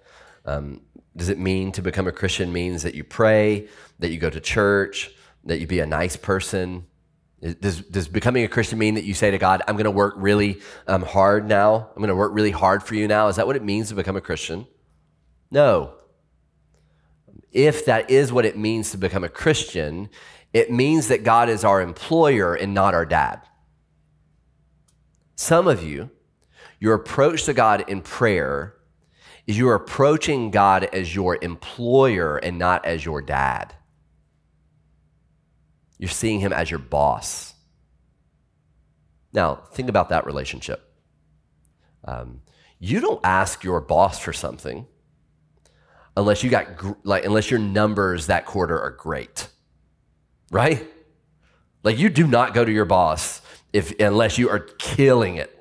Um, 0.45 0.81
does 1.15 1.29
it 1.29 1.39
mean 1.39 1.71
to 1.71 1.81
become 1.81 2.07
a 2.07 2.11
Christian 2.11 2.53
means 2.53 2.83
that 2.83 2.93
you 2.93 3.03
pray, 3.03 3.67
that 3.99 4.11
you 4.11 4.19
go 4.19 4.29
to 4.29 4.39
church, 4.39 5.11
that 5.45 5.59
you 5.59 5.67
be 5.67 5.79
a 5.79 5.85
nice 5.85 6.15
person, 6.15 6.85
does, 7.41 7.81
does 7.81 8.07
becoming 8.07 8.43
a 8.43 8.47
Christian 8.47 8.79
mean 8.79 8.95
that 8.95 9.03
you 9.03 9.13
say 9.13 9.29
to 9.31 9.37
God, 9.37 9.61
I'm 9.67 9.75
going 9.75 9.85
to 9.85 9.91
work 9.91 10.15
really 10.17 10.61
um, 10.87 11.03
hard 11.03 11.47
now? 11.47 11.89
I'm 11.95 11.97
going 11.97 12.09
to 12.09 12.15
work 12.15 12.33
really 12.33 12.51
hard 12.51 12.81
for 12.81 12.95
you 12.95 13.07
now? 13.07 13.27
Is 13.27 13.35
that 13.35 13.45
what 13.45 13.55
it 13.55 13.63
means 13.63 13.89
to 13.89 13.95
become 13.95 14.15
a 14.15 14.21
Christian? 14.21 14.65
No. 15.51 15.93
If 17.51 17.85
that 17.85 18.09
is 18.09 18.33
what 18.33 18.45
it 18.45 18.57
means 18.57 18.91
to 18.91 18.97
become 18.97 19.23
a 19.23 19.29
Christian, 19.29 20.09
it 20.55 20.71
means 20.71 21.09
that 21.09 21.23
God 21.25 21.49
is 21.49 21.65
our 21.65 21.81
employer 21.83 22.55
and 22.55 22.73
not 22.73 22.95
our 22.95 23.05
dad. 23.05 23.41
Some 25.35 25.67
of 25.67 25.83
you, 25.83 26.11
Your 26.79 26.95
approach 26.95 27.45
to 27.45 27.53
God 27.53 27.85
in 27.89 28.01
prayer 28.01 28.75
is 29.47 29.57
you're 29.57 29.75
approaching 29.75 30.51
God 30.51 30.85
as 30.85 31.15
your 31.15 31.37
employer 31.41 32.37
and 32.37 32.59
not 32.59 32.85
as 32.85 33.05
your 33.05 33.21
dad. 33.21 33.75
You're 35.99 36.09
seeing 36.09 36.41
him 36.41 36.53
as 36.53 36.71
your 36.71 36.79
boss. 36.79 37.55
Now, 39.33 39.55
think 39.73 39.89
about 39.89 40.09
that 40.09 40.25
relationship. 40.27 40.83
Um, 42.05 42.41
you 42.79 43.01
don't 43.01 43.21
ask 43.25 43.63
your 43.63 43.81
boss 43.81 44.19
for 44.19 44.33
something 44.33 44.87
unless 46.17 46.43
you 46.43 46.51
got 46.51 46.77
gr- 46.77 46.93
like 47.03 47.25
unless 47.25 47.51
your 47.51 47.59
numbers 47.59 48.27
that 48.27 48.45
quarter 48.45 48.79
are 48.79 48.91
great, 48.91 49.49
right? 50.51 50.87
Like 51.83 51.97
you 51.97 52.09
do 52.09 52.27
not 52.27 52.53
go 52.53 52.65
to 52.65 52.71
your 52.71 52.85
boss 52.85 53.41
if 53.73 53.99
unless 53.99 54.37
you 54.37 54.49
are 54.49 54.59
killing 54.59 55.35
it, 55.35 55.51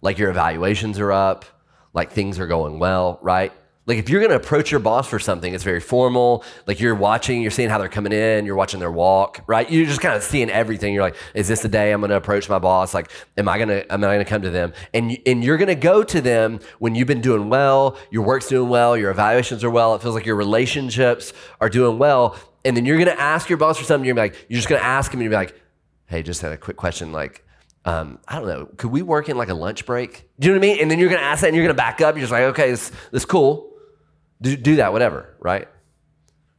like 0.00 0.18
your 0.18 0.30
evaluations 0.30 0.98
are 1.00 1.12
up, 1.12 1.44
like 1.92 2.12
things 2.12 2.38
are 2.38 2.46
going 2.46 2.78
well, 2.78 3.18
right? 3.22 3.52
Like 3.86 3.98
if 3.98 4.08
you're 4.08 4.20
going 4.20 4.30
to 4.30 4.36
approach 4.36 4.70
your 4.70 4.80
boss 4.80 5.08
for 5.08 5.18
something, 5.18 5.52
it's 5.52 5.64
very 5.64 5.80
formal. 5.80 6.42
Like 6.66 6.80
you're 6.80 6.94
watching, 6.94 7.42
you're 7.42 7.50
seeing 7.50 7.68
how 7.68 7.78
they're 7.78 7.88
coming 7.88 8.12
in, 8.12 8.46
you're 8.46 8.54
watching 8.54 8.80
their 8.80 8.90
walk, 8.90 9.42
right? 9.46 9.70
You're 9.70 9.84
just 9.84 10.00
kind 10.00 10.14
of 10.14 10.22
seeing 10.22 10.48
everything. 10.48 10.94
You're 10.94 11.02
like, 11.02 11.16
is 11.34 11.48
this 11.48 11.60
the 11.60 11.68
day 11.68 11.92
I'm 11.92 12.00
going 12.00 12.10
to 12.10 12.16
approach 12.16 12.48
my 12.48 12.58
boss? 12.58 12.94
Like, 12.94 13.10
am 13.36 13.48
I 13.48 13.58
going 13.58 13.68
to 13.68 13.92
am 13.92 14.02
I 14.02 14.06
going 14.06 14.18
to 14.20 14.24
come 14.24 14.42
to 14.42 14.50
them? 14.50 14.72
And 14.94 15.18
and 15.26 15.44
you're 15.44 15.58
going 15.58 15.68
to 15.68 15.74
go 15.74 16.02
to 16.02 16.20
them 16.20 16.60
when 16.78 16.94
you've 16.94 17.08
been 17.08 17.20
doing 17.20 17.50
well, 17.50 17.98
your 18.10 18.22
work's 18.22 18.48
doing 18.48 18.70
well, 18.70 18.96
your 18.96 19.10
evaluations 19.10 19.62
are 19.62 19.70
well. 19.70 19.94
It 19.94 20.02
feels 20.02 20.14
like 20.14 20.24
your 20.24 20.36
relationships 20.36 21.34
are 21.60 21.68
doing 21.68 21.98
well. 21.98 22.36
And 22.64 22.76
then 22.76 22.86
you're 22.86 22.98
to 23.04 23.20
ask 23.20 23.48
your 23.48 23.58
boss 23.58 23.78
for 23.78 23.84
something. 23.84 24.06
You're 24.06 24.16
like, 24.16 24.46
you're 24.48 24.56
just 24.56 24.68
to 24.68 24.86
ask 24.86 25.12
him, 25.12 25.20
and 25.20 25.24
you're 25.24 25.30
be 25.30 25.36
like, 25.36 25.60
hey, 26.06 26.22
just 26.22 26.40
had 26.40 26.52
a 26.52 26.56
quick 26.56 26.76
question, 26.76 27.12
like 27.12 27.44
um, 27.84 28.18
I 28.26 28.38
don't 28.38 28.48
know, 28.48 28.66
could 28.76 28.90
we 28.90 29.02
work 29.02 29.28
in 29.28 29.36
like 29.36 29.48
a 29.50 29.54
lunch 29.54 29.84
break? 29.84 30.28
Do 30.38 30.48
you 30.48 30.54
know 30.54 30.58
what 30.58 30.66
I 30.66 30.68
mean? 30.68 30.80
And 30.80 30.90
then 30.90 30.98
you're 30.98 31.10
gonna 31.10 31.20
ask 31.20 31.42
that 31.42 31.48
and 31.48 31.56
you're 31.56 31.64
gonna 31.64 31.74
back 31.74 32.00
up. 32.00 32.14
You're 32.14 32.22
just 32.22 32.32
like, 32.32 32.44
okay, 32.44 32.70
this, 32.70 32.90
this 33.12 33.24
cool. 33.24 33.72
Do, 34.40 34.56
do 34.56 34.76
that, 34.76 34.92
whatever, 34.92 35.36
right? 35.38 35.68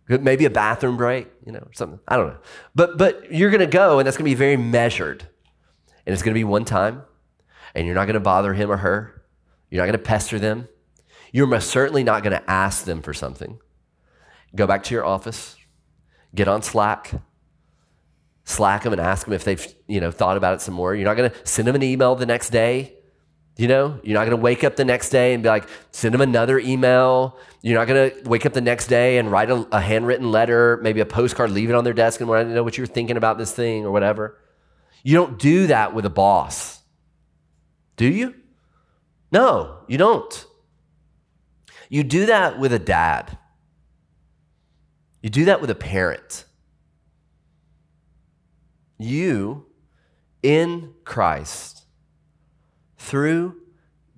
Maybe 0.08 0.45
a 0.45 0.51
bathroom 0.51 0.97
break, 0.97 1.28
you 1.45 1.51
know, 1.51 1.68
something. 1.74 1.99
I 2.08 2.16
don't 2.16 2.28
know. 2.28 2.38
But 2.76 2.97
but 2.97 3.32
you're 3.32 3.49
gonna 3.49 3.66
go 3.66 3.97
and 3.97 4.06
that's 4.06 4.18
gonna 4.18 4.26
be 4.26 4.36
very 4.36 4.58
measured. 4.58 5.28
And 6.06 6.14
it's 6.14 6.22
gonna 6.22 6.36
be 6.36 6.43
one 6.43 6.64
time, 6.64 7.01
and 7.74 7.88
you're 7.88 7.95
not 7.95 8.06
gonna 8.06 8.20
bother 8.20 8.53
him 8.53 8.72
or 8.72 8.78
her. 8.78 9.24
You're 9.72 9.82
not 9.82 9.88
gonna 9.91 10.03
pester 10.03 10.38
them. 10.38 10.68
You're 11.32 11.47
most 11.47 11.70
certainly 11.70 12.03
not 12.03 12.24
gonna 12.24 12.43
ask 12.47 12.86
them 12.86 13.01
for 13.01 13.16
something. 13.16 13.58
Go 14.56 14.68
back 14.68 14.84
to 14.84 14.93
your 14.93 15.03
office, 15.03 15.56
get 16.36 16.48
on 16.48 16.62
Slack, 16.62 17.14
Slack 18.48 18.84
them 18.84 18.94
and 18.94 19.02
ask 19.02 19.26
them 19.26 19.34
if 19.34 19.44
they've 19.44 19.76
you 19.88 20.00
know 20.00 20.12
thought 20.12 20.38
about 20.38 20.54
it 20.54 20.62
some 20.62 20.76
more. 20.76 20.94
You're 20.94 21.06
not 21.06 21.18
going 21.18 21.32
to 21.32 21.48
send 21.48 21.68
them 21.68 21.76
an 21.76 21.82
email 21.82 22.16
the 22.16 22.28
next 22.28 22.52
day. 22.52 22.94
You 23.58 23.68
know, 23.68 24.00
you're 24.04 24.14
not 24.14 24.26
going 24.26 24.38
to 24.38 24.44
wake 24.44 24.64
up 24.64 24.76
the 24.76 24.86
next 24.86 25.10
day 25.10 25.34
and 25.34 25.42
be 25.42 25.48
like, 25.48 25.68
send 25.92 26.14
them 26.14 26.22
another 26.22 26.60
email. 26.60 27.40
You're 27.62 27.80
not 27.80 27.88
going 27.88 28.12
to 28.12 28.30
wake 28.30 28.46
up 28.46 28.52
the 28.52 28.62
next 28.62 28.88
day 28.88 29.18
and 29.18 29.32
write 29.32 29.50
a, 29.50 29.66
a, 29.72 29.80
handwritten 29.80 30.30
letter, 30.30 30.78
maybe 30.84 31.00
a 31.00 31.06
postcard, 31.06 31.52
leave 31.52 31.70
it 31.70 31.76
on 31.76 31.86
their 31.86 31.94
desk 31.94 32.20
and 32.20 32.30
want 32.30 32.50
to 32.50 32.54
know 32.54 32.64
what 32.64 32.78
you're 32.78 32.86
thinking 32.86 33.16
about 33.16 33.38
this 33.38 33.54
thing 33.54 33.86
or 33.86 33.92
whatever. 33.92 34.38
You 35.04 35.16
don't 35.16 35.40
do 35.40 35.68
that 35.68 35.94
with 35.94 36.06
a 36.06 36.10
boss. 36.10 36.82
Do 37.96 38.06
you? 38.06 38.36
No, 39.32 39.78
you 39.88 39.98
don't. 39.98 40.46
You 41.88 42.04
do 42.04 42.26
that 42.26 42.60
with 42.60 42.74
a 42.74 42.80
dad. 42.80 43.38
You 45.26 45.32
do 45.32 45.46
that 45.46 45.60
with 45.60 45.72
a 45.72 45.76
parent. 45.76 46.46
You, 49.00 49.66
in 50.44 50.94
Christ, 51.04 51.86
through 53.00 53.56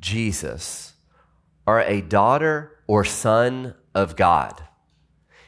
Jesus, 0.02 0.96
are 1.66 1.80
a 1.80 2.02
daughter 2.02 2.80
or 2.88 3.06
son 3.06 3.76
of 3.96 4.18
God. 4.18 4.62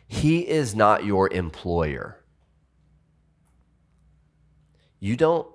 He 0.08 0.48
is 0.48 0.76
not 0.76 1.04
your 1.04 1.30
employer. 1.30 2.24
You 5.02 5.18
don't 5.18 5.46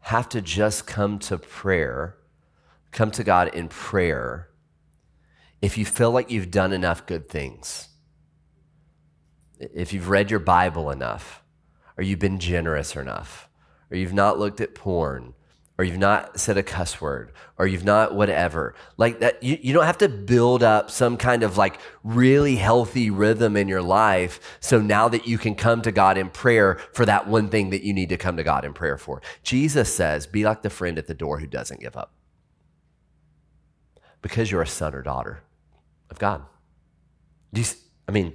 have 0.00 0.28
to 0.30 0.42
just 0.42 0.84
come 0.84 1.20
to 1.20 1.38
prayer, 1.38 2.16
come 2.90 3.12
to 3.12 3.22
God 3.22 3.54
in 3.54 3.68
prayer, 3.68 4.48
if 5.60 5.78
you 5.78 5.84
feel 5.84 6.10
like 6.10 6.28
you've 6.28 6.50
done 6.50 6.72
enough 6.72 7.06
good 7.06 7.28
things, 7.28 7.88
if 9.74 9.92
you've 9.92 10.08
read 10.08 10.30
your 10.30 10.40
Bible 10.40 10.90
enough 10.90 11.42
or 11.96 12.04
you've 12.04 12.18
been 12.18 12.38
generous 12.38 12.96
enough, 12.96 13.48
or 13.90 13.96
you've 13.96 14.14
not 14.14 14.38
looked 14.38 14.60
at 14.60 14.74
porn, 14.74 15.34
or 15.78 15.84
you've 15.84 15.98
not 15.98 16.38
said 16.38 16.56
a 16.56 16.62
cuss 16.62 17.00
word, 17.00 17.32
or 17.58 17.66
you've 17.66 17.84
not 17.84 18.14
whatever. 18.14 18.74
Like 18.96 19.20
that, 19.20 19.42
you, 19.42 19.58
you 19.60 19.72
don't 19.72 19.84
have 19.84 19.98
to 19.98 20.08
build 20.08 20.62
up 20.62 20.90
some 20.90 21.16
kind 21.16 21.42
of 21.42 21.56
like 21.56 21.78
really 22.04 22.56
healthy 22.56 23.10
rhythm 23.10 23.56
in 23.56 23.68
your 23.68 23.82
life. 23.82 24.58
So 24.60 24.80
now 24.80 25.08
that 25.08 25.26
you 25.26 25.38
can 25.38 25.54
come 25.54 25.82
to 25.82 25.92
God 25.92 26.18
in 26.18 26.30
prayer 26.30 26.78
for 26.92 27.04
that 27.06 27.26
one 27.26 27.48
thing 27.48 27.70
that 27.70 27.82
you 27.82 27.92
need 27.92 28.10
to 28.10 28.16
come 28.16 28.36
to 28.36 28.44
God 28.44 28.64
in 28.64 28.74
prayer 28.74 28.98
for. 28.98 29.22
Jesus 29.42 29.94
says, 29.94 30.26
be 30.26 30.44
like 30.44 30.62
the 30.62 30.70
friend 30.70 30.98
at 30.98 31.06
the 31.06 31.14
door 31.14 31.38
who 31.38 31.46
doesn't 31.46 31.80
give 31.80 31.96
up. 31.96 32.12
Because 34.20 34.50
you're 34.50 34.62
a 34.62 34.66
son 34.66 34.94
or 34.94 35.02
daughter 35.02 35.42
of 36.10 36.18
God. 36.18 36.42
Do 37.52 37.60
you, 37.60 37.66
I 38.06 38.12
mean, 38.12 38.34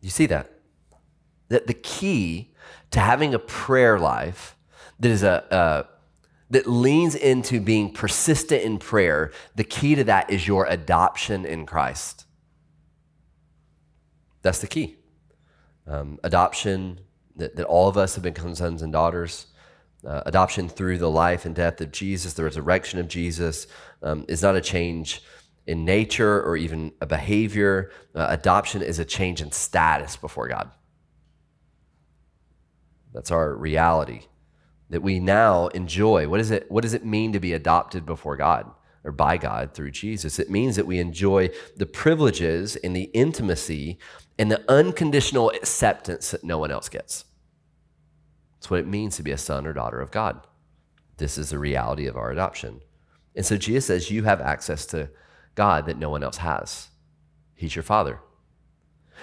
you 0.00 0.10
see 0.10 0.26
that? 0.26 0.50
that 1.50 1.66
the 1.66 1.74
key 1.74 2.52
to 2.90 2.98
having 2.98 3.34
a 3.34 3.38
prayer 3.38 3.98
life 3.98 4.56
that 4.98 5.10
is 5.10 5.22
a, 5.22 5.44
a 5.50 6.00
that 6.50 6.66
leans 6.66 7.14
into 7.14 7.60
being 7.60 7.92
persistent 7.92 8.62
in 8.62 8.78
prayer, 8.78 9.30
the 9.54 9.62
key 9.62 9.94
to 9.94 10.02
that 10.02 10.28
is 10.30 10.48
your 10.48 10.66
adoption 10.66 11.46
in 11.46 11.64
Christ. 11.64 12.24
That's 14.42 14.58
the 14.58 14.66
key. 14.66 14.96
Um, 15.86 16.18
adoption, 16.24 16.98
that, 17.36 17.54
that 17.54 17.66
all 17.66 17.88
of 17.88 17.96
us 17.96 18.16
have 18.16 18.24
become 18.24 18.56
sons 18.56 18.82
and 18.82 18.92
daughters. 18.92 19.46
Uh, 20.04 20.22
adoption 20.26 20.68
through 20.68 20.98
the 20.98 21.10
life 21.10 21.44
and 21.44 21.54
death 21.54 21.80
of 21.80 21.92
Jesus, 21.92 22.32
the 22.32 22.42
resurrection 22.42 22.98
of 22.98 23.06
Jesus, 23.06 23.68
um, 24.02 24.24
is 24.26 24.42
not 24.42 24.56
a 24.56 24.60
change 24.60 25.22
in 25.66 25.84
nature 25.84 26.42
or 26.42 26.56
even 26.56 26.92
a 27.00 27.06
behavior. 27.06 27.90
Uh, 28.14 28.26
adoption 28.28 28.82
is 28.82 28.98
a 28.98 29.04
change 29.04 29.40
in 29.40 29.52
status 29.52 30.16
before 30.16 30.48
God. 30.48 30.70
That's 33.12 33.30
our 33.30 33.54
reality 33.54 34.22
that 34.90 35.02
we 35.02 35.20
now 35.20 35.68
enjoy. 35.68 36.28
What, 36.28 36.40
is 36.40 36.50
it, 36.50 36.70
what 36.70 36.82
does 36.82 36.94
it 36.94 37.04
mean 37.04 37.32
to 37.32 37.40
be 37.40 37.52
adopted 37.52 38.04
before 38.04 38.36
God 38.36 38.70
or 39.04 39.12
by 39.12 39.36
God 39.36 39.72
through 39.72 39.92
Jesus? 39.92 40.38
It 40.38 40.50
means 40.50 40.76
that 40.76 40.86
we 40.86 40.98
enjoy 40.98 41.50
the 41.76 41.86
privileges 41.86 42.76
and 42.76 42.94
the 42.94 43.10
intimacy 43.14 43.98
and 44.38 44.50
the 44.50 44.64
unconditional 44.70 45.50
acceptance 45.50 46.32
that 46.32 46.44
no 46.44 46.58
one 46.58 46.70
else 46.70 46.88
gets. 46.88 47.24
That's 48.54 48.70
what 48.70 48.80
it 48.80 48.86
means 48.86 49.16
to 49.16 49.22
be 49.22 49.30
a 49.30 49.38
son 49.38 49.66
or 49.66 49.72
daughter 49.72 50.00
of 50.00 50.10
God. 50.10 50.46
This 51.16 51.38
is 51.38 51.50
the 51.50 51.58
reality 51.58 52.06
of 52.06 52.16
our 52.16 52.30
adoption. 52.30 52.80
And 53.36 53.46
so 53.46 53.56
Jesus 53.56 53.86
says, 53.86 54.10
You 54.10 54.24
have 54.24 54.40
access 54.40 54.86
to 54.86 55.08
God 55.54 55.86
that 55.86 55.98
no 55.98 56.10
one 56.10 56.22
else 56.22 56.38
has. 56.38 56.88
He's 57.54 57.74
your 57.74 57.82
father. 57.82 58.20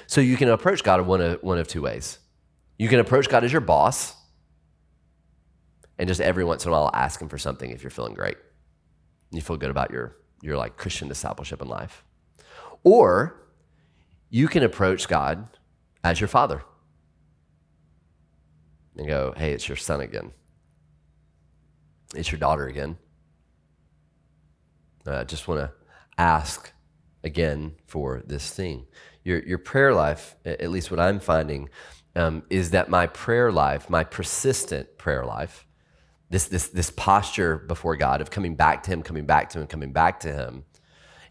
So 0.05 0.21
you 0.21 0.37
can 0.37 0.49
approach 0.49 0.83
God 0.83 1.01
one 1.07 1.21
of, 1.21 1.41
one 1.41 1.57
of 1.57 1.67
two 1.67 1.81
ways. 1.81 2.19
You 2.77 2.87
can 2.87 2.99
approach 2.99 3.29
God 3.29 3.43
as 3.43 3.51
your 3.51 3.61
boss 3.61 4.15
and 5.97 6.07
just 6.07 6.21
every 6.21 6.43
once 6.43 6.63
in 6.63 6.69
a 6.69 6.71
while 6.71 6.91
ask 6.93 7.21
him 7.21 7.29
for 7.29 7.37
something 7.37 7.71
if 7.71 7.81
you're 7.81 7.89
feeling 7.89 8.13
great. 8.13 8.37
You 9.31 9.41
feel 9.41 9.57
good 9.57 9.71
about 9.71 9.91
your, 9.91 10.15
your 10.41 10.57
like 10.57 10.77
Christian 10.77 11.07
discipleship 11.07 11.61
in 11.61 11.67
life. 11.67 12.03
Or 12.83 13.47
you 14.29 14.47
can 14.47 14.63
approach 14.63 15.07
God 15.07 15.47
as 16.03 16.21
your 16.21 16.27
father 16.27 16.61
and 18.95 19.07
go, 19.07 19.33
hey, 19.35 19.53
it's 19.53 19.67
your 19.67 19.75
son 19.75 20.01
again. 20.01 20.31
It's 22.15 22.31
your 22.31 22.39
daughter 22.39 22.67
again. 22.67 22.97
Uh, 25.05 25.19
I 25.19 25.23
just 25.23 25.47
want 25.47 25.61
to 25.61 25.71
ask 26.17 26.73
again 27.23 27.75
for 27.85 28.23
this 28.25 28.49
thing. 28.51 28.85
Your, 29.23 29.39
your 29.43 29.57
prayer 29.57 29.93
life, 29.93 30.35
at 30.45 30.69
least 30.69 30.89
what 30.89 30.99
I'm 30.99 31.19
finding, 31.19 31.69
um, 32.15 32.43
is 32.49 32.71
that 32.71 32.89
my 32.89 33.07
prayer 33.07 33.51
life, 33.51 33.89
my 33.89 34.03
persistent 34.03 34.97
prayer 34.97 35.25
life, 35.25 35.65
this, 36.29 36.47
this, 36.47 36.69
this 36.69 36.89
posture 36.89 37.57
before 37.57 37.95
God 37.95 38.21
of 38.21 38.31
coming 38.31 38.55
back 38.55 38.83
to 38.83 38.91
Him, 38.91 39.03
coming 39.03 39.25
back 39.25 39.49
to 39.51 39.59
Him, 39.59 39.67
coming 39.67 39.91
back 39.91 40.19
to 40.21 40.33
Him, 40.33 40.65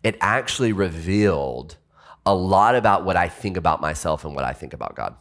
it 0.03 0.17
actually 0.21 0.73
revealed 0.73 1.77
a 2.25 2.35
lot 2.35 2.75
about 2.75 3.05
what 3.05 3.17
I 3.17 3.29
think 3.29 3.57
about 3.57 3.81
myself 3.81 4.25
and 4.25 4.35
what 4.35 4.45
I 4.45 4.53
think 4.53 4.73
about 4.73 4.95
God. 4.95 5.17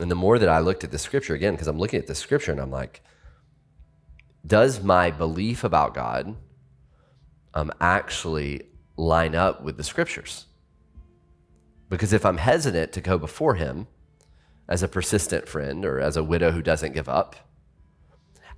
And 0.00 0.10
the 0.10 0.16
more 0.16 0.38
that 0.38 0.48
I 0.48 0.58
looked 0.58 0.84
at 0.84 0.90
the 0.90 0.98
scripture 0.98 1.34
again, 1.34 1.54
because 1.54 1.68
I'm 1.68 1.78
looking 1.78 1.98
at 1.98 2.06
the 2.06 2.14
scripture 2.14 2.52
and 2.52 2.60
I'm 2.60 2.70
like, 2.70 3.02
does 4.46 4.82
my 4.82 5.10
belief 5.10 5.64
about 5.64 5.94
God 5.94 6.36
um, 7.54 7.72
actually 7.80 8.62
line 8.96 9.34
up 9.34 9.62
with 9.62 9.76
the 9.76 9.84
scriptures? 9.84 10.46
Because 11.88 12.12
if 12.12 12.26
I'm 12.26 12.38
hesitant 12.38 12.92
to 12.92 13.00
go 13.00 13.18
before 13.18 13.54
him 13.54 13.86
as 14.68 14.82
a 14.82 14.88
persistent 14.88 15.48
friend 15.48 15.84
or 15.84 16.00
as 16.00 16.16
a 16.16 16.24
widow 16.24 16.50
who 16.50 16.62
doesn't 16.62 16.92
give 16.92 17.08
up, 17.08 17.36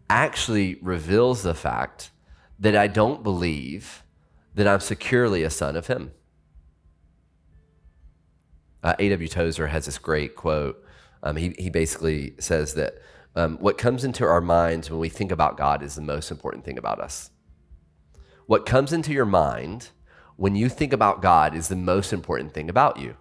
actually 0.08 0.76
reveals 0.82 1.42
the 1.42 1.54
fact 1.54 2.10
that 2.58 2.76
I 2.76 2.86
don't 2.86 3.22
believe 3.22 4.02
that 4.54 4.66
I'm 4.66 4.80
securely 4.80 5.42
a 5.42 5.50
son 5.50 5.76
of 5.76 5.86
Him. 5.86 6.12
Uh, 8.82 8.94
A.W. 8.98 9.28
Tozer 9.28 9.66
has 9.66 9.86
this 9.86 9.98
great 9.98 10.36
quote. 10.36 10.82
Um, 11.22 11.36
he, 11.36 11.54
he 11.58 11.70
basically 11.70 12.34
says 12.38 12.74
that 12.74 12.94
um, 13.34 13.58
what 13.58 13.76
comes 13.76 14.04
into 14.04 14.24
our 14.24 14.40
minds 14.40 14.90
when 14.90 15.00
we 15.00 15.08
think 15.08 15.30
about 15.30 15.58
God 15.58 15.82
is 15.82 15.94
the 15.94 16.02
most 16.02 16.30
important 16.30 16.64
thing 16.64 16.78
about 16.78 17.00
us. 17.00 17.30
What 18.46 18.66
comes 18.66 18.92
into 18.92 19.12
your 19.12 19.24
mind 19.24 19.90
when 20.36 20.54
you 20.54 20.68
think 20.68 20.92
about 20.92 21.22
God 21.22 21.54
is 21.54 21.68
the 21.68 21.76
most 21.76 22.12
important 22.12 22.52
thing 22.52 22.68
about 22.68 22.98
you. 22.98 23.16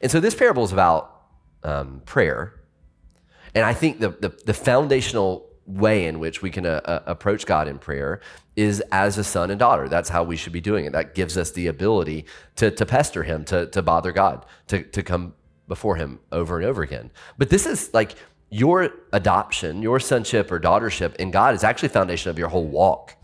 And 0.00 0.10
so 0.10 0.20
this 0.20 0.34
parable 0.34 0.64
is 0.64 0.72
about 0.72 1.22
um, 1.62 2.02
prayer. 2.04 2.60
And 3.54 3.64
I 3.64 3.72
think 3.72 4.00
the, 4.00 4.10
the, 4.10 4.28
the, 4.44 4.54
foundational 4.54 5.48
way 5.66 6.06
in 6.06 6.18
which 6.18 6.42
we 6.42 6.50
can 6.50 6.66
uh, 6.66 6.80
uh, 6.84 7.02
approach 7.06 7.46
God 7.46 7.68
in 7.68 7.78
prayer 7.78 8.20
is 8.56 8.82
as 8.92 9.16
a 9.16 9.24
son 9.24 9.50
and 9.50 9.58
daughter. 9.58 9.88
That's 9.88 10.10
how 10.10 10.24
we 10.24 10.36
should 10.36 10.52
be 10.52 10.60
doing 10.60 10.84
it. 10.84 10.92
That 10.92 11.14
gives 11.14 11.38
us 11.38 11.52
the 11.52 11.68
ability 11.68 12.26
to, 12.56 12.70
to 12.70 12.84
pester 12.86 13.22
him, 13.22 13.44
to, 13.46 13.66
to 13.68 13.82
bother 13.82 14.12
God, 14.12 14.44
to, 14.68 14.82
to 14.82 15.02
come 15.02 15.34
before 15.68 15.96
him 15.96 16.20
over 16.32 16.58
and 16.58 16.66
over 16.66 16.82
again. 16.82 17.10
But 17.38 17.48
this 17.48 17.64
is 17.64 17.92
like 17.94 18.16
your 18.50 18.90
adoption, 19.12 19.82
your 19.82 19.98
sonship 19.98 20.52
or 20.52 20.60
daughtership 20.60 21.16
in 21.16 21.30
God 21.30 21.54
is 21.54 21.64
actually 21.64 21.88
the 21.88 21.94
foundation 21.94 22.30
of 22.30 22.38
your 22.38 22.48
whole 22.48 22.66
walk, 22.66 23.16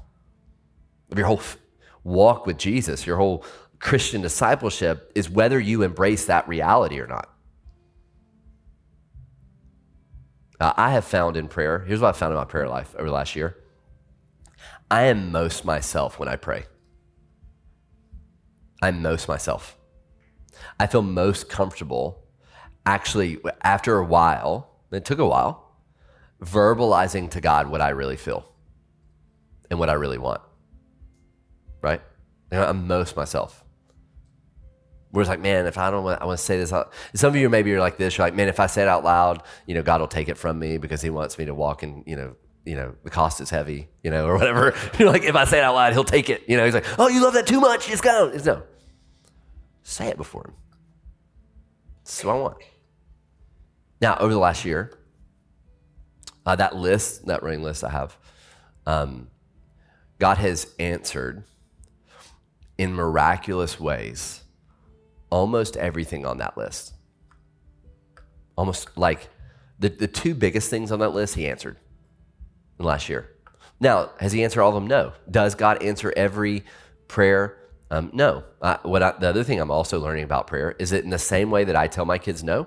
of 1.11 1.19
your 1.19 1.27
whole 1.27 1.43
walk 2.05 2.47
with 2.47 2.59
Jesus, 2.59 3.07
your 3.07 3.17
whole 3.17 3.45
Christian 3.79 4.21
discipleship 4.21 5.11
is 5.15 5.29
whether 5.29 5.59
you 5.59 5.83
embrace 5.83 6.27
that 6.27 6.47
reality 6.49 7.01
or 7.01 7.07
not. 7.07 7.29
Uh, 10.61 10.75
I 10.77 10.91
have 10.91 11.05
found 11.05 11.37
in 11.37 11.49
prayer, 11.49 11.81
here's 11.81 12.01
what 12.01 12.15
I 12.15 12.19
found 12.19 12.33
in 12.33 12.39
my 12.39 12.45
prayer 12.45 12.69
life 12.69 12.95
over 12.97 13.07
the 13.07 13.13
last 13.13 13.35
year 13.35 13.57
I 14.91 15.03
am 15.05 15.31
most 15.31 15.65
myself 15.65 16.19
when 16.19 16.29
I 16.29 16.37
pray. 16.37 16.67
I'm 18.83 19.03
most 19.03 19.29
myself. 19.29 19.77
I 20.79 20.87
feel 20.87 21.03
most 21.03 21.49
comfortable 21.49 22.25
actually 22.85 23.39
after 23.63 23.99
a 23.99 24.05
while, 24.05 24.71
it 24.91 25.05
took 25.05 25.19
a 25.19 25.27
while, 25.27 25.71
verbalizing 26.43 27.31
to 27.31 27.41
God 27.41 27.69
what 27.69 27.81
I 27.81 27.91
really 27.91 28.17
feel 28.17 28.45
and 29.71 29.79
what 29.79 29.89
I 29.89 29.95
really 29.95 30.19
want. 30.19 30.41
Right? 31.83 32.01
I'm 32.53 32.87
most 32.87 33.17
myself. 33.17 33.65
We're 35.13 35.23
just 35.23 35.31
like, 35.31 35.41
man, 35.41 35.67
if 35.67 35.77
I 35.77 35.91
don't 35.91 36.05
want, 36.05 36.23
I 36.23 36.25
want 36.25 36.39
to 36.39 36.45
say 36.45 36.57
this. 36.57 36.73
Out. 36.73 36.93
Some 37.15 37.31
of 37.31 37.37
you 37.37 37.49
maybe 37.49 37.71
you're 37.71 37.81
like 37.81 37.97
this. 37.97 38.17
You're 38.17 38.27
like, 38.27 38.35
man, 38.35 38.49
if 38.49 38.61
I 38.61 38.67
say 38.67 38.83
it 38.83 38.89
out 38.89 39.03
loud, 39.03 39.43
you 39.67 39.75
know, 39.75 39.83
God 39.83 40.01
will 40.01 40.09
take 40.09 40.29
it 40.29 40.39
from 40.39 40.59
me 40.59 40.79
because 40.79 41.03
He 41.03 41.11
wants 41.11 41.37
me 41.39 41.47
to 41.47 41.55
walk 41.55 41.83
in, 41.83 42.05
you 42.07 42.17
know, 42.17 42.37
you 42.65 42.77
know, 42.77 42.95
the 43.03 43.11
cost 43.11 43.41
is 43.41 43.51
heavy, 43.51 43.89
you 44.05 44.11
know, 44.11 44.27
or 44.27 44.37
whatever. 44.37 44.75
You're 44.99 45.11
like, 45.11 45.25
if 45.25 45.35
I 45.35 45.45
say 45.45 45.59
it 45.59 45.65
out 45.65 45.75
loud, 45.75 45.93
He'll 45.93 46.05
take 46.05 46.31
it. 46.31 46.45
You 46.47 46.57
know, 46.57 46.65
He's 46.65 46.75
like, 46.75 46.87
oh, 46.99 47.09
you 47.09 47.23
love 47.23 47.35
that 47.35 47.47
too 47.47 47.61
much. 47.61 47.89
Just 47.89 48.05
go. 48.05 48.31
It's 48.33 48.45
no, 48.45 48.63
say 49.83 50.07
it 50.07 50.17
before 50.17 50.47
Him. 50.47 50.55
That's 52.05 52.25
what 52.25 52.37
I 52.37 52.39
want. 52.39 52.57
Now, 54.01 54.17
over 54.19 54.33
the 54.33 54.39
last 54.39 54.65
year, 54.65 54.97
uh, 56.47 56.57
that 56.57 56.77
list, 56.77 57.27
that 57.27 57.43
running 57.43 57.63
list 57.63 57.85
I 57.85 57.91
have, 57.91 58.17
um, 58.87 59.29
God 60.19 60.39
has 60.39 60.73
answered 60.79 61.45
in 62.81 62.95
miraculous 62.95 63.79
ways 63.79 64.41
almost 65.29 65.77
everything 65.77 66.25
on 66.25 66.39
that 66.39 66.57
list. 66.57 66.95
Almost 68.57 68.97
like 68.97 69.29
the, 69.79 69.91
the 69.91 70.09
two 70.09 70.35
biggest 70.35 70.71
things 70.71 70.91
on 70.91 70.99
that 71.01 71.11
list, 71.11 71.35
he 71.35 71.47
answered 71.47 71.77
last 72.79 73.11
year. 73.11 73.29
Now, 73.81 74.13
has 74.19 74.33
he 74.33 74.43
answered 74.43 74.63
all 74.63 74.71
of 74.71 74.75
them? 74.75 74.87
No. 74.87 75.13
Does 75.31 75.55
God 75.55 75.83
answer 75.83 76.11
every 76.17 76.65
prayer? 77.07 77.59
Um, 77.91 78.09
no. 78.15 78.45
Uh, 78.63 78.79
what 78.83 79.03
I, 79.03 79.13
the 79.13 79.29
other 79.29 79.45
thing 79.45 79.61
I'm 79.61 79.71
also 79.71 80.01
learning 80.01 80.25
about 80.25 80.47
prayer 80.47 80.75
is 80.79 80.89
that 80.89 81.05
in 81.05 81.11
the 81.11 81.19
same 81.19 81.51
way 81.51 81.65
that 81.65 81.77
I 81.77 81.87
tell 81.87 82.07
my 82.07 82.17
kids 82.17 82.43
no, 82.43 82.67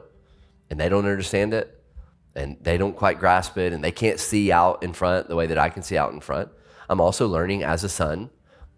and 0.69 0.79
they 0.79 0.89
don't 0.89 1.05
understand 1.05 1.55
it, 1.55 1.83
and 2.35 2.57
they 2.61 2.77
don't 2.77 2.95
quite 2.95 3.17
grasp 3.17 3.57
it, 3.57 3.73
and 3.73 3.83
they 3.83 3.91
can't 3.91 4.19
see 4.19 4.51
out 4.51 4.83
in 4.83 4.93
front 4.93 5.27
the 5.27 5.35
way 5.35 5.47
that 5.47 5.57
I 5.57 5.69
can 5.69 5.81
see 5.81 5.97
out 5.97 6.13
in 6.13 6.19
front, 6.19 6.49
I'm 6.87 7.01
also 7.01 7.27
learning 7.27 7.63
as 7.63 7.83
a 7.83 7.89
son 7.89 8.29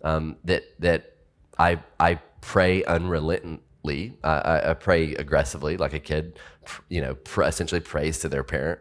um, 0.01 0.37
that 0.45 0.63
that 0.79 1.14
I, 1.57 1.81
I 1.99 2.15
pray 2.41 2.83
unrelentingly. 2.83 4.17
I, 4.23 4.69
I, 4.69 4.73
pray 4.73 5.13
aggressively, 5.15 5.77
like 5.77 5.93
a 5.93 5.99
kid, 5.99 6.39
you 6.89 7.01
know, 7.01 7.15
pr- 7.15 7.43
essentially 7.43 7.81
prays 7.81 8.19
to 8.19 8.29
their 8.29 8.43
parent 8.43 8.79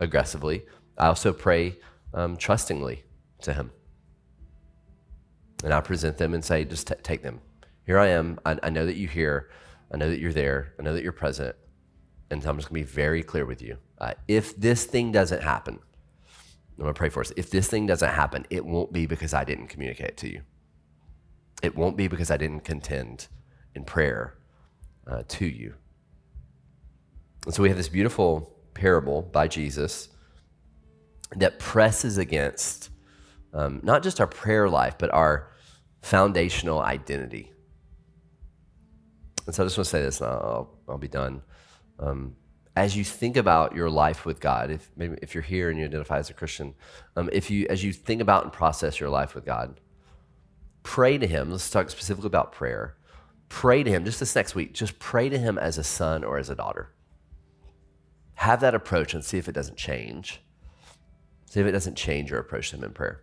aggressively. 0.00 0.64
I 0.96 1.06
also 1.06 1.32
pray 1.32 1.76
um, 2.14 2.36
trustingly 2.36 3.04
to 3.42 3.52
Him. 3.52 3.70
And 5.64 5.74
I 5.74 5.80
present 5.80 6.18
them 6.18 6.34
and 6.34 6.44
say, 6.44 6.64
just 6.64 6.86
t- 6.86 6.94
take 7.02 7.22
them. 7.22 7.40
Here 7.84 7.98
I 7.98 8.08
am. 8.08 8.38
I, 8.44 8.58
I 8.62 8.70
know 8.70 8.86
that 8.86 8.96
you 8.96 9.08
hear. 9.08 9.50
I 9.92 9.96
know 9.96 10.08
that 10.08 10.20
you're 10.20 10.32
there. 10.32 10.74
I 10.78 10.82
know 10.82 10.94
that 10.94 11.02
you're 11.02 11.12
present. 11.12 11.56
And 12.30 12.44
I'm 12.44 12.56
just 12.56 12.68
to 12.68 12.74
be 12.74 12.82
very 12.82 13.22
clear 13.22 13.46
with 13.46 13.62
you. 13.62 13.78
Uh, 13.98 14.14
if 14.28 14.56
this 14.56 14.84
thing 14.84 15.10
doesn't 15.10 15.42
happen, 15.42 15.78
I'm 16.78 16.86
to 16.86 16.94
pray 16.94 17.08
for 17.08 17.20
us. 17.20 17.32
If 17.36 17.50
this 17.50 17.68
thing 17.68 17.86
doesn't 17.86 18.10
happen, 18.10 18.46
it 18.50 18.64
won't 18.64 18.92
be 18.92 19.06
because 19.06 19.34
I 19.34 19.44
didn't 19.44 19.68
communicate 19.68 20.16
to 20.18 20.30
you. 20.30 20.42
It 21.62 21.76
won't 21.76 21.96
be 21.96 22.08
because 22.08 22.30
I 22.30 22.36
didn't 22.36 22.60
contend 22.60 23.28
in 23.74 23.84
prayer 23.84 24.34
uh, 25.06 25.22
to 25.28 25.46
you. 25.46 25.74
And 27.44 27.54
so 27.54 27.62
we 27.62 27.68
have 27.68 27.78
this 27.78 27.88
beautiful 27.88 28.54
parable 28.74 29.22
by 29.22 29.48
Jesus 29.48 30.08
that 31.36 31.58
presses 31.58 32.18
against 32.18 32.90
um, 33.52 33.80
not 33.82 34.02
just 34.02 34.20
our 34.20 34.26
prayer 34.26 34.68
life, 34.68 34.96
but 34.98 35.12
our 35.12 35.50
foundational 36.02 36.80
identity. 36.80 37.52
And 39.46 39.54
so 39.54 39.62
I 39.62 39.66
just 39.66 39.78
want 39.78 39.86
to 39.86 39.90
say 39.90 40.02
this, 40.02 40.20
and 40.20 40.30
I'll, 40.30 40.78
I'll 40.88 40.98
be 40.98 41.08
done. 41.08 41.42
Um, 41.98 42.36
as 42.76 42.96
you 42.96 43.02
think 43.02 43.36
about 43.36 43.74
your 43.74 43.90
life 43.90 44.24
with 44.24 44.40
God, 44.40 44.70
if 44.70 44.90
maybe 44.94 45.16
if 45.20 45.34
you're 45.34 45.42
here 45.42 45.70
and 45.70 45.78
you 45.78 45.86
identify 45.86 46.18
as 46.18 46.30
a 46.30 46.34
Christian, 46.34 46.74
um, 47.16 47.28
if 47.32 47.50
you 47.50 47.66
as 47.68 47.82
you 47.82 47.92
think 47.92 48.20
about 48.20 48.44
and 48.44 48.52
process 48.52 49.00
your 49.00 49.08
life 49.08 49.34
with 49.34 49.44
God, 49.44 49.80
pray 50.88 51.18
to 51.18 51.26
him. 51.26 51.50
Let's 51.50 51.68
talk 51.68 51.90
specifically 51.90 52.28
about 52.28 52.50
prayer. 52.50 52.96
Pray 53.50 53.82
to 53.82 53.90
him 53.90 54.06
just 54.06 54.20
this 54.20 54.34
next 54.34 54.54
week. 54.54 54.72
Just 54.72 54.98
pray 54.98 55.28
to 55.28 55.38
him 55.38 55.58
as 55.58 55.76
a 55.76 55.84
son 55.84 56.24
or 56.24 56.38
as 56.38 56.48
a 56.48 56.54
daughter. 56.54 56.94
Have 58.36 58.62
that 58.62 58.74
approach 58.74 59.12
and 59.12 59.22
see 59.22 59.36
if 59.36 59.50
it 59.50 59.52
doesn't 59.52 59.76
change. 59.76 60.40
See 61.44 61.60
if 61.60 61.66
it 61.66 61.72
doesn't 61.72 61.96
change 61.96 62.30
your 62.30 62.40
approach 62.40 62.70
to 62.70 62.76
him 62.76 62.84
in 62.84 62.92
prayer. 62.92 63.20